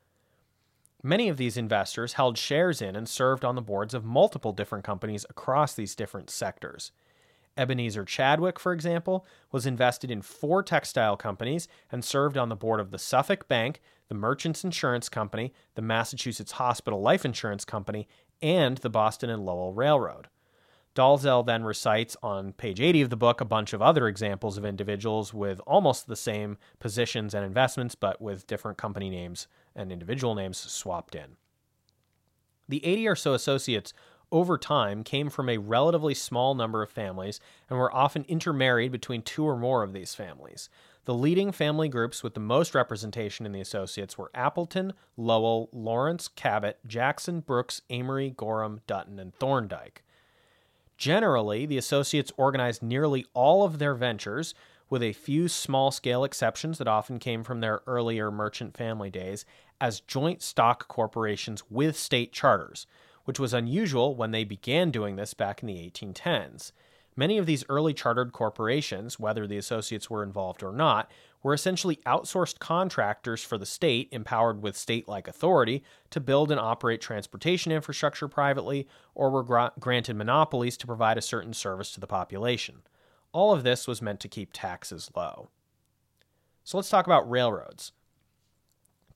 Many 1.02 1.28
of 1.28 1.36
these 1.36 1.56
investors 1.56 2.14
held 2.14 2.36
shares 2.36 2.82
in 2.82 2.94
and 2.94 3.08
served 3.08 3.44
on 3.44 3.54
the 3.54 3.62
boards 3.62 3.94
of 3.94 4.04
multiple 4.04 4.52
different 4.52 4.84
companies 4.84 5.24
across 5.30 5.74
these 5.74 5.94
different 5.94 6.30
sectors. 6.30 6.92
Ebenezer 7.60 8.04
Chadwick, 8.06 8.58
for 8.58 8.72
example, 8.72 9.26
was 9.52 9.66
invested 9.66 10.10
in 10.10 10.22
four 10.22 10.62
textile 10.62 11.16
companies 11.16 11.68
and 11.92 12.02
served 12.02 12.38
on 12.38 12.48
the 12.48 12.56
board 12.56 12.80
of 12.80 12.90
the 12.90 12.98
Suffolk 12.98 13.46
Bank, 13.48 13.82
the 14.08 14.14
Merchants 14.14 14.64
Insurance 14.64 15.10
Company, 15.10 15.52
the 15.74 15.82
Massachusetts 15.82 16.52
Hospital 16.52 17.02
Life 17.02 17.24
Insurance 17.24 17.66
Company, 17.66 18.08
and 18.40 18.78
the 18.78 18.88
Boston 18.88 19.28
and 19.28 19.44
Lowell 19.44 19.74
Railroad. 19.74 20.28
Dalzell 20.94 21.46
then 21.46 21.62
recites 21.62 22.16
on 22.22 22.52
page 22.54 22.80
80 22.80 23.02
of 23.02 23.10
the 23.10 23.16
book 23.16 23.40
a 23.40 23.44
bunch 23.44 23.72
of 23.72 23.82
other 23.82 24.08
examples 24.08 24.56
of 24.56 24.64
individuals 24.64 25.32
with 25.32 25.60
almost 25.66 26.06
the 26.06 26.16
same 26.16 26.56
positions 26.80 27.34
and 27.34 27.44
investments, 27.44 27.94
but 27.94 28.20
with 28.20 28.46
different 28.46 28.78
company 28.78 29.10
names 29.10 29.46
and 29.76 29.92
individual 29.92 30.34
names 30.34 30.58
swapped 30.58 31.14
in. 31.14 31.36
The 32.68 32.84
80 32.84 33.08
or 33.08 33.16
so 33.16 33.34
associates 33.34 33.92
over 34.32 34.56
time 34.58 35.02
came 35.02 35.30
from 35.30 35.48
a 35.48 35.58
relatively 35.58 36.14
small 36.14 36.54
number 36.54 36.82
of 36.82 36.90
families 36.90 37.40
and 37.68 37.78
were 37.78 37.94
often 37.94 38.24
intermarried 38.28 38.92
between 38.92 39.22
two 39.22 39.44
or 39.44 39.56
more 39.56 39.82
of 39.82 39.92
these 39.92 40.14
families. 40.14 40.68
The 41.06 41.14
leading 41.14 41.50
family 41.50 41.88
groups 41.88 42.22
with 42.22 42.34
the 42.34 42.40
most 42.40 42.74
representation 42.74 43.46
in 43.46 43.52
the 43.52 43.60
associates 43.60 44.18
were 44.18 44.30
Appleton, 44.34 44.92
Lowell, 45.16 45.68
Lawrence, 45.72 46.28
Cabot, 46.28 46.78
Jackson, 46.86 47.40
Brooks, 47.40 47.82
Amory, 47.90 48.34
Gorham, 48.36 48.80
Dutton, 48.86 49.18
and 49.18 49.34
Thorndike. 49.34 50.02
Generally, 50.98 51.66
the 51.66 51.78
associates 51.78 52.32
organized 52.36 52.82
nearly 52.82 53.24
all 53.32 53.64
of 53.64 53.78
their 53.78 53.94
ventures, 53.94 54.54
with 54.90 55.02
a 55.02 55.14
few 55.14 55.48
small 55.48 55.90
scale 55.90 56.24
exceptions 56.24 56.76
that 56.76 56.88
often 56.88 57.18
came 57.18 57.44
from 57.44 57.60
their 57.60 57.80
earlier 57.86 58.30
merchant 58.30 58.76
family 58.76 59.08
days, 59.08 59.46
as 59.80 60.00
joint 60.00 60.42
stock 60.42 60.88
corporations 60.88 61.62
with 61.70 61.96
state 61.96 62.32
charters, 62.32 62.86
which 63.24 63.40
was 63.40 63.54
unusual 63.54 64.14
when 64.14 64.30
they 64.30 64.44
began 64.44 64.90
doing 64.90 65.16
this 65.16 65.34
back 65.34 65.62
in 65.62 65.66
the 65.66 65.90
1810s. 65.90 66.72
Many 67.16 67.38
of 67.38 67.46
these 67.46 67.64
early 67.68 67.92
chartered 67.92 68.32
corporations, 68.32 69.18
whether 69.18 69.46
the 69.46 69.58
associates 69.58 70.08
were 70.08 70.22
involved 70.22 70.62
or 70.62 70.72
not, 70.72 71.10
were 71.42 71.54
essentially 71.54 71.96
outsourced 72.06 72.58
contractors 72.58 73.42
for 73.42 73.58
the 73.58 73.66
state, 73.66 74.08
empowered 74.12 74.62
with 74.62 74.76
state 74.76 75.08
like 75.08 75.26
authority, 75.26 75.82
to 76.10 76.20
build 76.20 76.50
and 76.50 76.60
operate 76.60 77.00
transportation 77.00 77.72
infrastructure 77.72 78.28
privately, 78.28 78.86
or 79.14 79.30
were 79.30 79.42
gra- 79.42 79.72
granted 79.78 80.16
monopolies 80.16 80.76
to 80.76 80.86
provide 80.86 81.18
a 81.18 81.22
certain 81.22 81.52
service 81.52 81.92
to 81.92 82.00
the 82.00 82.06
population. 82.06 82.82
All 83.32 83.52
of 83.52 83.64
this 83.64 83.86
was 83.86 84.02
meant 84.02 84.20
to 84.20 84.28
keep 84.28 84.50
taxes 84.52 85.10
low. 85.14 85.50
So 86.64 86.78
let's 86.78 86.90
talk 86.90 87.06
about 87.06 87.28
railroads. 87.30 87.92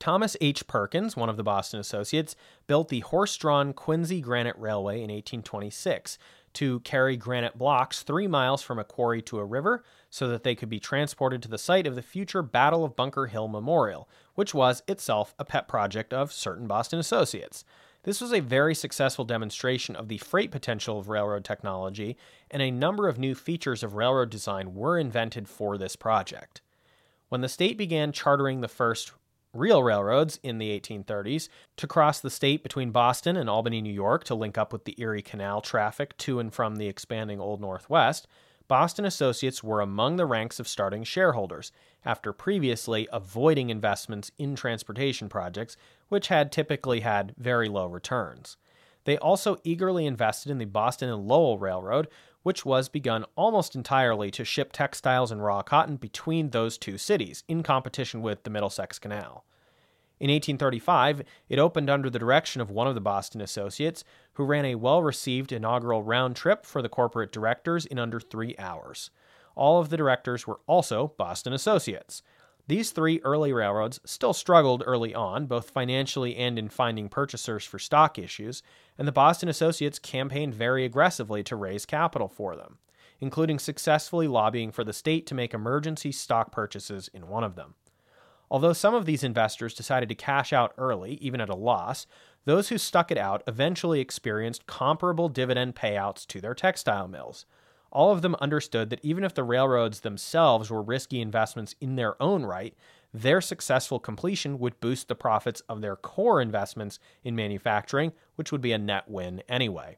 Thomas 0.05 0.37
H. 0.43 0.67
Perkins, 0.67 1.17
one 1.17 1.31
of 1.31 1.39
the 1.39 1.43
Boston 1.43 1.81
associates, 1.81 2.37
built 2.67 2.91
the 2.91 3.01
horse 3.01 3.35
drawn 3.39 3.73
Quincy 3.73 4.21
Granite 4.21 4.59
Railway 4.59 4.97
in 4.97 5.11
1826 5.11 6.19
to 6.53 6.81
carry 6.81 7.17
granite 7.17 7.57
blocks 7.57 8.03
three 8.03 8.27
miles 8.27 8.61
from 8.61 8.79
a 8.79 8.85
quarry 8.85 9.23
to 9.23 9.39
a 9.39 9.47
river 9.47 9.83
so 10.11 10.29
that 10.29 10.43
they 10.43 10.55
could 10.55 10.69
be 10.69 10.79
transported 10.79 11.41
to 11.41 11.49
the 11.49 11.57
site 11.57 11.87
of 11.87 11.95
the 11.95 12.03
future 12.03 12.43
Battle 12.43 12.85
of 12.85 12.95
Bunker 12.95 13.29
Hill 13.29 13.49
Memorial, 13.49 14.07
which 14.35 14.53
was 14.53 14.83
itself 14.87 15.35
a 15.39 15.45
pet 15.47 15.69
project 15.69 16.13
of 16.13 16.35
certain 16.35 16.67
Boston 16.67 16.99
associates. 16.99 17.65
This 18.03 18.21
was 18.21 18.35
a 18.35 18.41
very 18.41 18.75
successful 18.75 19.25
demonstration 19.25 19.97
of 19.97 20.09
the 20.09 20.19
freight 20.19 20.51
potential 20.51 20.99
of 20.99 21.09
railroad 21.09 21.47
technology, 21.47 22.19
and 22.51 22.61
a 22.61 22.71
number 22.71 23.09
of 23.09 23.19
new 23.19 23.35
features 23.35 23.83
of 23.83 23.95
railroad 23.95 24.29
design 24.29 24.75
were 24.75 24.99
invented 24.99 25.49
for 25.49 25.79
this 25.79 25.97
project. 25.97 26.61
When 27.31 27.41
the 27.41 27.49
state 27.49 27.79
began 27.79 28.13
chartering 28.13 28.61
the 28.61 28.69
first 28.69 29.13
real 29.55 29.83
railroads 29.83 30.39
in 30.43 30.59
the 30.59 30.79
1830s 30.79 31.49
to 31.77 31.87
cross 31.87 32.21
the 32.21 32.31
state 32.31 32.63
between 32.63 32.91
Boston 32.91 33.37
and 33.37 33.49
Albany, 33.49 33.81
New 33.81 33.93
York 33.93 34.25
to 34.25 34.35
link 34.35 34.59
up 34.59 34.73
with 34.73 34.85
the 34.85 34.95
Erie 34.99 35.23
Canal 35.23 35.61
traffic 35.61 36.17
to 36.19 36.41
and 36.41 36.53
from 36.53 36.77
the 36.77 36.89
expanding 36.89 37.41
Old 37.41 37.61
Northwest, 37.61 38.27
Boston 38.67 39.05
Associates 39.05 39.63
were 39.63 39.81
among 39.81 40.17
the 40.17 40.27
ranks 40.27 40.59
of 40.59 40.67
starting 40.67 41.05
shareholders, 41.05 41.71
after 42.05 42.33
previously 42.33 43.09
avoiding 43.13 43.71
investments 43.71 44.31
in 44.39 44.57
transportation 44.57 45.29
projects, 45.29 45.77
which 46.09 46.29
had 46.29 46.51
typically 46.51 47.01
had 47.01 47.35
very 47.39 47.69
low 47.69 47.87
returns. 47.87 48.57
They 49.05 49.19
also 49.19 49.59
eagerly 49.65 50.07
invested 50.07 50.51
in 50.51 50.59
the 50.59 50.65
Boston 50.65 51.11
and 51.11 51.29
Lowell 51.29 51.59
Railroad, 51.59 52.09
which 52.45 52.65
was 52.65 52.89
begun 52.89 53.25
almost 53.35 53.75
entirely 53.75 54.31
to 54.31 54.45
ship 54.45 54.71
textiles 54.73 55.33
and 55.33 55.43
raw 55.43 55.63
cotton 55.63 55.97
between 55.97 56.51
those 56.51 56.79
two 56.79 56.97
cities, 56.97 57.43
in 57.49 57.65
competition 57.65 58.23
with 58.23 58.45
the 58.45 58.51
Middlesex 58.51 59.01
Canal. 59.01 59.45
In 60.21 60.31
1835, 60.31 61.23
it 61.49 61.59
opened 61.59 61.91
under 61.91 62.09
the 62.09 62.19
direction 62.19 62.61
of 62.61 62.71
one 62.71 62.87
of 62.87 62.95
the 62.95 63.01
Boston 63.01 63.41
associates, 63.41 64.05
who 64.35 64.45
ran 64.45 64.65
a 64.65 64.77
well 64.77 65.03
received 65.03 65.51
inaugural 65.51 66.03
round 66.03 66.37
trip 66.37 66.65
for 66.65 66.81
the 66.81 66.89
corporate 66.89 67.33
directors 67.33 67.85
in 67.87 67.99
under 67.99 68.21
three 68.21 68.55
hours. 68.59 69.11
All 69.57 69.81
of 69.81 69.89
the 69.89 69.97
directors 69.97 70.47
were 70.47 70.61
also 70.67 71.15
Boston 71.17 71.53
associates. 71.53 72.23
These 72.67 72.93
three 72.93 73.21
early 73.25 73.53
railroads 73.53 74.01
still 74.07 74.33
struggled 74.33 74.83
early 74.87 75.15
on, 75.15 75.45
both 75.45 75.69
financially 75.69 76.35
and 76.37 76.59
in 76.59 76.71
finding 76.71 77.11
purchasers 77.11 77.65
for 77.65 77.79
stock 77.79 78.19
issues, 78.19 78.63
and 78.97 79.07
the 79.07 79.13
Boston 79.13 79.51
Associates 79.51 79.99
campaigned 79.99 80.55
very 80.55 80.87
aggressively 80.87 81.43
to 81.45 81.57
raise 81.57 81.85
capital 81.85 82.27
for 82.27 82.57
them, 82.57 82.79
including 83.21 83.59
successfully 83.59 84.27
lobbying 84.27 84.73
for 84.73 84.83
the 84.83 84.95
state 84.95 85.27
to 85.27 85.35
make 85.35 85.53
emergency 85.53 86.11
stock 86.11 86.53
purchases 86.53 87.09
in 87.13 87.29
one 87.29 87.45
of 87.45 87.55
them. 87.55 87.75
Although 88.51 88.73
some 88.73 88.95
of 88.95 89.05
these 89.05 89.25
investors 89.25 89.75
decided 89.75 90.09
to 90.09 90.15
cash 90.15 90.51
out 90.51 90.73
early, 90.79 91.15
even 91.15 91.43
at 91.43 91.51
a 91.51 91.55
loss, 91.55 92.07
those 92.47 92.71
who 92.71 92.79
stuck 92.79 93.11
it 93.11 93.19
out 93.19 93.43
eventually 93.47 94.01
experienced 94.01 94.67
comparable 94.67 95.29
dividend 95.29 95.75
payouts 95.75 96.27
to 96.29 96.41
their 96.41 96.55
textile 96.55 97.09
mills 97.09 97.45
all 97.95 98.13
of 98.13 98.23
them 98.23 98.35
understood 98.41 98.91
that 98.91 99.05
even 99.05 99.25
if 99.25 99.35
the 99.35 99.45
railroads 99.45 100.01
themselves 100.01 100.71
were 100.71 100.83
risky 100.83 101.21
investments 101.21 101.75
in 101.81 101.97
their 101.97 102.21
own 102.21 102.45
right, 102.45 102.75
their 103.15 103.41
successful 103.41 104.01
completion 104.01 104.59
would 104.59 104.81
boost 104.81 105.07
the 105.07 105.15
profits 105.15 105.63
of 105.69 105.81
their 105.81 105.97
core 105.97 106.43
investments 106.43 106.99
in 107.23 107.37
manufacturing, 107.37 108.13
which 108.35 108.51
would 108.51 108.61
be 108.61 108.73
a 108.73 108.79
net 108.79 109.09
win 109.09 109.43
anyway. 109.49 109.97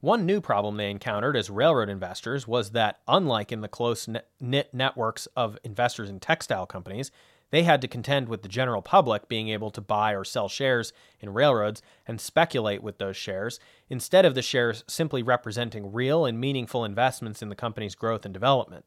One 0.00 0.26
new 0.26 0.40
problem 0.40 0.76
they 0.76 0.90
encountered 0.90 1.36
as 1.36 1.50
railroad 1.50 1.88
investors 1.88 2.46
was 2.46 2.70
that, 2.70 3.00
unlike 3.08 3.50
in 3.50 3.62
the 3.62 3.68
close 3.68 4.08
knit 4.38 4.68
networks 4.72 5.26
of 5.34 5.58
investors 5.64 6.08
in 6.08 6.20
textile 6.20 6.66
companies, 6.66 7.10
they 7.50 7.62
had 7.62 7.80
to 7.80 7.88
contend 7.88 8.28
with 8.28 8.42
the 8.42 8.48
general 8.48 8.82
public 8.82 9.28
being 9.28 9.48
able 9.48 9.70
to 9.70 9.80
buy 9.80 10.12
or 10.12 10.24
sell 10.24 10.48
shares 10.48 10.92
in 11.20 11.32
railroads 11.32 11.82
and 12.06 12.20
speculate 12.20 12.82
with 12.82 12.98
those 12.98 13.16
shares, 13.16 13.58
instead 13.88 14.24
of 14.24 14.34
the 14.34 14.42
shares 14.42 14.84
simply 14.86 15.22
representing 15.22 15.92
real 15.92 16.26
and 16.26 16.40
meaningful 16.40 16.84
investments 16.84 17.42
in 17.42 17.48
the 17.48 17.54
company's 17.54 17.94
growth 17.94 18.24
and 18.24 18.34
development. 18.34 18.84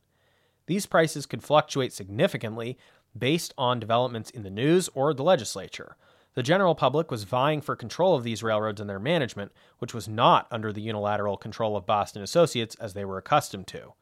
These 0.68 0.86
prices 0.86 1.26
could 1.26 1.43
fluctuate 1.43 1.91
significantly 1.91 2.78
based 3.18 3.53
on 3.57 3.80
developments 3.80 4.30
in 4.30 4.43
the 4.43 4.49
news 4.49 4.89
or 4.93 5.14
the 5.14 5.24
legislature. 5.24 5.97
The 6.34 6.43
general 6.43 6.76
public 6.76 7.12
was 7.12 7.26
vying 7.26 7.59
for 7.59 7.76
control 7.76 8.16
of 8.16 8.24
these 8.24 8.41
railroads 8.41 8.80
and 8.80 8.89
their 8.89 8.99
management, 8.99 9.51
which 9.80 9.93
was 9.93 10.07
not 10.07 10.47
under 10.49 10.72
the 10.72 10.82
unilateral 10.82 11.36
control 11.36 11.76
of 11.76 11.86
Boston 11.86 12.22
Associates 12.22 12.76
as 12.76 12.93
they 12.93 13.03
were 13.03 13.18
accustomed 13.18 13.68
to. 13.68 13.93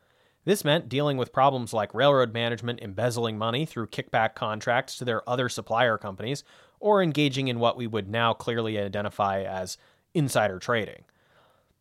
This 0.50 0.66
meant 0.66 0.90
dealing 0.90 1.18
with 1.18 1.32
problems 1.32 1.74
like 1.74 1.94
railroad 1.94 2.34
management 2.34 2.80
embezzling 2.82 3.38
money 3.38 3.68
through 3.68 3.90
kickback 3.90 4.34
contracts 4.34 4.98
to 4.98 5.06
their 5.06 5.22
other 5.30 5.48
supplier 5.48 5.96
companies, 5.96 6.44
or 6.80 7.04
engaging 7.04 7.50
in 7.50 7.60
what 7.60 7.78
we 7.78 7.86
would 7.86 8.10
now 8.10 8.34
clearly 8.34 8.80
identify 8.80 9.44
as 9.44 9.78
insider 10.16 10.58
trading. 10.58 11.04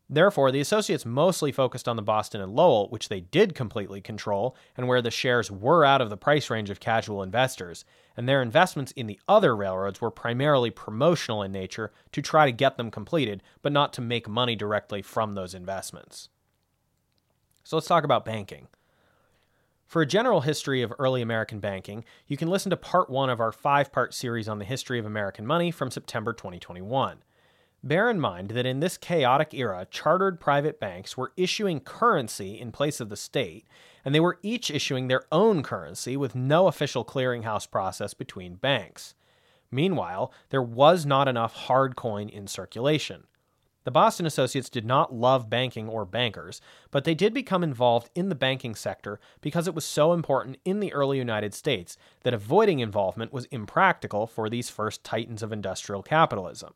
Therefore, 0.07 0.51
the 0.51 0.59
associates 0.59 1.03
mostly 1.03 1.51
focused 1.51 1.87
on 1.87 1.95
the 1.95 2.03
Boston 2.03 2.41
and 2.41 2.55
Lowell, 2.55 2.89
which 2.89 3.09
they 3.09 3.21
did 3.21 3.55
completely 3.55 4.01
control, 4.01 4.55
and 4.77 4.87
where 4.87 5.01
the 5.01 5.09
shares 5.09 5.49
were 5.49 5.83
out 5.83 5.99
of 5.99 6.11
the 6.11 6.15
price 6.15 6.51
range 6.51 6.69
of 6.69 6.79
casual 6.79 7.23
investors, 7.23 7.85
and 8.15 8.29
their 8.29 8.43
investments 8.43 8.91
in 8.91 9.07
the 9.07 9.19
other 9.27 9.55
railroads 9.55 9.99
were 9.99 10.11
primarily 10.11 10.69
promotional 10.69 11.41
in 11.41 11.51
nature 11.51 11.91
to 12.11 12.21
try 12.21 12.45
to 12.45 12.51
get 12.51 12.77
them 12.77 12.91
completed, 12.91 13.41
but 13.63 13.71
not 13.71 13.93
to 13.93 14.01
make 14.01 14.29
money 14.29 14.55
directly 14.55 15.01
from 15.01 15.33
those 15.33 15.55
investments. 15.55 16.29
So 17.63 17.75
let's 17.75 17.87
talk 17.87 18.03
about 18.03 18.25
banking. 18.25 18.67
For 19.85 20.03
a 20.03 20.07
general 20.07 20.41
history 20.41 20.83
of 20.83 20.93
early 20.99 21.21
American 21.21 21.59
banking, 21.59 22.05
you 22.27 22.37
can 22.37 22.47
listen 22.47 22.69
to 22.69 22.77
part 22.77 23.09
one 23.09 23.29
of 23.29 23.39
our 23.39 23.51
five 23.51 23.91
part 23.91 24.13
series 24.13 24.47
on 24.47 24.59
the 24.59 24.65
history 24.65 24.99
of 24.99 25.05
American 25.05 25.47
money 25.47 25.71
from 25.71 25.89
September 25.89 26.31
2021. 26.31 27.23
Bear 27.83 28.09
in 28.09 28.19
mind 28.19 28.49
that 28.49 28.65
in 28.65 28.81
this 28.81 28.97
chaotic 28.97 29.53
era, 29.53 29.87
chartered 29.89 30.39
private 30.39 30.79
banks 30.79 31.17
were 31.17 31.31
issuing 31.37 31.79
currency 31.79 32.59
in 32.59 32.71
place 32.71 32.99
of 32.99 33.09
the 33.09 33.15
state, 33.15 33.65
and 34.03 34.13
they 34.13 34.19
were 34.19 34.37
each 34.43 34.69
issuing 34.69 35.07
their 35.07 35.23
own 35.31 35.63
currency 35.63 36.17
with 36.17 36.35
no 36.35 36.67
official 36.67 37.05
clearinghouse 37.05 37.69
process 37.71 38.13
between 38.13 38.55
banks. 38.55 39.15
Meanwhile, 39.71 40.31
there 40.49 40.61
was 40.61 41.05
not 41.05 41.27
enough 41.27 41.53
hard 41.53 41.95
coin 41.95 42.27
in 42.27 42.47
circulation. 42.47 43.23
The 43.89 43.93
Boston 43.93 44.27
Associates 44.27 44.69
did 44.69 44.85
not 44.85 45.15
love 45.15 45.49
banking 45.49 45.89
or 45.89 46.05
bankers, 46.05 46.61
but 46.91 47.05
they 47.05 47.15
did 47.15 47.33
become 47.33 47.63
involved 47.63 48.11
in 48.13 48.29
the 48.29 48.35
banking 48.35 48.75
sector 48.75 49.19
because 49.41 49.67
it 49.67 49.73
was 49.73 49.83
so 49.83 50.13
important 50.13 50.59
in 50.63 50.79
the 50.79 50.93
early 50.93 51.17
United 51.17 51.55
States 51.55 51.97
that 52.21 52.35
avoiding 52.35 52.81
involvement 52.81 53.33
was 53.33 53.45
impractical 53.45 54.27
for 54.27 54.47
these 54.47 54.69
first 54.69 55.03
titans 55.03 55.41
of 55.41 55.51
industrial 55.51 56.03
capitalism. 56.03 56.75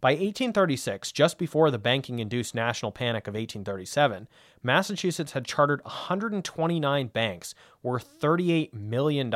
By 0.00 0.12
1836, 0.12 1.10
just 1.10 1.36
before 1.36 1.68
the 1.72 1.78
banking 1.78 2.20
induced 2.20 2.54
national 2.54 2.92
panic 2.92 3.26
of 3.26 3.34
1837, 3.34 4.28
Massachusetts 4.62 5.32
had 5.32 5.44
chartered 5.44 5.82
129 5.82 7.08
banks 7.08 7.56
worth 7.82 8.20
$38 8.20 8.72
million. 8.72 9.34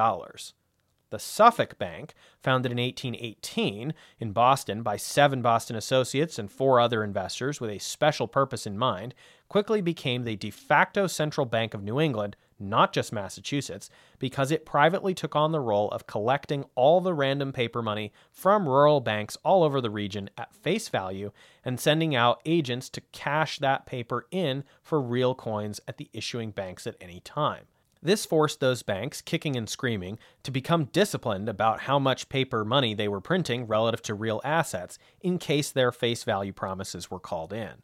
The 1.10 1.18
Suffolk 1.18 1.78
Bank, 1.78 2.14
founded 2.42 2.72
in 2.72 2.78
1818 2.78 3.94
in 4.18 4.32
Boston 4.32 4.82
by 4.82 4.96
seven 4.96 5.42
Boston 5.42 5.76
associates 5.76 6.38
and 6.38 6.50
four 6.50 6.80
other 6.80 7.04
investors 7.04 7.60
with 7.60 7.70
a 7.70 7.78
special 7.78 8.26
purpose 8.26 8.66
in 8.66 8.76
mind, 8.76 9.14
quickly 9.48 9.80
became 9.80 10.24
the 10.24 10.36
de 10.36 10.50
facto 10.50 11.06
central 11.06 11.46
bank 11.46 11.74
of 11.74 11.82
New 11.82 12.00
England, 12.00 12.36
not 12.58 12.92
just 12.92 13.12
Massachusetts, 13.12 13.90
because 14.18 14.50
it 14.50 14.66
privately 14.66 15.14
took 15.14 15.36
on 15.36 15.52
the 15.52 15.60
role 15.60 15.88
of 15.90 16.06
collecting 16.06 16.64
all 16.74 17.00
the 17.00 17.14
random 17.14 17.52
paper 17.52 17.82
money 17.82 18.12
from 18.32 18.68
rural 18.68 19.00
banks 19.00 19.36
all 19.44 19.62
over 19.62 19.80
the 19.80 19.90
region 19.90 20.30
at 20.38 20.54
face 20.54 20.88
value 20.88 21.30
and 21.64 21.78
sending 21.78 22.16
out 22.16 22.40
agents 22.44 22.88
to 22.88 23.00
cash 23.12 23.58
that 23.58 23.86
paper 23.86 24.26
in 24.30 24.64
for 24.82 25.00
real 25.00 25.34
coins 25.34 25.80
at 25.86 25.98
the 25.98 26.08
issuing 26.12 26.50
banks 26.50 26.86
at 26.86 26.96
any 27.00 27.20
time. 27.20 27.66
This 28.04 28.26
forced 28.26 28.60
those 28.60 28.82
banks, 28.82 29.22
kicking 29.22 29.56
and 29.56 29.66
screaming, 29.66 30.18
to 30.42 30.50
become 30.50 30.90
disciplined 30.92 31.48
about 31.48 31.80
how 31.80 31.98
much 31.98 32.28
paper 32.28 32.62
money 32.62 32.92
they 32.92 33.08
were 33.08 33.22
printing 33.22 33.66
relative 33.66 34.02
to 34.02 34.14
real 34.14 34.42
assets 34.44 34.98
in 35.22 35.38
case 35.38 35.72
their 35.72 35.90
face 35.90 36.22
value 36.22 36.52
promises 36.52 37.10
were 37.10 37.18
called 37.18 37.54
in. 37.54 37.82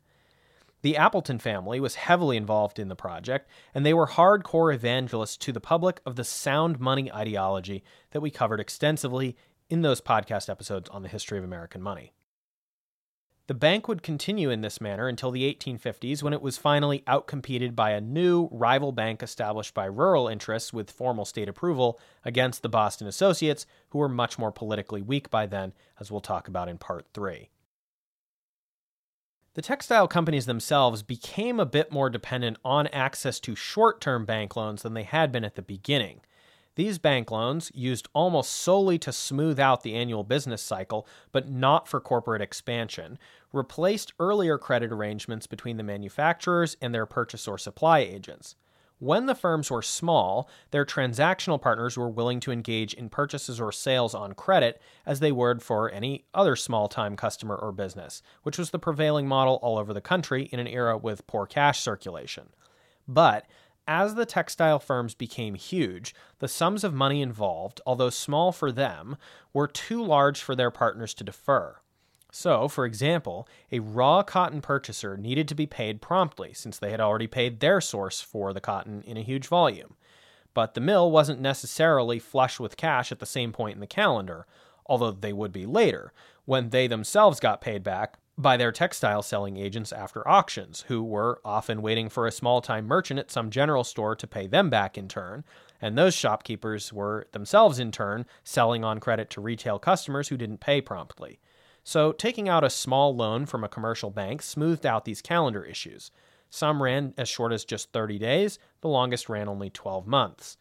The 0.82 0.98
Appleton 0.98 1.38
family 1.38 1.80
was 1.80 1.94
heavily 1.94 2.36
involved 2.36 2.78
in 2.78 2.88
the 2.88 2.96
project, 2.96 3.48
and 3.74 3.84
they 3.84 3.94
were 3.94 4.08
hardcore 4.08 4.74
evangelists 4.74 5.38
to 5.38 5.52
the 5.52 5.60
public 5.60 6.02
of 6.04 6.16
the 6.16 6.24
sound 6.24 6.78
money 6.78 7.10
ideology 7.10 7.82
that 8.10 8.20
we 8.20 8.30
covered 8.30 8.60
extensively 8.60 9.38
in 9.70 9.80
those 9.80 10.02
podcast 10.02 10.50
episodes 10.50 10.90
on 10.90 11.02
the 11.02 11.08
history 11.08 11.38
of 11.38 11.44
American 11.44 11.80
money. 11.80 12.12
The 13.50 13.54
bank 13.54 13.88
would 13.88 14.04
continue 14.04 14.48
in 14.48 14.60
this 14.60 14.80
manner 14.80 15.08
until 15.08 15.32
the 15.32 15.42
1850s 15.52 16.22
when 16.22 16.32
it 16.32 16.40
was 16.40 16.56
finally 16.56 17.02
outcompeted 17.08 17.74
by 17.74 17.90
a 17.90 18.00
new 18.00 18.48
rival 18.52 18.92
bank 18.92 19.24
established 19.24 19.74
by 19.74 19.86
rural 19.86 20.28
interests 20.28 20.72
with 20.72 20.88
formal 20.88 21.24
state 21.24 21.48
approval 21.48 21.98
against 22.24 22.62
the 22.62 22.68
Boston 22.68 23.08
Associates, 23.08 23.66
who 23.88 23.98
were 23.98 24.08
much 24.08 24.38
more 24.38 24.52
politically 24.52 25.02
weak 25.02 25.30
by 25.30 25.46
then, 25.46 25.72
as 25.98 26.12
we'll 26.12 26.20
talk 26.20 26.46
about 26.46 26.68
in 26.68 26.78
part 26.78 27.06
3. 27.12 27.50
The 29.54 29.62
textile 29.62 30.06
companies 30.06 30.46
themselves 30.46 31.02
became 31.02 31.58
a 31.58 31.66
bit 31.66 31.90
more 31.90 32.08
dependent 32.08 32.56
on 32.64 32.86
access 32.86 33.40
to 33.40 33.56
short 33.56 34.00
term 34.00 34.24
bank 34.24 34.54
loans 34.54 34.82
than 34.82 34.94
they 34.94 35.02
had 35.02 35.32
been 35.32 35.42
at 35.42 35.56
the 35.56 35.62
beginning. 35.62 36.20
These 36.80 36.96
bank 36.96 37.30
loans, 37.30 37.70
used 37.74 38.08
almost 38.14 38.52
solely 38.52 38.98
to 39.00 39.12
smooth 39.12 39.60
out 39.60 39.82
the 39.82 39.94
annual 39.94 40.24
business 40.24 40.62
cycle, 40.62 41.06
but 41.30 41.46
not 41.46 41.86
for 41.86 42.00
corporate 42.00 42.40
expansion, 42.40 43.18
replaced 43.52 44.14
earlier 44.18 44.56
credit 44.56 44.90
arrangements 44.90 45.46
between 45.46 45.76
the 45.76 45.82
manufacturers 45.82 46.78
and 46.80 46.94
their 46.94 47.04
purchase 47.04 47.46
or 47.46 47.58
supply 47.58 47.98
agents. 47.98 48.56
When 48.98 49.26
the 49.26 49.34
firms 49.34 49.70
were 49.70 49.82
small, 49.82 50.48
their 50.70 50.86
transactional 50.86 51.60
partners 51.60 51.98
were 51.98 52.08
willing 52.08 52.40
to 52.40 52.50
engage 52.50 52.94
in 52.94 53.10
purchases 53.10 53.60
or 53.60 53.72
sales 53.72 54.14
on 54.14 54.32
credit 54.32 54.80
as 55.04 55.20
they 55.20 55.32
would 55.32 55.60
for 55.60 55.90
any 55.90 56.24
other 56.32 56.56
small 56.56 56.88
time 56.88 57.14
customer 57.14 57.56
or 57.56 57.72
business, 57.72 58.22
which 58.42 58.56
was 58.56 58.70
the 58.70 58.78
prevailing 58.78 59.28
model 59.28 59.58
all 59.60 59.76
over 59.76 59.92
the 59.92 60.00
country 60.00 60.44
in 60.44 60.58
an 60.58 60.66
era 60.66 60.96
with 60.96 61.26
poor 61.26 61.44
cash 61.44 61.80
circulation. 61.80 62.48
But 63.06 63.44
as 63.90 64.14
the 64.14 64.24
textile 64.24 64.78
firms 64.78 65.16
became 65.16 65.56
huge, 65.56 66.14
the 66.38 66.46
sums 66.46 66.84
of 66.84 66.94
money 66.94 67.20
involved, 67.20 67.80
although 67.84 68.08
small 68.08 68.52
for 68.52 68.70
them, 68.70 69.16
were 69.52 69.66
too 69.66 70.00
large 70.00 70.40
for 70.40 70.54
their 70.54 70.70
partners 70.70 71.12
to 71.12 71.24
defer. 71.24 71.76
So, 72.30 72.68
for 72.68 72.86
example, 72.86 73.48
a 73.72 73.80
raw 73.80 74.22
cotton 74.22 74.60
purchaser 74.60 75.16
needed 75.16 75.48
to 75.48 75.56
be 75.56 75.66
paid 75.66 76.00
promptly 76.00 76.54
since 76.54 76.78
they 76.78 76.92
had 76.92 77.00
already 77.00 77.26
paid 77.26 77.58
their 77.58 77.80
source 77.80 78.20
for 78.20 78.52
the 78.52 78.60
cotton 78.60 79.02
in 79.08 79.16
a 79.16 79.22
huge 79.22 79.48
volume. 79.48 79.96
But 80.54 80.74
the 80.74 80.80
mill 80.80 81.10
wasn't 81.10 81.40
necessarily 81.40 82.20
flush 82.20 82.60
with 82.60 82.76
cash 82.76 83.10
at 83.10 83.18
the 83.18 83.26
same 83.26 83.50
point 83.50 83.74
in 83.74 83.80
the 83.80 83.88
calendar, 83.88 84.46
although 84.86 85.10
they 85.10 85.32
would 85.32 85.50
be 85.50 85.66
later, 85.66 86.12
when 86.44 86.70
they 86.70 86.86
themselves 86.86 87.40
got 87.40 87.60
paid 87.60 87.82
back 87.82 88.18
by 88.40 88.56
their 88.56 88.72
textile 88.72 89.22
selling 89.22 89.56
agents 89.56 89.92
after 89.92 90.26
auctions, 90.28 90.84
who 90.88 91.02
were 91.02 91.40
often 91.44 91.82
waiting 91.82 92.08
for 92.08 92.26
a 92.26 92.32
small 92.32 92.60
time 92.60 92.86
merchant 92.86 93.20
at 93.20 93.30
some 93.30 93.50
general 93.50 93.84
store 93.84 94.14
to 94.16 94.26
pay 94.26 94.46
them 94.46 94.70
back 94.70 94.96
in 94.96 95.08
turn, 95.08 95.44
and 95.80 95.96
those 95.96 96.14
shopkeepers 96.14 96.92
were 96.92 97.26
themselves 97.32 97.78
in 97.78 97.90
turn 97.92 98.26
selling 98.44 98.84
on 98.84 99.00
credit 99.00 99.30
to 99.30 99.40
retail 99.40 99.78
customers 99.78 100.28
who 100.28 100.36
didn't 100.36 100.60
pay 100.60 100.80
promptly. 100.80 101.40
So, 101.82 102.12
taking 102.12 102.48
out 102.48 102.64
a 102.64 102.70
small 102.70 103.14
loan 103.14 103.46
from 103.46 103.64
a 103.64 103.68
commercial 103.68 104.10
bank 104.10 104.42
smoothed 104.42 104.84
out 104.84 105.04
these 105.04 105.22
calendar 105.22 105.64
issues. 105.64 106.10
Some 106.50 106.82
ran 106.82 107.14
as 107.16 107.28
short 107.28 107.52
as 107.52 107.64
just 107.64 107.92
30 107.92 108.18
days, 108.18 108.58
the 108.80 108.88
longest 108.88 109.28
ran 109.28 109.48
only 109.48 109.70
12 109.70 110.06
months. 110.06 110.56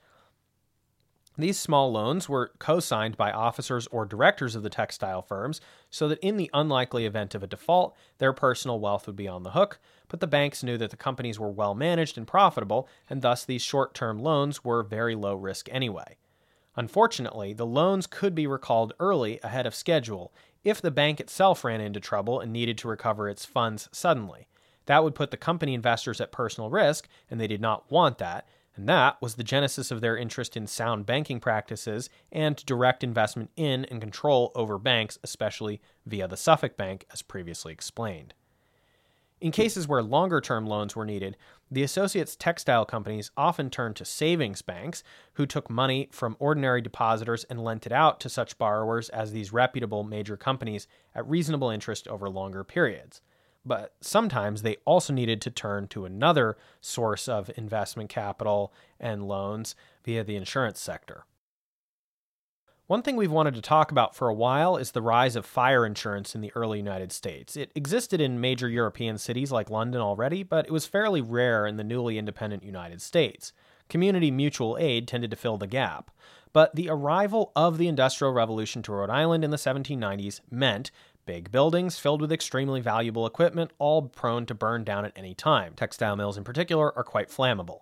These 1.40 1.58
small 1.58 1.90
loans 1.90 2.28
were 2.28 2.52
co 2.60 2.82
signed 2.82 3.16
by 3.16 3.32
officers 3.32 3.88
or 3.88 4.06
directors 4.06 4.56
of 4.56 4.64
the 4.64 4.70
textile 4.70 5.22
firms 5.22 5.62
so 5.90 6.08
that 6.08 6.20
in 6.20 6.38
the 6.38 6.50
unlikely 6.54 7.06
event 7.06 7.34
of 7.34 7.44
a 7.44 7.48
default, 7.48 7.96
their 8.18 8.34
personal 8.34 8.80
wealth 8.80 9.08
would 9.08 9.16
be 9.16 9.28
on 9.28 9.44
the 9.44 9.52
hook, 9.52 9.80
but 10.08 10.20
the 10.20 10.28
banks 10.28 10.64
knew 10.64 10.78
that 10.78 10.92
the 10.92 10.98
companies 10.98 11.40
were 11.40 11.52
well 11.52 11.74
managed 11.74 12.18
and 12.18 12.28
profitable, 12.28 12.88
and 13.10 13.22
thus 13.22 13.46
these 13.46 13.62
short 13.62 13.94
term 13.94 14.20
loans 14.20 14.64
were 14.64 14.84
very 14.84 15.16
low 15.16 15.36
risk 15.36 15.68
anyway. 15.72 16.18
Unfortunately, 16.76 17.54
the 17.54 17.66
loans 17.66 18.08
could 18.08 18.34
be 18.36 18.48
recalled 18.48 18.94
early 19.00 19.40
ahead 19.44 19.66
of 19.66 19.76
schedule 19.76 20.34
if 20.64 20.82
the 20.82 20.92
bank 20.92 21.20
itself 21.20 21.64
ran 21.64 21.82
into 21.82 22.00
trouble 22.00 22.40
and 22.40 22.54
needed 22.54 22.78
to 22.78 22.88
recover 22.88 23.28
its 23.28 23.46
funds 23.46 23.90
suddenly. 23.92 24.48
That 24.86 25.04
would 25.04 25.16
put 25.16 25.32
the 25.32 25.38
company 25.38 25.74
investors 25.74 26.22
at 26.22 26.32
personal 26.32 26.70
risk, 26.70 27.08
and 27.30 27.40
they 27.40 27.48
did 27.48 27.62
not 27.62 27.92
want 27.92 28.18
that, 28.20 28.48
and 28.80 28.88
that 28.88 29.22
was 29.22 29.36
the 29.36 29.44
genesis 29.44 29.92
of 29.92 30.00
their 30.00 30.16
interest 30.16 30.56
in 30.56 30.66
sound 30.66 31.06
banking 31.06 31.42
practices 31.42 32.10
and 32.32 32.66
direct 32.66 33.04
investment 33.04 33.52
in 33.58 33.84
and 33.84 34.00
control 34.00 34.54
over 34.56 34.78
banks, 34.78 35.20
especially 35.22 35.82
via 36.06 36.30
the 36.30 36.38
Suffolk 36.38 36.78
Bank, 36.78 37.06
as 37.12 37.22
previously 37.22 37.74
explained. 37.74 38.34
In 39.42 39.52
cases 39.52 39.86
where 39.86 40.02
longer 40.02 40.40
term 40.40 40.66
loans 40.66 40.96
were 40.96 41.06
needed, 41.06 41.36
the 41.70 41.84
associates' 41.84 42.38
textile 42.38 42.86
companies 42.86 43.32
often 43.36 43.70
turned 43.70 43.98
to 43.98 44.06
savings 44.06 44.62
banks, 44.62 45.04
who 45.34 45.46
took 45.46 45.70
money 45.70 46.08
from 46.14 46.38
ordinary 46.40 46.82
depositors 46.82 47.44
and 47.50 47.62
lent 47.62 47.86
it 47.86 47.92
out 47.92 48.22
to 48.22 48.30
such 48.30 48.58
borrowers 48.58 49.10
as 49.10 49.34
these 49.34 49.52
reputable 49.52 50.06
major 50.06 50.38
companies 50.38 50.88
at 51.14 51.28
reasonable 51.28 51.70
interest 51.70 52.08
over 52.08 52.30
longer 52.30 52.64
periods 52.64 53.20
but 53.66 53.95
sometimes 54.01 54.62
they 54.62 54.78
also 54.86 55.14
needed 55.14 55.41
to 55.41 55.51
turn 55.51 55.88
to 55.89 56.05
another 56.05 56.57
source 56.82 57.28
of 57.28 57.51
investment 57.55 58.10
capital 58.10 58.74
and 58.99 59.28
loans 59.28 59.76
via 60.03 60.24
the 60.24 60.36
insurance 60.36 60.80
sector. 60.80 61.26
One 62.89 63.03
thing 63.03 63.18
we've 63.18 63.32
wanted 63.32 63.53
to 63.53 63.62
talk 63.62 63.91
about 63.91 64.16
for 64.16 64.30
a 64.30 64.34
while 64.34 64.76
is 64.76 64.91
the 64.91 65.01
rise 65.03 65.36
of 65.36 65.45
fire 65.45 65.86
insurance 65.86 66.34
in 66.34 66.41
the 66.41 66.51
early 66.55 66.80
United 66.80 67.12
States. 67.12 67.55
It 67.55 67.72
existed 67.76 68.20
in 68.20 68.41
major 68.41 68.68
European 68.68 69.20
cities 69.20 69.51
like 69.51 69.70
London 69.70 70.01
already, 70.01 70.41
but 70.41 70.66
it 70.66 70.72
was 70.72 70.88
fairly 70.88 71.22
rare 71.22 71.68
in 71.68 71.78
the 71.78 71.84
newly 71.84 72.18
independent 72.18 72.64
United 72.64 72.99
States. 72.99 73.53
Community 73.89 74.32
mutual 74.32 74.76
aid 74.80 75.07
tended 75.07 75.30
to 75.30 75.38
fill 75.38 75.57
the 75.57 75.68
gap. 75.68 76.10
But 76.51 76.76
the 76.76 76.89
arrival 76.89 77.51
of 77.55 77.78
the 77.78 77.88
Industrial 77.88 78.34
Revolution 78.34 78.82
to 78.82 78.91
Rhode 78.91 79.12
Island 79.12 79.43
in 79.43 79.51
the 79.51 79.57
1790s 79.57 80.41
meant 80.49 80.89
Big 81.30 81.52
buildings 81.52 82.00
filled 82.00 82.22
with 82.22 82.32
extremely 82.32 82.82
valuable 82.82 83.28
equipment, 83.28 83.70
all 83.78 84.02
prone 84.02 84.48
to 84.48 84.56
burn 84.56 84.84
down 84.84 85.06
at 85.06 85.16
any 85.16 85.36
time. 85.36 85.76
Textile 85.76 86.16
mills, 86.16 86.40
in 86.40 86.44
particular, 86.44 86.92
are 86.98 87.04
quite 87.04 87.30
flammable. 87.30 87.82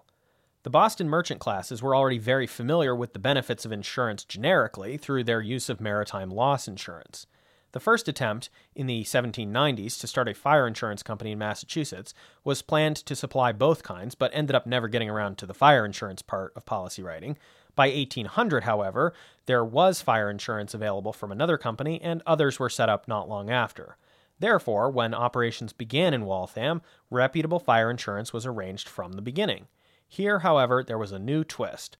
The 0.64 0.70
Boston 0.70 1.08
merchant 1.08 1.39
classes 1.39 1.82
were 1.82 1.95
already 1.95 2.18
very 2.18 2.45
familiar 2.45 2.93
with 2.93 3.14
the 3.14 3.20
benefits 3.20 3.64
of 3.64 3.72
insurance 3.72 4.26
generically 4.26 4.98
through 4.98 5.24
their 5.24 5.39
use 5.39 5.70
of 5.70 5.80
maritime 5.80 6.30
loss 6.30 6.68
insurance. 6.68 7.26
The 7.72 7.80
first 7.80 8.10
attempt 8.10 8.50
in 8.76 8.86
the 8.86 9.06
1790s 9.06 9.98
to 10.02 10.08
start 10.08 10.28
a 10.28 10.34
fire 10.34 10.68
insurance 10.68 11.02
company 11.02 11.32
in 11.32 11.39
Massachusetts 11.39 12.14
was 12.43 12.62
planned 12.62 12.98
to 12.98 13.16
supply 13.16 13.54
both 13.54 13.82
kinds, 13.82 14.14
but 14.14 14.32
ended 14.34 14.58
up 14.58 14.68
never 14.68 14.89
getting 14.89 15.10
around 15.10 15.38
to 15.38 15.45
the 15.45 15.54
fire 15.54 15.86
insurance 15.86 16.22
part 16.22 16.52
of 16.58 16.66
policy 16.66 17.02
writing. 17.02 17.38
By 17.78 17.89
1800, 17.89 18.63
however, 18.63 19.13
there 19.45 19.63
was 19.63 20.01
fire 20.01 20.32
insurance 20.32 20.73
available 20.73 21.13
from 21.13 21.32
another 21.32 21.59
company, 21.59 22.01
and 22.01 22.23
others 22.25 22.59
were 22.59 22.71
set 22.71 22.89
up 22.89 23.07
not 23.07 23.30
long 23.30 23.51
after. 23.51 23.97
Therefore, 24.39 24.89
when 24.89 25.13
operations 25.13 25.73
began 25.73 26.11
in 26.11 26.25
Waltham, 26.25 26.82
reputable 27.11 27.59
fire 27.59 27.91
insurance 27.91 28.34
was 28.34 28.47
arranged 28.47 28.89
from 28.89 29.11
the 29.11 29.21
beginning. 29.21 29.67
Here, 30.07 30.39
however, 30.39 30.84
there 30.84 30.97
was 30.97 31.11
a 31.11 31.19
new 31.19 31.43
twist. 31.43 31.97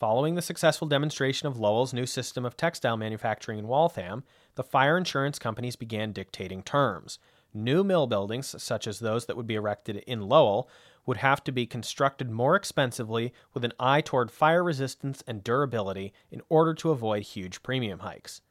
Following 0.00 0.34
the 0.34 0.42
successful 0.42 0.88
demonstration 0.88 1.46
of 1.46 1.60
Lowell's 1.60 1.94
new 1.94 2.04
system 2.04 2.44
of 2.44 2.56
textile 2.56 2.96
manufacturing 2.96 3.60
in 3.60 3.68
Waltham, 3.68 4.24
the 4.56 4.64
fire 4.64 4.98
insurance 4.98 5.38
companies 5.38 5.76
began 5.76 6.10
dictating 6.10 6.64
terms. 6.64 7.20
New 7.54 7.84
mill 7.84 8.08
buildings, 8.08 8.60
such 8.60 8.88
as 8.88 8.98
those 8.98 9.26
that 9.26 9.36
would 9.36 9.46
be 9.46 9.54
erected 9.54 9.98
in 9.98 10.28
Lowell, 10.28 10.68
would 11.06 11.18
have 11.18 11.42
to 11.44 11.52
be 11.52 11.66
constructed 11.66 12.28
more 12.28 12.56
expensively 12.56 13.32
with 13.54 13.64
an 13.64 13.72
eye 13.80 14.00
toward 14.00 14.30
fire 14.30 14.62
resistance 14.62 15.22
and 15.26 15.42
durability 15.42 16.12
in 16.30 16.42
order 16.48 16.74
to 16.74 16.90
avoid 16.90 17.22
huge 17.22 17.62
premium 17.62 18.00
hikes. 18.00 18.42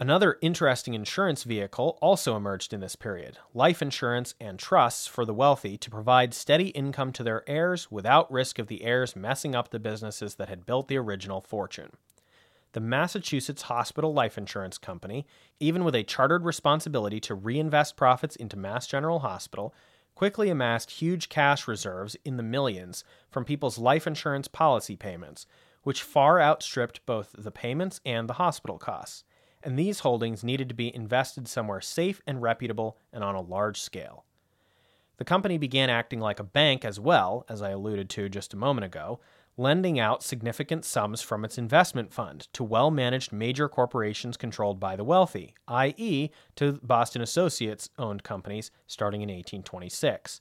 Another 0.00 0.38
interesting 0.40 0.94
insurance 0.94 1.42
vehicle 1.42 1.98
also 2.00 2.36
emerged 2.36 2.72
in 2.72 2.78
this 2.78 2.94
period 2.94 3.38
life 3.52 3.82
insurance 3.82 4.36
and 4.40 4.56
trusts 4.56 5.08
for 5.08 5.24
the 5.24 5.34
wealthy 5.34 5.76
to 5.76 5.90
provide 5.90 6.32
steady 6.32 6.68
income 6.68 7.12
to 7.14 7.24
their 7.24 7.42
heirs 7.48 7.90
without 7.90 8.30
risk 8.30 8.60
of 8.60 8.68
the 8.68 8.84
heirs 8.84 9.16
messing 9.16 9.56
up 9.56 9.70
the 9.70 9.80
businesses 9.80 10.36
that 10.36 10.48
had 10.48 10.64
built 10.64 10.86
the 10.86 10.96
original 10.96 11.40
fortune. 11.40 11.90
The 12.72 12.80
Massachusetts 12.80 13.62
Hospital 13.62 14.12
Life 14.12 14.38
Insurance 14.38 14.78
Company, 14.78 15.26
even 15.58 15.82
with 15.82 15.96
a 15.96 16.04
chartered 16.04 16.44
responsibility 16.44 17.18
to 17.20 17.34
reinvest 17.34 17.96
profits 17.96 18.36
into 18.36 18.56
Mass 18.56 18.86
General 18.86 19.18
Hospital, 19.18 19.74
quickly 20.18 20.50
amassed 20.50 20.90
huge 20.90 21.28
cash 21.28 21.68
reserves 21.68 22.16
in 22.24 22.36
the 22.36 22.42
millions 22.42 23.04
from 23.30 23.44
people's 23.44 23.78
life 23.78 24.04
insurance 24.04 24.48
policy 24.48 24.96
payments, 24.96 25.46
which 25.84 26.02
far 26.02 26.42
outstripped 26.42 27.06
both 27.06 27.34
the 27.38 27.52
payments 27.52 28.00
and 28.04 28.28
the 28.28 28.34
hospital 28.34 28.78
costs 28.78 29.22
and 29.62 29.78
these 29.78 30.00
holdings 30.00 30.44
needed 30.44 30.68
to 30.68 30.74
be 30.74 30.94
invested 30.94 31.48
somewhere 31.48 31.80
safe 31.80 32.22
and 32.26 32.42
reputable 32.42 32.96
and 33.12 33.24
on 33.24 33.34
a 33.34 33.40
large 33.40 33.80
scale. 33.80 34.24
The 35.16 35.24
company 35.24 35.58
began 35.58 35.90
acting 35.90 36.20
like 36.20 36.38
a 36.38 36.44
bank 36.44 36.84
as 36.84 37.00
well, 37.00 37.44
as 37.48 37.60
I 37.60 37.70
alluded 37.70 38.08
to 38.10 38.28
just 38.28 38.54
a 38.54 38.58
moment 38.58 38.84
ago, 38.84 39.18
lending 39.58 39.98
out 39.98 40.22
significant 40.22 40.84
sums 40.84 41.20
from 41.20 41.44
its 41.44 41.58
investment 41.58 42.12
fund 42.12 42.46
to 42.52 42.62
well 42.62 42.90
managed 42.90 43.32
major 43.32 43.68
corporations 43.68 44.36
controlled 44.36 44.78
by 44.78 44.94
the 44.96 45.04
wealthy, 45.04 45.54
i.e., 45.66 46.30
to 46.54 46.80
Boston 46.82 47.20
Associates 47.20 47.90
owned 47.98 48.22
companies 48.22 48.70
starting 48.86 49.20
in 49.20 49.28
1826. 49.28 50.40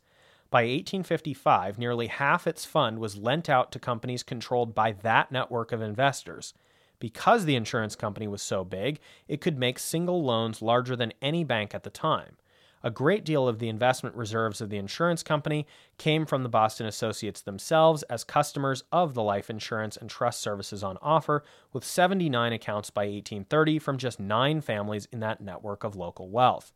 By 0.50 0.62
1855, 0.62 1.78
nearly 1.78 2.08
half 2.08 2.48
its 2.48 2.64
fund 2.64 3.00
was 3.00 3.18
lent 3.18 3.50
out 3.50 3.72
to 3.74 3.80
companies 3.80 4.24
controlled 4.24 4.74
by 4.74 4.94
that 5.02 5.32
network 5.32 5.74
of 5.74 5.82
investors. 5.82 6.54
Because 7.00 7.46
the 7.46 7.56
insurance 7.56 7.96
company 7.96 8.28
was 8.28 8.42
so 8.42 8.64
big, 8.64 9.00
it 9.28 9.42
could 9.42 9.58
make 9.58 9.78
single 9.78 10.24
loans 10.24 10.62
larger 10.62 10.96
than 10.96 11.14
any 11.22 11.44
bank 11.44 11.76
at 11.76 11.84
the 11.84 11.90
time. 11.90 12.38
A 12.88 12.90
great 12.90 13.26
deal 13.26 13.50
of 13.50 13.60
the 13.60 13.68
investment 13.68 14.16
reserves 14.16 14.62
of 14.62 14.70
the 14.70 14.78
insurance 14.78 15.22
company 15.22 15.68
came 15.98 16.26
from 16.26 16.44
the 16.44 16.48
Boston 16.48 16.88
Associates 16.88 17.42
themselves 17.42 18.04
as 18.04 18.24
customers 18.24 18.86
of 18.94 19.14
the 19.14 19.22
life 19.22 19.50
insurance 19.50 19.98
and 19.98 20.10
trust 20.10 20.40
services 20.40 20.86
on 20.86 20.98
offer, 21.02 21.44
with 21.74 21.84
79 21.84 22.54
accounts 22.54 22.90
by 22.90 23.02
1830 23.02 23.80
from 23.80 23.98
just 23.98 24.22
nine 24.22 24.62
families 24.62 25.06
in 25.12 25.20
that 25.20 25.42
network 25.42 25.84
of 25.84 25.98
local 25.98 26.30
wealth. 26.30 26.72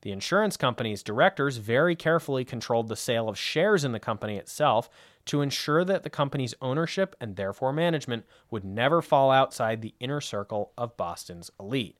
The 0.00 0.12
insurance 0.12 0.56
company's 0.56 1.02
directors 1.02 1.58
very 1.58 1.94
carefully 1.94 2.46
controlled 2.46 2.88
the 2.88 2.96
sale 2.96 3.28
of 3.28 3.36
shares 3.36 3.84
in 3.84 3.92
the 3.92 4.00
company 4.00 4.38
itself 4.38 4.88
to 5.26 5.42
ensure 5.42 5.84
that 5.84 6.04
the 6.04 6.08
company's 6.08 6.54
ownership 6.62 7.14
and 7.20 7.36
therefore 7.36 7.74
management 7.74 8.24
would 8.50 8.64
never 8.64 9.02
fall 9.02 9.30
outside 9.30 9.82
the 9.82 9.94
inner 10.00 10.22
circle 10.22 10.72
of 10.78 10.96
Boston's 10.96 11.50
elite. 11.60 11.98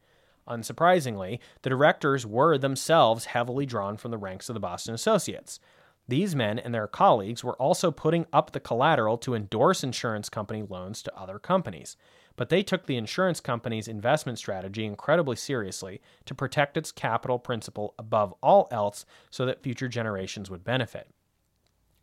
Unsurprisingly, 0.49 1.38
the 1.62 1.70
directors 1.70 2.26
were 2.26 2.59
themselves 2.59 3.26
heavily 3.26 3.66
drawn 3.66 3.97
from 3.97 4.11
the 4.11 4.18
ranks 4.18 4.49
of 4.49 4.55
the 4.55 4.61
Boston 4.61 4.95
Associates. 4.95 5.61
These 6.09 6.34
men 6.34 6.59
and 6.59 6.74
their 6.74 6.88
colleagues 6.88 7.45
were 7.45 7.57
also 7.57 7.90
putting 7.90 8.26
up 8.32 8.51
the 8.51 8.61
collateral 8.61 9.16
to 9.18 9.34
endorse 9.34 9.84
insurance 9.84 10.28
company 10.28 10.62
loans 10.62 11.03
to 11.03 11.16
other 11.16 11.38
companies. 11.38 11.97
But 12.34 12.49
they 12.49 12.62
took 12.62 12.86
the 12.86 12.97
insurance 12.97 13.40
company's 13.40 13.86
investment 13.86 14.38
strategy 14.38 14.84
incredibly 14.84 15.36
seriously 15.36 16.01
to 16.24 16.34
protect 16.34 16.76
its 16.76 16.90
capital 16.90 17.38
principal 17.38 17.95
above 17.99 18.34
all 18.43 18.68
else 18.70 19.05
so 19.30 19.47
that 19.47 19.62
future 19.62 19.88
generations 19.88 20.51
would 20.51 20.64
benefit. 20.64 21.09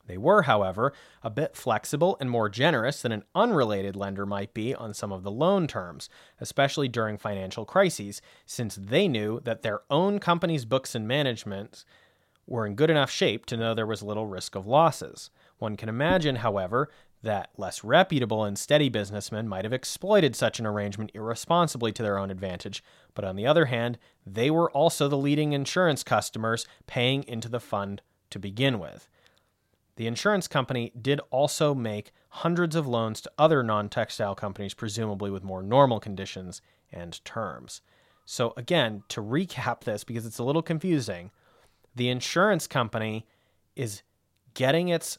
They 0.10 0.18
were, 0.18 0.41
however, 0.41 0.91
a 1.22 1.30
bit 1.30 1.55
flexible 1.55 2.18
and 2.20 2.32
more 2.32 2.49
generous 2.49 3.03
than 3.03 3.12
an 3.12 3.24
unrelated 3.36 3.95
lender 3.95 4.26
might 4.26 4.55
be 4.55 4.74
on 4.74 4.95
some 4.95 5.12
of 5.12 5.22
the 5.22 5.30
loan 5.30 5.68
terms, 5.68 6.10
especially 6.41 6.88
during 6.88 7.20
financial 7.20 7.64
crises, 7.64 8.20
since 8.43 8.76
they 8.76 9.07
knew 9.07 9.39
that 9.41 9.62
their 9.62 9.82
own 9.91 10.18
company's 10.18 10.66
books 10.66 10.95
and 10.95 11.07
management 11.07 11.86
were 12.47 12.66
in 12.66 12.74
good 12.74 12.89
enough 12.89 13.12
shape 13.12 13.45
to 13.45 13.55
know 13.55 13.76
there 13.76 13.86
was 13.86 14.01
little 14.01 14.26
risk 14.26 14.55
of 14.55 14.66
losses. 14.66 15.30
One 15.60 15.78
can 15.78 15.89
imagine, 15.89 16.38
however, 16.38 16.89
that 17.22 17.51
less 17.55 17.84
reputable 17.84 18.43
and 18.43 18.57
steady 18.57 18.89
businessmen 18.89 19.47
might 19.47 19.64
have 19.64 19.74
exploited 19.74 20.36
such 20.36 20.60
an 20.60 20.66
arrangement 20.66 21.12
irresponsibly 21.14 21.91
to 21.91 22.01
their 22.01 22.18
own 22.18 22.32
advantage, 22.32 22.84
but 23.14 23.26
on 23.26 23.36
the 23.36 23.45
other 23.45 23.66
hand, 23.66 23.99
they 24.26 24.49
were 24.49 24.72
also 24.72 25.07
the 25.07 25.18
leading 25.18 25.53
insurance 25.53 26.03
customers 26.03 26.66
paying 26.88 27.24
into 27.28 27.47
the 27.47 27.60
fund 27.60 28.01
to 28.32 28.39
begin 28.39 28.80
with. 28.80 29.07
The 30.00 30.08
insurance 30.08 30.47
company 30.47 30.93
did 31.00 31.20
also 31.30 31.76
make 31.76 32.14
hundreds 32.30 32.74
of 32.74 32.88
loans 32.88 33.20
to 33.20 33.32
other 33.38 33.62
non 33.64 33.89
textile 33.89 34.34
companies, 34.34 34.74
presumably 34.74 35.30
with 35.30 35.43
more 35.43 35.62
normal 35.62 36.00
conditions 36.00 36.62
and 36.89 37.20
terms. 37.26 37.82
So, 38.24 38.54
again, 38.56 39.04
to 39.10 39.22
recap 39.22 39.82
this, 39.82 40.06
because 40.06 40.26
it's 40.26 40.39
a 40.39 40.43
little 40.45 40.62
confusing, 40.62 41.32
the 41.93 42.08
insurance 42.08 42.66
company 42.66 43.28
is 43.76 44.02
getting 44.54 44.88
its 44.88 45.18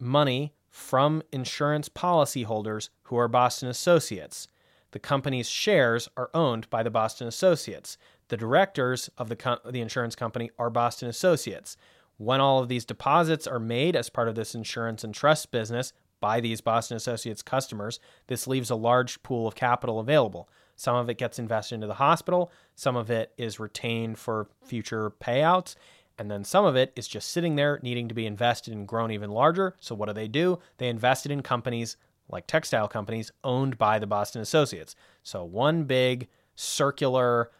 money 0.00 0.54
from 0.70 1.22
insurance 1.30 1.88
policyholders 1.88 2.88
who 3.04 3.16
are 3.16 3.28
Boston 3.28 3.68
Associates. 3.68 4.48
The 4.90 4.98
company's 4.98 5.48
shares 5.48 6.08
are 6.16 6.30
owned 6.34 6.68
by 6.68 6.82
the 6.82 6.90
Boston 6.90 7.28
Associates. 7.28 7.96
The 8.26 8.36
directors 8.36 9.08
of 9.18 9.28
the, 9.28 9.36
co- 9.36 9.60
the 9.64 9.80
insurance 9.80 10.16
company 10.16 10.50
are 10.58 10.68
Boston 10.68 11.08
Associates. 11.08 11.76
When 12.18 12.40
all 12.40 12.60
of 12.60 12.68
these 12.68 12.84
deposits 12.84 13.46
are 13.46 13.58
made 13.58 13.94
as 13.94 14.10
part 14.10 14.28
of 14.28 14.34
this 14.34 14.54
insurance 14.54 15.04
and 15.04 15.14
trust 15.14 15.50
business 15.50 15.92
by 16.20 16.40
these 16.40 16.60
Boston 16.60 16.96
Associates 16.96 17.42
customers, 17.42 18.00
this 18.26 18.46
leaves 18.46 18.70
a 18.70 18.76
large 18.76 19.22
pool 19.22 19.46
of 19.46 19.54
capital 19.54 20.00
available. 20.00 20.48
Some 20.76 20.96
of 20.96 21.08
it 21.08 21.18
gets 21.18 21.38
invested 21.38 21.76
into 21.76 21.86
the 21.86 21.94
hospital, 21.94 22.50
some 22.74 22.96
of 22.96 23.10
it 23.10 23.32
is 23.36 23.60
retained 23.60 24.18
for 24.18 24.48
future 24.62 25.10
payouts, 25.10 25.74
and 26.18 26.30
then 26.30 26.44
some 26.44 26.64
of 26.64 26.76
it 26.76 26.92
is 26.96 27.08
just 27.08 27.30
sitting 27.30 27.56
there 27.56 27.80
needing 27.82 28.08
to 28.08 28.14
be 28.14 28.26
invested 28.26 28.72
and 28.72 28.88
grown 28.88 29.10
even 29.10 29.30
larger. 29.30 29.76
So, 29.80 29.94
what 29.94 30.06
do 30.06 30.12
they 30.12 30.28
do? 30.28 30.58
They 30.78 30.88
invest 30.88 31.26
it 31.26 31.32
in 31.32 31.42
companies 31.42 31.96
like 32.28 32.46
textile 32.46 32.88
companies 32.88 33.30
owned 33.44 33.78
by 33.78 33.98
the 33.98 34.06
Boston 34.06 34.42
Associates. 34.42 34.96
So, 35.22 35.44
one 35.44 35.84
big 35.84 36.28
circular 36.54 37.50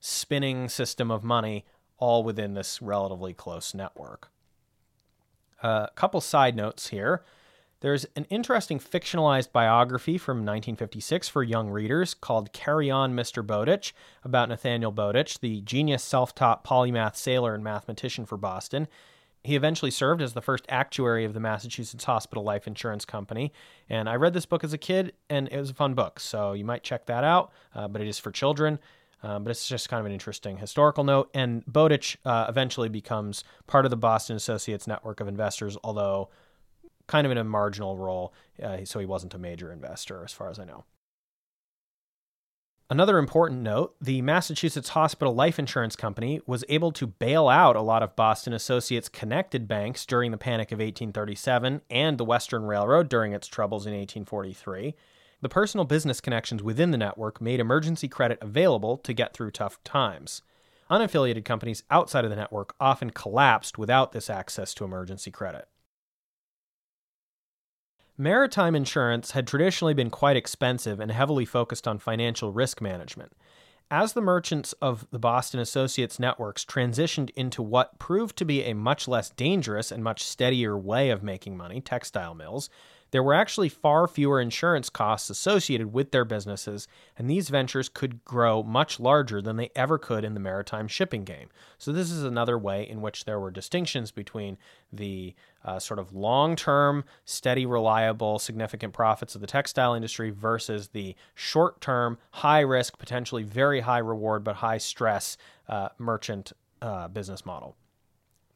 spinning 0.00 0.68
system 0.68 1.10
of 1.10 1.24
money 1.24 1.64
all 1.98 2.22
within 2.22 2.54
this 2.54 2.80
relatively 2.80 3.34
close 3.34 3.74
network. 3.74 4.30
A 5.62 5.66
uh, 5.66 5.86
couple 5.94 6.20
side 6.20 6.56
notes 6.56 6.88
here. 6.88 7.24
There's 7.80 8.06
an 8.16 8.24
interesting 8.24 8.80
fictionalized 8.80 9.52
biography 9.52 10.18
from 10.18 10.38
1956 10.38 11.28
for 11.28 11.44
young 11.44 11.70
readers 11.70 12.12
called 12.12 12.52
Carry 12.52 12.90
On, 12.90 13.14
Mr. 13.14 13.46
Bowditch, 13.46 13.94
about 14.24 14.48
Nathaniel 14.48 14.90
Bowditch, 14.90 15.38
the 15.38 15.60
genius 15.60 16.02
self 16.02 16.34
taught 16.34 16.64
polymath 16.64 17.14
sailor 17.14 17.54
and 17.54 17.62
mathematician 17.62 18.26
for 18.26 18.36
Boston. 18.36 18.88
He 19.44 19.54
eventually 19.54 19.92
served 19.92 20.20
as 20.20 20.32
the 20.32 20.42
first 20.42 20.64
actuary 20.68 21.24
of 21.24 21.34
the 21.34 21.40
Massachusetts 21.40 22.04
Hospital 22.04 22.42
Life 22.42 22.66
Insurance 22.66 23.04
Company. 23.04 23.52
And 23.88 24.08
I 24.08 24.16
read 24.16 24.34
this 24.34 24.46
book 24.46 24.64
as 24.64 24.72
a 24.72 24.78
kid, 24.78 25.12
and 25.30 25.48
it 25.48 25.56
was 25.56 25.70
a 25.70 25.74
fun 25.74 25.94
book. 25.94 26.18
So 26.18 26.54
you 26.54 26.64
might 26.64 26.82
check 26.82 27.06
that 27.06 27.22
out, 27.22 27.52
uh, 27.74 27.86
but 27.86 28.02
it 28.02 28.08
is 28.08 28.18
for 28.18 28.32
children. 28.32 28.80
Um, 29.22 29.42
but 29.42 29.50
it's 29.50 29.68
just 29.68 29.88
kind 29.88 30.00
of 30.00 30.06
an 30.06 30.12
interesting 30.12 30.58
historical 30.58 31.04
note. 31.04 31.30
And 31.34 31.64
Bowditch 31.66 32.18
uh, 32.24 32.46
eventually 32.48 32.88
becomes 32.88 33.42
part 33.66 33.84
of 33.84 33.90
the 33.90 33.96
Boston 33.96 34.36
Associates 34.36 34.86
network 34.86 35.20
of 35.20 35.26
investors, 35.26 35.76
although 35.82 36.28
kind 37.08 37.26
of 37.26 37.32
in 37.32 37.38
a 37.38 37.44
marginal 37.44 37.96
role. 37.96 38.32
Uh, 38.62 38.84
so 38.84 39.00
he 39.00 39.06
wasn't 39.06 39.34
a 39.34 39.38
major 39.38 39.72
investor, 39.72 40.22
as 40.24 40.32
far 40.32 40.50
as 40.50 40.58
I 40.58 40.64
know. 40.64 40.84
Another 42.90 43.18
important 43.18 43.60
note 43.60 43.96
the 44.00 44.22
Massachusetts 44.22 44.90
Hospital 44.90 45.34
Life 45.34 45.58
Insurance 45.58 45.94
Company 45.94 46.40
was 46.46 46.64
able 46.70 46.90
to 46.92 47.06
bail 47.06 47.48
out 47.48 47.76
a 47.76 47.82
lot 47.82 48.02
of 48.02 48.16
Boston 48.16 48.54
Associates 48.54 49.10
connected 49.10 49.68
banks 49.68 50.06
during 50.06 50.30
the 50.30 50.38
Panic 50.38 50.72
of 50.72 50.78
1837 50.78 51.82
and 51.90 52.16
the 52.16 52.24
Western 52.24 52.64
Railroad 52.64 53.10
during 53.10 53.34
its 53.34 53.46
troubles 53.46 53.84
in 53.84 53.92
1843. 53.92 54.94
The 55.40 55.48
personal 55.48 55.84
business 55.84 56.20
connections 56.20 56.62
within 56.62 56.90
the 56.90 56.98
network 56.98 57.40
made 57.40 57.60
emergency 57.60 58.08
credit 58.08 58.38
available 58.40 58.98
to 58.98 59.12
get 59.12 59.34
through 59.34 59.52
tough 59.52 59.82
times. 59.84 60.42
Unaffiliated 60.90 61.44
companies 61.44 61.84
outside 61.90 62.24
of 62.24 62.30
the 62.30 62.36
network 62.36 62.74
often 62.80 63.10
collapsed 63.10 63.78
without 63.78 64.12
this 64.12 64.28
access 64.28 64.74
to 64.74 64.84
emergency 64.84 65.30
credit. 65.30 65.68
Maritime 68.16 68.74
insurance 68.74 69.30
had 69.30 69.46
traditionally 69.46 69.94
been 69.94 70.10
quite 70.10 70.36
expensive 70.36 70.98
and 70.98 71.12
heavily 71.12 71.44
focused 71.44 71.86
on 71.86 71.98
financial 71.98 72.50
risk 72.50 72.80
management. 72.80 73.32
As 73.92 74.12
the 74.12 74.20
merchants 74.20 74.72
of 74.82 75.06
the 75.12 75.20
Boston 75.20 75.60
Associates 75.60 76.18
networks 76.18 76.64
transitioned 76.64 77.30
into 77.36 77.62
what 77.62 77.98
proved 78.00 78.36
to 78.38 78.44
be 78.44 78.64
a 78.64 78.74
much 78.74 79.06
less 79.06 79.30
dangerous 79.30 79.92
and 79.92 80.02
much 80.02 80.24
steadier 80.24 80.76
way 80.76 81.10
of 81.10 81.22
making 81.22 81.56
money, 81.56 81.80
textile 81.80 82.34
mills, 82.34 82.68
there 83.10 83.22
were 83.22 83.34
actually 83.34 83.68
far 83.68 84.06
fewer 84.06 84.40
insurance 84.40 84.90
costs 84.90 85.30
associated 85.30 85.92
with 85.92 86.10
their 86.10 86.24
businesses, 86.24 86.86
and 87.16 87.28
these 87.28 87.48
ventures 87.48 87.88
could 87.88 88.24
grow 88.24 88.62
much 88.62 89.00
larger 89.00 89.40
than 89.40 89.56
they 89.56 89.70
ever 89.74 89.98
could 89.98 90.24
in 90.24 90.34
the 90.34 90.40
maritime 90.40 90.88
shipping 90.88 91.24
game. 91.24 91.48
So, 91.78 91.92
this 91.92 92.10
is 92.10 92.24
another 92.24 92.58
way 92.58 92.88
in 92.88 93.00
which 93.00 93.24
there 93.24 93.40
were 93.40 93.50
distinctions 93.50 94.10
between 94.10 94.58
the 94.92 95.34
uh, 95.64 95.78
sort 95.78 95.98
of 95.98 96.12
long 96.12 96.56
term, 96.56 97.04
steady, 97.24 97.66
reliable, 97.66 98.38
significant 98.38 98.92
profits 98.92 99.34
of 99.34 99.40
the 99.40 99.46
textile 99.46 99.94
industry 99.94 100.30
versus 100.30 100.88
the 100.88 101.14
short 101.34 101.80
term, 101.80 102.18
high 102.30 102.60
risk, 102.60 102.98
potentially 102.98 103.42
very 103.42 103.80
high 103.80 103.98
reward, 103.98 104.44
but 104.44 104.56
high 104.56 104.78
stress 104.78 105.36
uh, 105.68 105.88
merchant 105.98 106.52
uh, 106.80 107.08
business 107.08 107.44
model. 107.44 107.76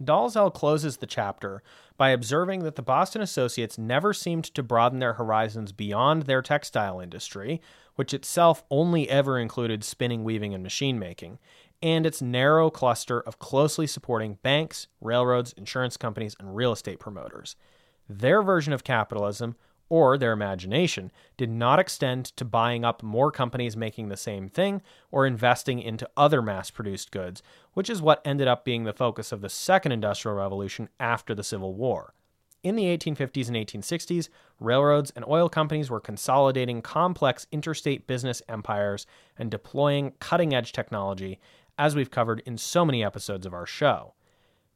Dalzell 0.05 0.53
closes 0.53 0.99
the 0.99 1.07
chapter 1.07 1.63
by 1.97 2.11
observing 2.11 2.65
that 2.65 2.77
the 2.77 2.83
Boston 2.83 3.23
Associates 3.23 3.79
never 3.79 4.13
seemed 4.13 4.45
to 4.45 4.63
broaden 4.63 4.99
their 4.99 5.15
horizons 5.15 5.73
beyond 5.73 6.23
their 6.23 6.43
textile 6.43 7.01
industry, 7.01 7.61
which 7.95 8.15
itself 8.15 8.65
only 8.71 9.09
ever 9.09 9.39
included 9.39 9.85
spinning, 9.85 10.25
weaving, 10.25 10.55
and 10.55 10.63
machine 10.63 10.99
making, 10.99 11.39
and 11.83 12.07
its 12.07 12.23
narrow 12.23 12.71
cluster 12.71 13.21
of 13.21 13.39
closely 13.39 13.87
supporting 13.87 14.39
banks, 14.43 14.87
railroads, 15.01 15.53
insurance 15.55 15.97
companies, 15.97 16.37
and 16.39 16.55
real 16.55 16.73
estate 16.73 17.01
promoters. 17.01 17.57
Their 18.09 18.43
version 18.43 18.73
of 18.73 18.85
capitalism 18.85 19.57
or 19.93 20.17
their 20.17 20.33
imagination 20.33 21.13
did 21.37 21.51
not 21.51 21.79
extend 21.79 22.25
to 22.25 22.47
buying 22.47 22.83
up 22.83 23.03
more 23.03 23.31
companies 23.31 23.77
making 23.77 24.09
the 24.09 24.17
same 24.17 24.49
thing 24.49 24.81
or 25.11 25.27
investing 25.27 25.79
into 25.79 26.09
other 26.17 26.41
mass 26.41 26.71
produced 26.71 27.11
goods, 27.11 27.43
which 27.75 27.91
is 27.91 28.01
what 28.01 28.23
ended 28.25 28.49
up 28.49 28.65
being 28.65 28.85
the 28.85 28.95
focus 28.95 29.33
of 29.33 29.43
the 29.43 29.51
second 29.51 29.93
industrial 29.93 30.35
revolution 30.35 30.89
after 30.99 31.35
the 31.35 31.45
Civil 31.45 31.75
War. 31.75 32.15
In 32.63 32.75
the 32.75 32.85
1850s 32.85 33.49
and 33.49 33.57
1860s, 33.57 34.31
railroads 34.59 35.13
and 35.15 35.27
oil 35.29 35.51
companies 35.51 35.91
were 35.91 36.01
consolidating 36.01 36.81
complex 36.81 37.47
interstate 37.53 38.07
business 38.07 38.41
empires 38.49 39.07
and 39.37 39.51
deploying 39.51 40.15
cutting 40.21 40.55
edge 40.55 40.73
technology, 40.73 41.39
as 41.77 41.95
we've 41.95 42.11
covered 42.11 42.41
in 42.47 42.57
so 42.57 42.87
many 42.87 43.05
episodes 43.05 43.45
of 43.45 43.53
our 43.53 43.67
show. 43.67 44.15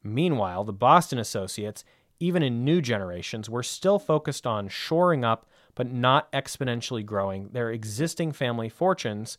Meanwhile, 0.03 0.63
the 0.65 0.73
Boston 0.73 1.17
Associates 1.17 1.83
even 2.19 2.43
in 2.43 2.65
new 2.65 2.81
generations, 2.81 3.49
were 3.49 3.63
still 3.63 3.99
focused 3.99 4.47
on 4.47 4.67
shoring 4.67 5.23
up 5.23 5.45
but 5.75 5.91
not 5.91 6.31
exponentially 6.31 7.05
growing 7.05 7.49
their 7.49 7.69
existing 7.69 8.31
family 8.31 8.67
fortunes 8.67 9.37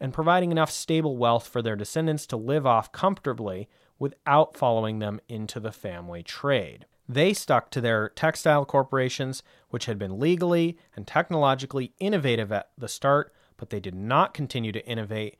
and 0.00 0.12
providing 0.12 0.50
enough 0.50 0.70
stable 0.70 1.16
wealth 1.16 1.46
for 1.46 1.62
their 1.62 1.76
descendants 1.76 2.26
to 2.26 2.36
live 2.36 2.66
off 2.66 2.90
comfortably 2.90 3.68
without 3.98 4.56
following 4.56 4.98
them 4.98 5.20
into 5.28 5.60
the 5.60 5.70
family 5.70 6.22
trade. 6.22 6.86
They 7.08 7.32
stuck 7.34 7.70
to 7.70 7.80
their 7.80 8.08
textile 8.08 8.64
corporations, 8.64 9.42
which 9.68 9.86
had 9.86 9.98
been 9.98 10.18
legally 10.18 10.78
and 10.96 11.06
technologically 11.06 11.92
innovative 12.00 12.50
at 12.50 12.70
the 12.78 12.88
start, 12.88 13.32
but 13.56 13.70
they 13.70 13.80
did 13.80 13.94
not 13.94 14.34
continue 14.34 14.72
to 14.72 14.86
innovate 14.86 15.36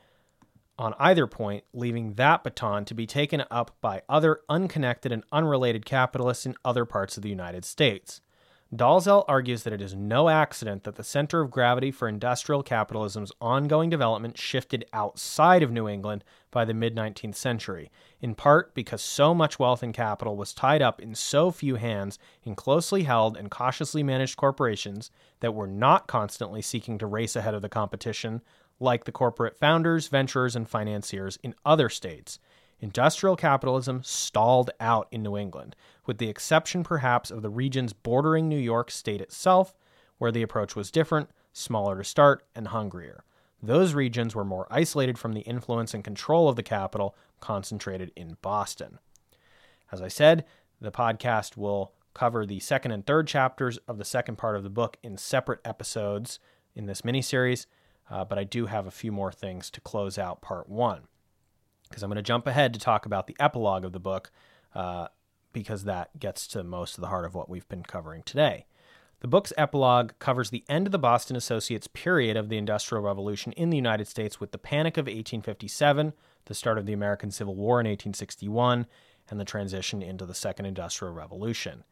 on 0.80 0.94
either 0.98 1.26
point, 1.26 1.62
leaving 1.74 2.14
that 2.14 2.42
baton 2.42 2.86
to 2.86 2.94
be 2.94 3.06
taken 3.06 3.44
up 3.50 3.76
by 3.82 4.00
other 4.08 4.40
unconnected 4.48 5.12
and 5.12 5.22
unrelated 5.30 5.84
capitalists 5.84 6.46
in 6.46 6.56
other 6.64 6.86
parts 6.86 7.18
of 7.18 7.22
the 7.22 7.28
United 7.28 7.66
States. 7.66 8.22
Dalzell 8.74 9.24
argues 9.26 9.64
that 9.64 9.72
it 9.72 9.82
is 9.82 9.94
no 9.94 10.28
accident 10.28 10.84
that 10.84 10.94
the 10.94 11.04
center 11.04 11.40
of 11.40 11.50
gravity 11.50 11.90
for 11.90 12.08
industrial 12.08 12.62
capitalism's 12.62 13.32
ongoing 13.40 13.90
development 13.90 14.38
shifted 14.38 14.86
outside 14.92 15.62
of 15.62 15.72
New 15.72 15.88
England 15.88 16.24
by 16.50 16.64
the 16.64 16.72
mid 16.72 16.94
19th 16.94 17.34
century, 17.34 17.90
in 18.22 18.34
part 18.34 18.72
because 18.72 19.02
so 19.02 19.34
much 19.34 19.58
wealth 19.58 19.82
and 19.82 19.92
capital 19.92 20.36
was 20.36 20.54
tied 20.54 20.80
up 20.80 21.02
in 21.02 21.14
so 21.14 21.50
few 21.50 21.74
hands 21.74 22.18
in 22.44 22.54
closely 22.54 23.02
held 23.02 23.36
and 23.36 23.50
cautiously 23.50 24.02
managed 24.04 24.36
corporations 24.36 25.10
that 25.40 25.54
were 25.54 25.66
not 25.66 26.06
constantly 26.06 26.62
seeking 26.62 26.96
to 26.96 27.06
race 27.06 27.36
ahead 27.36 27.54
of 27.54 27.62
the 27.62 27.68
competition 27.68 28.40
like 28.80 29.04
the 29.04 29.12
corporate 29.12 29.56
founders, 29.56 30.08
venturers, 30.08 30.56
and 30.56 30.68
financiers 30.68 31.38
in 31.42 31.54
other 31.64 31.88
states, 31.88 32.38
industrial 32.80 33.36
capitalism 33.36 34.02
stalled 34.02 34.70
out 34.80 35.06
in 35.12 35.22
New 35.22 35.36
England, 35.36 35.76
with 36.06 36.18
the 36.18 36.28
exception 36.28 36.82
perhaps 36.82 37.30
of 37.30 37.42
the 37.42 37.50
regions 37.50 37.92
bordering 37.92 38.48
New 38.48 38.58
York 38.58 38.90
State 38.90 39.20
itself, 39.20 39.74
where 40.18 40.32
the 40.32 40.42
approach 40.42 40.74
was 40.74 40.90
different, 40.90 41.30
smaller 41.52 41.98
to 41.98 42.04
start, 42.04 42.44
and 42.54 42.68
hungrier. 42.68 43.22
Those 43.62 43.92
regions 43.92 44.34
were 44.34 44.44
more 44.44 44.66
isolated 44.70 45.18
from 45.18 45.34
the 45.34 45.40
influence 45.42 45.92
and 45.92 46.02
control 46.02 46.48
of 46.48 46.56
the 46.56 46.62
capital 46.62 47.14
concentrated 47.40 48.10
in 48.16 48.38
Boston. 48.40 48.98
As 49.92 50.00
I 50.00 50.08
said, 50.08 50.46
the 50.80 50.90
podcast 50.90 51.56
will 51.58 51.92
cover 52.14 52.46
the 52.46 52.60
second 52.60 52.92
and 52.92 53.06
third 53.06 53.26
chapters 53.26 53.78
of 53.86 53.98
the 53.98 54.04
second 54.04 54.36
part 54.36 54.56
of 54.56 54.62
the 54.62 54.70
book 54.70 54.96
in 55.02 55.16
separate 55.16 55.60
episodes 55.64 56.38
in 56.74 56.86
this 56.86 57.02
miniseries 57.02 57.66
uh, 58.10 58.24
but 58.24 58.38
I 58.38 58.44
do 58.44 58.66
have 58.66 58.86
a 58.86 58.90
few 58.90 59.12
more 59.12 59.32
things 59.32 59.70
to 59.70 59.80
close 59.80 60.18
out 60.18 60.42
part 60.42 60.68
one. 60.68 61.02
Because 61.88 62.02
I'm 62.02 62.10
going 62.10 62.16
to 62.16 62.22
jump 62.22 62.46
ahead 62.46 62.72
to 62.74 62.80
talk 62.80 63.06
about 63.06 63.26
the 63.26 63.36
epilogue 63.40 63.84
of 63.84 63.92
the 63.92 64.00
book, 64.00 64.30
uh, 64.74 65.08
because 65.52 65.84
that 65.84 66.18
gets 66.18 66.46
to 66.48 66.62
most 66.62 66.96
of 66.96 67.02
the 67.02 67.08
heart 67.08 67.24
of 67.24 67.34
what 67.34 67.48
we've 67.48 67.68
been 67.68 67.82
covering 67.82 68.22
today. 68.22 68.66
The 69.20 69.28
book's 69.28 69.52
epilogue 69.58 70.12
covers 70.18 70.48
the 70.48 70.64
end 70.68 70.86
of 70.86 70.92
the 70.92 70.98
Boston 70.98 71.36
Associates 71.36 71.86
period 71.86 72.36
of 72.36 72.48
the 72.48 72.56
Industrial 72.56 73.04
Revolution 73.04 73.52
in 73.52 73.68
the 73.68 73.76
United 73.76 74.08
States 74.08 74.40
with 74.40 74.50
the 74.50 74.58
Panic 74.58 74.96
of 74.96 75.02
1857, 75.02 76.14
the 76.46 76.54
start 76.54 76.78
of 76.78 76.86
the 76.86 76.94
American 76.94 77.30
Civil 77.30 77.54
War 77.54 77.80
in 77.80 77.86
1861, 77.86 78.86
and 79.28 79.38
the 79.38 79.44
transition 79.44 80.00
into 80.00 80.24
the 80.24 80.34
Second 80.34 80.66
Industrial 80.66 81.12
Revolution. 81.12 81.84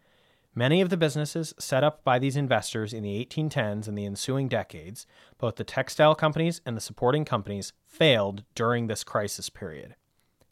Many 0.58 0.80
of 0.80 0.88
the 0.88 0.96
businesses 0.96 1.54
set 1.60 1.84
up 1.84 2.02
by 2.02 2.18
these 2.18 2.34
investors 2.34 2.92
in 2.92 3.04
the 3.04 3.24
1810s 3.24 3.86
and 3.86 3.96
the 3.96 4.04
ensuing 4.04 4.48
decades, 4.48 5.06
both 5.38 5.54
the 5.54 5.62
textile 5.62 6.16
companies 6.16 6.60
and 6.66 6.76
the 6.76 6.80
supporting 6.80 7.24
companies, 7.24 7.72
failed 7.86 8.42
during 8.56 8.88
this 8.88 9.04
crisis 9.04 9.50
period. 9.50 9.94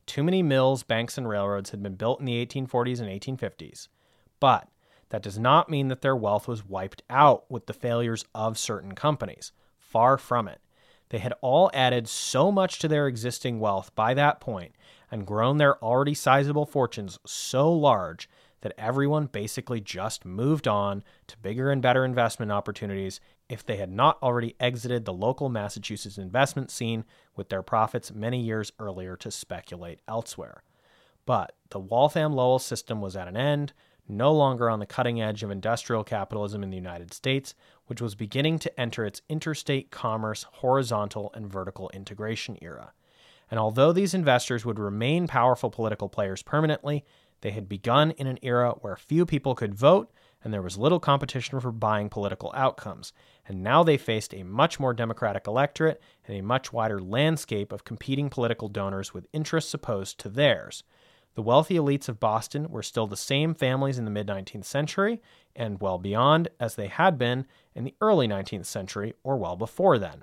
Too 0.07 0.23
many 0.23 0.45
mills, 0.45 0.85
banks, 0.85 1.19
and 1.19 1.29
railroads 1.29 1.71
had 1.71 1.83
been 1.83 1.97
built 1.97 2.21
in 2.21 2.25
the 2.25 2.47
1840s 2.47 3.01
and 3.01 3.09
1850s. 3.09 3.89
But 4.39 4.69
that 5.09 5.25
does 5.25 5.41
not 5.41 5.69
mean 5.69 5.89
that 5.89 6.03
their 6.03 6.15
wealth 6.15 6.47
was 6.47 6.65
wiped 6.65 7.03
out 7.11 7.51
with 7.51 7.67
the 7.67 7.73
failures 7.73 8.25
of 8.33 8.57
certain 8.57 8.95
companies. 8.95 9.51
Far 9.77 10.19
from 10.19 10.47
it. 10.47 10.61
They 11.09 11.19
had 11.19 11.35
all 11.41 11.69
added 11.75 12.07
so 12.07 12.53
much 12.53 12.79
to 12.79 12.87
their 12.87 13.09
existing 13.09 13.59
wealth 13.59 13.93
by 13.97 14.15
that 14.15 14.39
point 14.39 14.77
and 15.11 15.27
grown 15.27 15.57
their 15.57 15.83
already 15.83 16.15
sizable 16.15 16.65
fortunes 16.65 17.19
so 17.27 17.73
large 17.73 18.29
that 18.63 18.75
everyone 18.79 19.27
basically 19.27 19.81
just 19.81 20.25
moved 20.25 20.67
on 20.67 21.05
to 21.27 21.39
bigger 21.39 21.71
and 21.71 21.83
better 21.83 22.05
investment 22.05 22.51
opportunities 22.51 23.21
if 23.49 23.65
they 23.65 23.77
had 23.77 23.91
not 23.91 24.19
already 24.23 24.57
exited 24.59 25.05
the 25.05 25.13
local 25.13 25.49
Massachusetts 25.49 26.19
investment 26.19 26.71
scene 26.71 27.05
with 27.37 27.49
their 27.49 27.63
profits 27.63 28.13
many 28.13 28.41
years 28.41 28.73
earlier 28.79 29.17
to 29.17 29.31
speculate 29.31 30.01
elsewhere. 30.09 30.63
But 31.27 31.55
the 31.71 31.81
Waltham 31.81 32.33
Lowell 32.33 32.59
system 32.59 33.01
was 33.01 33.17
at 33.17 33.29
an 33.29 33.37
end, 33.37 33.73
no 34.09 34.33
longer 34.33 34.71
on 34.71 34.79
the 34.79 34.87
cutting 34.87 35.21
edge 35.21 35.43
of 35.43 35.51
industrial 35.51 36.05
capitalism 36.05 36.63
in 36.63 36.71
the 36.71 36.77
United 36.77 37.13
States, 37.13 37.55
which 37.87 38.01
was 38.01 38.15
beginning 38.15 38.59
to 38.61 38.81
enter 38.81 39.05
its 39.05 39.23
interstate 39.29 39.91
commerce 39.91 40.47
horizontal 40.51 41.31
and 41.35 41.51
vertical 41.51 41.91
integration 41.93 42.57
era. 42.63 42.93
And 43.51 43.61
although 43.61 43.93
these 43.93 44.15
investors 44.15 44.65
would 44.65 44.79
remain 44.79 45.27
powerful 45.27 45.71
political 45.71 46.09
players 46.09 46.43
permanently, 46.43 47.05
they 47.41 47.51
had 47.51 47.69
begun 47.69 48.13
in 48.13 48.27
an 48.27 48.39
era 48.43 48.73
where 48.81 48.97
few 48.97 49.27
people 49.27 49.55
could 49.55 49.75
vote 49.75 50.11
and 50.47 50.53
there 50.53 50.63
was 50.63 50.79
little 50.79 51.01
competition 51.01 51.59
for 51.59 51.73
buying 51.73 52.09
political 52.09 52.53
outcomes. 52.55 53.13
And 53.49 53.65
now 53.65 53.83
they 53.83 53.97
faced 53.97 54.33
a 54.33 54.45
much 54.45 54.79
more 54.79 54.95
democratic 54.95 55.47
electorate 55.47 56.01
and 56.27 56.37
a 56.37 56.43
much 56.43 56.73
wider 56.73 57.01
landscape 57.01 57.73
of 57.73 57.85
competing 57.85 58.31
political 58.31 58.69
donors 58.69 59.13
with 59.13 59.27
interests 59.33 59.75
opposed 59.75 60.21
to 60.21 60.29
theirs. 60.29 60.85
The 61.35 61.43
wealthy 61.43 61.75
elites 61.75 62.09
of 62.09 62.21
Boston 62.21 62.71
were 62.71 62.85
still 62.85 63.09
the 63.09 63.17
same 63.17 63.55
families 63.55 63.99
in 63.99 64.05
the 64.05 64.11
mid 64.11 64.29
19th 64.29 64.65
century 64.65 65.21
and 65.55 65.81
well 65.81 65.99
beyond 65.99 66.49
as 66.61 66.77
they 66.77 66.87
had 66.87 67.19
been 67.19 67.47
in 67.75 67.83
the 67.83 67.97
early 68.01 68.29
19th 68.29 68.67
century 68.67 69.15
or 69.25 69.37
well 69.37 69.57
before 69.57 69.99
then. 69.99 70.23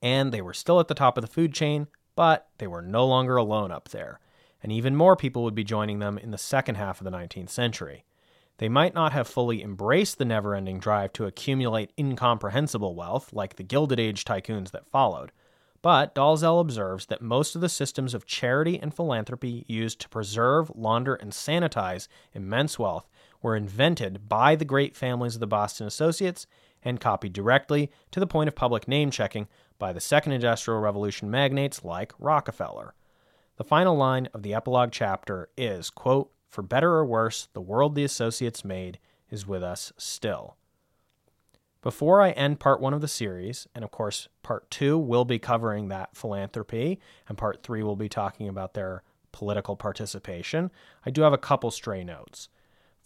And 0.00 0.32
they 0.32 0.40
were 0.40 0.54
still 0.54 0.80
at 0.80 0.88
the 0.88 0.94
top 0.94 1.18
of 1.18 1.22
the 1.22 1.30
food 1.30 1.52
chain, 1.52 1.86
but 2.16 2.48
they 2.58 2.66
were 2.66 2.82
no 2.82 3.06
longer 3.06 3.36
alone 3.36 3.70
up 3.70 3.90
there 3.90 4.20
and 4.62 4.72
even 4.72 4.96
more 4.96 5.16
people 5.16 5.44
would 5.44 5.54
be 5.54 5.64
joining 5.64 5.98
them 5.98 6.18
in 6.18 6.30
the 6.30 6.38
second 6.38 6.76
half 6.76 7.00
of 7.00 7.04
the 7.04 7.10
19th 7.10 7.50
century. 7.50 8.04
They 8.58 8.68
might 8.68 8.94
not 8.94 9.12
have 9.12 9.28
fully 9.28 9.62
embraced 9.62 10.18
the 10.18 10.24
never 10.24 10.54
ending 10.54 10.80
drive 10.80 11.12
to 11.14 11.26
accumulate 11.26 11.92
incomprehensible 11.96 12.94
wealth 12.94 13.32
like 13.32 13.56
the 13.56 13.62
Gilded 13.62 14.00
Age 14.00 14.24
tycoons 14.24 14.72
that 14.72 14.88
followed. 14.88 15.30
But 15.80 16.12
Dalzell 16.12 16.60
observes 16.60 17.06
that 17.06 17.22
most 17.22 17.54
of 17.54 17.60
the 17.60 17.68
systems 17.68 18.14
of 18.14 18.26
charity 18.26 18.80
and 18.80 18.92
philanthropy 18.92 19.64
used 19.68 20.00
to 20.00 20.08
preserve, 20.08 20.72
launder, 20.74 21.14
and 21.14 21.30
sanitize 21.30 22.08
immense 22.32 22.80
wealth 22.80 23.08
were 23.40 23.54
invented 23.54 24.28
by 24.28 24.56
the 24.56 24.64
great 24.64 24.96
families 24.96 25.34
of 25.34 25.40
the 25.40 25.46
Boston 25.46 25.86
Associates 25.86 26.48
and 26.82 27.00
copied 27.00 27.32
directly 27.32 27.92
to 28.10 28.18
the 28.18 28.26
point 28.26 28.48
of 28.48 28.56
public 28.56 28.88
name 28.88 29.12
checking 29.12 29.46
by 29.78 29.92
the 29.92 30.00
Second 30.00 30.32
Industrial 30.32 30.80
Revolution 30.80 31.30
magnates 31.30 31.84
like 31.84 32.12
Rockefeller. 32.18 32.94
The 33.58 33.64
final 33.64 33.96
line 33.96 34.28
of 34.32 34.44
the 34.44 34.54
epilogue 34.54 34.90
chapter 34.92 35.48
is, 35.56 35.90
quote, 35.90 36.30
For 36.48 36.62
better 36.62 36.92
or 36.92 37.04
worse, 37.04 37.48
the 37.54 37.60
world 37.60 37.96
the 37.96 38.04
Associates 38.04 38.64
made 38.64 39.00
is 39.30 39.48
with 39.48 39.64
us 39.64 39.92
still. 39.96 40.56
Before 41.82 42.22
I 42.22 42.30
end 42.30 42.60
part 42.60 42.80
one 42.80 42.94
of 42.94 43.00
the 43.00 43.08
series, 43.08 43.66
and 43.74 43.84
of 43.84 43.90
course, 43.90 44.28
part 44.44 44.70
two 44.70 44.96
will 44.96 45.24
be 45.24 45.40
covering 45.40 45.88
that 45.88 46.16
philanthropy, 46.16 47.00
and 47.28 47.36
part 47.36 47.64
three 47.64 47.82
will 47.82 47.96
be 47.96 48.08
talking 48.08 48.48
about 48.48 48.74
their 48.74 49.02
political 49.32 49.74
participation, 49.74 50.70
I 51.04 51.10
do 51.10 51.22
have 51.22 51.32
a 51.32 51.38
couple 51.38 51.72
stray 51.72 52.04
notes. 52.04 52.48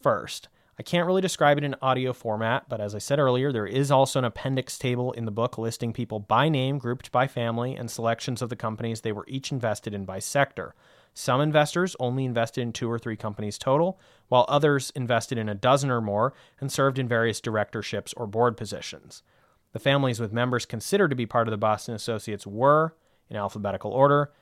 First, 0.02 0.50
I 0.78 0.82
can't 0.82 1.06
really 1.06 1.20
describe 1.20 1.58
it 1.58 1.64
in 1.64 1.76
audio 1.82 2.14
format, 2.14 2.66
but 2.66 2.80
as 2.80 2.94
I 2.94 2.98
said 2.98 3.18
earlier, 3.18 3.52
there 3.52 3.66
is 3.66 3.90
also 3.90 4.18
an 4.18 4.24
appendix 4.24 4.78
table 4.78 5.12
in 5.12 5.26
the 5.26 5.30
book 5.30 5.58
listing 5.58 5.92
people 5.92 6.18
by 6.18 6.48
name, 6.48 6.78
grouped 6.78 7.12
by 7.12 7.26
family, 7.26 7.76
and 7.76 7.90
selections 7.90 8.40
of 8.40 8.48
the 8.48 8.56
companies 8.56 9.02
they 9.02 9.12
were 9.12 9.26
each 9.28 9.52
invested 9.52 9.92
in 9.92 10.06
by 10.06 10.18
sector. 10.18 10.74
Some 11.12 11.42
investors 11.42 11.94
only 12.00 12.24
invested 12.24 12.62
in 12.62 12.72
two 12.72 12.90
or 12.90 12.98
three 12.98 13.16
companies 13.16 13.58
total, 13.58 14.00
while 14.28 14.46
others 14.48 14.90
invested 14.94 15.36
in 15.36 15.50
a 15.50 15.54
dozen 15.54 15.90
or 15.90 16.00
more 16.00 16.32
and 16.58 16.72
served 16.72 16.98
in 16.98 17.06
various 17.06 17.40
directorships 17.40 18.14
or 18.16 18.26
board 18.26 18.56
positions. 18.56 19.22
The 19.72 19.78
families 19.78 20.20
with 20.20 20.32
members 20.32 20.64
considered 20.64 21.10
to 21.10 21.16
be 21.16 21.26
part 21.26 21.48
of 21.48 21.52
the 21.52 21.58
Boston 21.58 21.94
Associates 21.94 22.46
were, 22.46 22.94
in 23.28 23.36
alphabetical 23.36 23.90
order, 23.90 24.32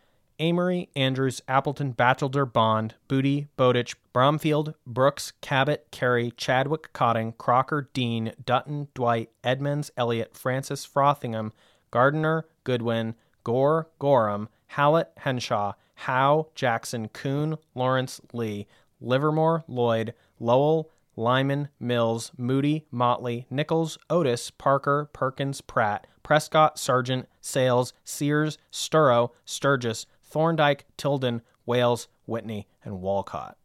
Amory, 0.40 0.88
Andrews, 0.96 1.42
Appleton, 1.46 1.92
Batchelder, 1.92 2.46
Bond, 2.46 2.94
Booty, 3.06 3.48
Bowditch, 3.56 3.94
Bromfield, 4.12 4.74
Brooks, 4.86 5.32
Cabot, 5.40 5.86
Carey, 5.92 6.32
Chadwick, 6.36 6.92
Cotting, 6.92 7.34
Crocker, 7.38 7.90
Dean, 7.92 8.32
Dutton, 8.44 8.88
Dwight, 8.94 9.30
Edmonds, 9.44 9.90
Elliott, 9.96 10.36
Francis, 10.36 10.86
Frothingham, 10.86 11.52
Gardiner, 11.90 12.46
Goodwin, 12.64 13.14
Gore, 13.44 13.88
Gorham, 13.98 14.48
Hallett, 14.68 15.12
Henshaw, 15.18 15.74
Howe, 15.94 16.48
Jackson, 16.54 17.08
Coon, 17.08 17.58
Lawrence, 17.74 18.20
Lee, 18.32 18.66
Livermore, 19.00 19.64
Lloyd, 19.68 20.14
Lowell, 20.38 20.90
Lyman, 21.16 21.68
Mills, 21.78 22.32
Moody, 22.38 22.86
Motley, 22.90 23.46
Nichols, 23.50 23.98
Otis, 24.08 24.50
Parker, 24.50 25.10
Perkins, 25.12 25.60
Pratt, 25.60 26.06
Prescott, 26.22 26.78
Sargent, 26.78 27.28
Sales, 27.40 27.92
Sears, 28.04 28.56
Storrow, 28.72 29.30
Sturgis, 29.44 30.06
Thorndike, 30.30 30.86
Tilden, 30.96 31.42
Wales, 31.66 32.08
Whitney, 32.26 32.68
and 32.84 33.00
Wolcott. 33.00 33.56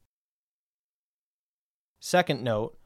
Second 1.99 2.43
note 2.43 2.77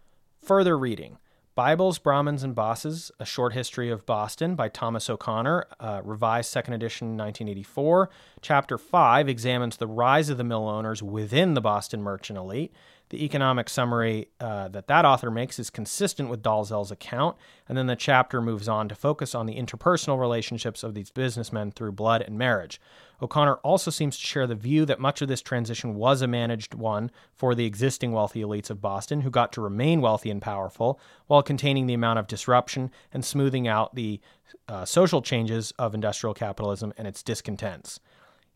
further 0.41 0.77
reading 0.77 1.17
Bibles, 1.55 1.99
Brahmins, 1.99 2.41
and 2.41 2.55
Bosses 2.55 3.11
A 3.19 3.25
Short 3.25 3.51
History 3.51 3.89
of 3.89 4.05
Boston 4.05 4.55
by 4.55 4.69
Thomas 4.69 5.09
O'Connor, 5.09 5.65
uh, 5.79 6.01
revised 6.05 6.49
second 6.49 6.73
edition 6.73 7.17
1984. 7.17 8.09
Chapter 8.41 8.77
5 8.77 9.27
examines 9.27 9.75
the 9.75 9.87
rise 9.87 10.29
of 10.29 10.37
the 10.37 10.45
mill 10.45 10.69
owners 10.69 11.03
within 11.03 11.55
the 11.55 11.61
Boston 11.61 12.01
merchant 12.01 12.39
elite. 12.39 12.71
The 13.09 13.25
economic 13.25 13.69
summary 13.69 14.27
uh, 14.39 14.67
that 14.67 14.87
that 14.87 15.03
author 15.03 15.31
makes 15.31 15.57
is 15.57 15.71
consistent 15.71 16.29
with 16.29 16.43
Dalzell's 16.43 16.91
account, 16.91 17.37
and 17.67 17.75
then 17.75 17.87
the 17.87 17.95
chapter 17.95 18.39
moves 18.39 18.67
on 18.67 18.87
to 18.87 18.95
focus 18.95 19.33
on 19.33 19.47
the 19.47 19.55
interpersonal 19.55 20.19
relationships 20.19 20.83
of 20.83 20.93
these 20.93 21.09
businessmen 21.09 21.71
through 21.71 21.93
blood 21.93 22.21
and 22.21 22.37
marriage. 22.37 22.79
O'Connor 23.21 23.55
also 23.55 23.89
seems 23.89 24.17
to 24.17 24.25
share 24.25 24.45
the 24.45 24.55
view 24.55 24.85
that 24.85 24.99
much 24.99 25.21
of 25.21 25.27
this 25.27 25.41
transition 25.41 25.95
was 25.95 26.21
a 26.21 26.27
managed 26.27 26.75
one 26.75 27.09
for 27.33 27.55
the 27.55 27.65
existing 27.65 28.11
wealthy 28.11 28.41
elites 28.41 28.69
of 28.69 28.81
Boston, 28.81 29.21
who 29.21 29.31
got 29.31 29.51
to 29.53 29.61
remain 29.61 30.01
wealthy 30.01 30.29
and 30.29 30.41
powerful 30.41 30.99
while 31.25 31.41
containing 31.41 31.87
the 31.87 31.95
amount 31.95 32.19
of 32.19 32.27
disruption 32.27 32.91
and 33.11 33.25
smoothing 33.25 33.67
out 33.67 33.95
the 33.95 34.21
uh, 34.67 34.85
social 34.85 35.21
changes 35.21 35.73
of 35.79 35.95
industrial 35.95 36.35
capitalism 36.35 36.93
and 36.97 37.07
its 37.07 37.23
discontents. 37.23 37.99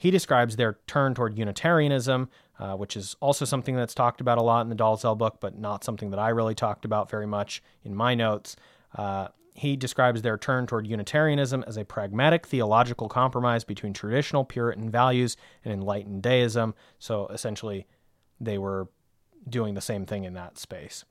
He 0.04 0.12
describes 0.12 0.58
their 0.58 0.80
turn 0.86 1.16
toward 1.16 1.38
Unitarianism, 1.38 2.30
uh, 2.60 2.76
which 2.76 2.98
is 2.98 3.16
also 3.22 3.46
something 3.46 3.78
that's 3.78 3.94
talked 3.94 4.20
about 4.20 4.38
a 4.38 4.42
lot 4.42 4.60
in 4.60 4.68
the 4.68 4.76
Dalzell 4.76 5.18
book, 5.18 5.38
but 5.40 5.58
not 5.58 5.86
something 5.86 6.10
that 6.10 6.20
I 6.20 6.28
really 6.28 6.56
talked 6.56 6.84
about 6.84 7.10
very 7.10 7.26
much 7.26 7.64
in 7.86 7.96
my 7.96 8.14
notes. 8.14 8.58
Uh, 8.98 9.30
he 9.56 9.78
describes 9.78 10.22
their 10.22 10.38
turn 10.38 10.68
toward 10.68 10.88
Unitarianism 10.88 11.64
as 11.66 11.78
a 11.78 11.86
pragmatic 11.86 12.46
theological 12.46 13.08
compromise 13.08 13.64
between 13.64 13.94
traditional 13.94 14.44
Puritan 14.44 14.90
values 14.90 15.38
and 15.64 15.74
enlightened 15.74 16.22
deism. 16.22 16.76
So 17.00 17.28
essentially, 17.28 17.88
they 18.42 18.58
were 18.58 18.90
doing 19.48 19.74
the 19.74 19.80
same 19.80 20.06
thing 20.06 20.26
in 20.26 20.34
that 20.34 20.58
space. 20.58 21.06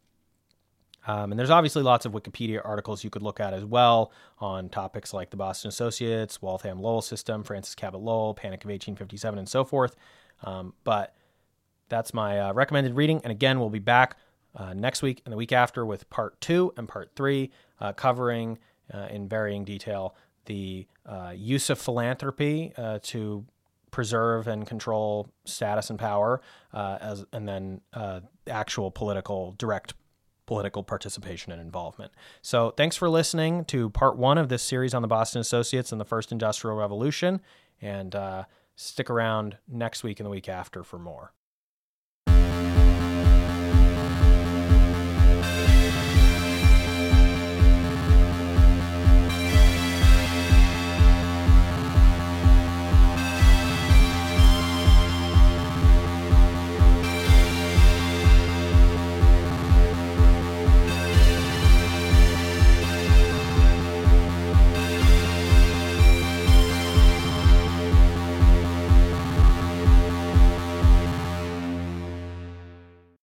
Um, 1.06 1.32
and 1.32 1.38
there's 1.38 1.50
obviously 1.50 1.82
lots 1.82 2.06
of 2.06 2.12
Wikipedia 2.12 2.60
articles 2.64 3.02
you 3.02 3.10
could 3.10 3.22
look 3.22 3.40
at 3.40 3.52
as 3.54 3.64
well 3.64 4.12
on 4.38 4.68
topics 4.68 5.12
like 5.12 5.30
the 5.30 5.36
Boston 5.36 5.68
Associates, 5.68 6.40
Waltham 6.40 6.80
Lowell 6.80 7.02
system, 7.02 7.42
Francis 7.42 7.74
Cabot 7.74 8.00
Lowell, 8.00 8.34
Panic 8.34 8.64
of 8.64 8.68
1857, 8.68 9.38
and 9.38 9.48
so 9.48 9.64
forth. 9.64 9.96
Um, 10.44 10.74
but 10.84 11.14
that's 11.88 12.14
my 12.14 12.40
uh, 12.40 12.52
recommended 12.52 12.94
reading. 12.94 13.20
And 13.24 13.30
again, 13.30 13.58
we'll 13.58 13.70
be 13.70 13.78
back 13.78 14.16
uh, 14.54 14.74
next 14.74 15.02
week 15.02 15.22
and 15.24 15.32
the 15.32 15.36
week 15.36 15.52
after 15.52 15.84
with 15.84 16.08
part 16.10 16.40
two 16.40 16.72
and 16.76 16.88
part 16.88 17.10
three, 17.16 17.50
uh, 17.80 17.92
covering 17.92 18.58
uh, 18.92 19.08
in 19.10 19.28
varying 19.28 19.64
detail 19.64 20.14
the 20.46 20.86
uh, 21.06 21.32
use 21.34 21.70
of 21.70 21.78
philanthropy 21.78 22.72
uh, 22.76 22.98
to 23.02 23.44
preserve 23.90 24.48
and 24.48 24.66
control 24.66 25.28
status 25.44 25.90
and 25.90 25.98
power, 25.98 26.40
as 26.72 27.24
and 27.32 27.46
then 27.46 27.80
actual 28.48 28.90
political 28.90 29.54
direct 29.58 29.92
political 30.46 30.82
participation 30.82 31.52
and 31.52 31.60
involvement. 31.60 32.12
So, 32.40 32.70
thanks 32.70 32.96
for 32.96 33.08
listening 33.08 33.64
to 33.66 33.90
part 33.90 34.16
one 34.16 34.38
of 34.38 34.48
this 34.48 34.62
series 34.62 34.94
on 34.94 35.02
the 35.02 35.08
Boston 35.08 35.40
Associates 35.40 35.92
and 35.92 36.00
the 36.00 36.04
First 36.04 36.32
Industrial 36.32 36.76
Revolution. 36.76 37.40
And 37.80 38.14
uh, 38.14 38.44
stick 38.76 39.10
around 39.10 39.58
next 39.68 40.02
week 40.02 40.20
and 40.20 40.26
the 40.26 40.30
week 40.30 40.48
after 40.48 40.82
for 40.84 40.98
more. 40.98 41.32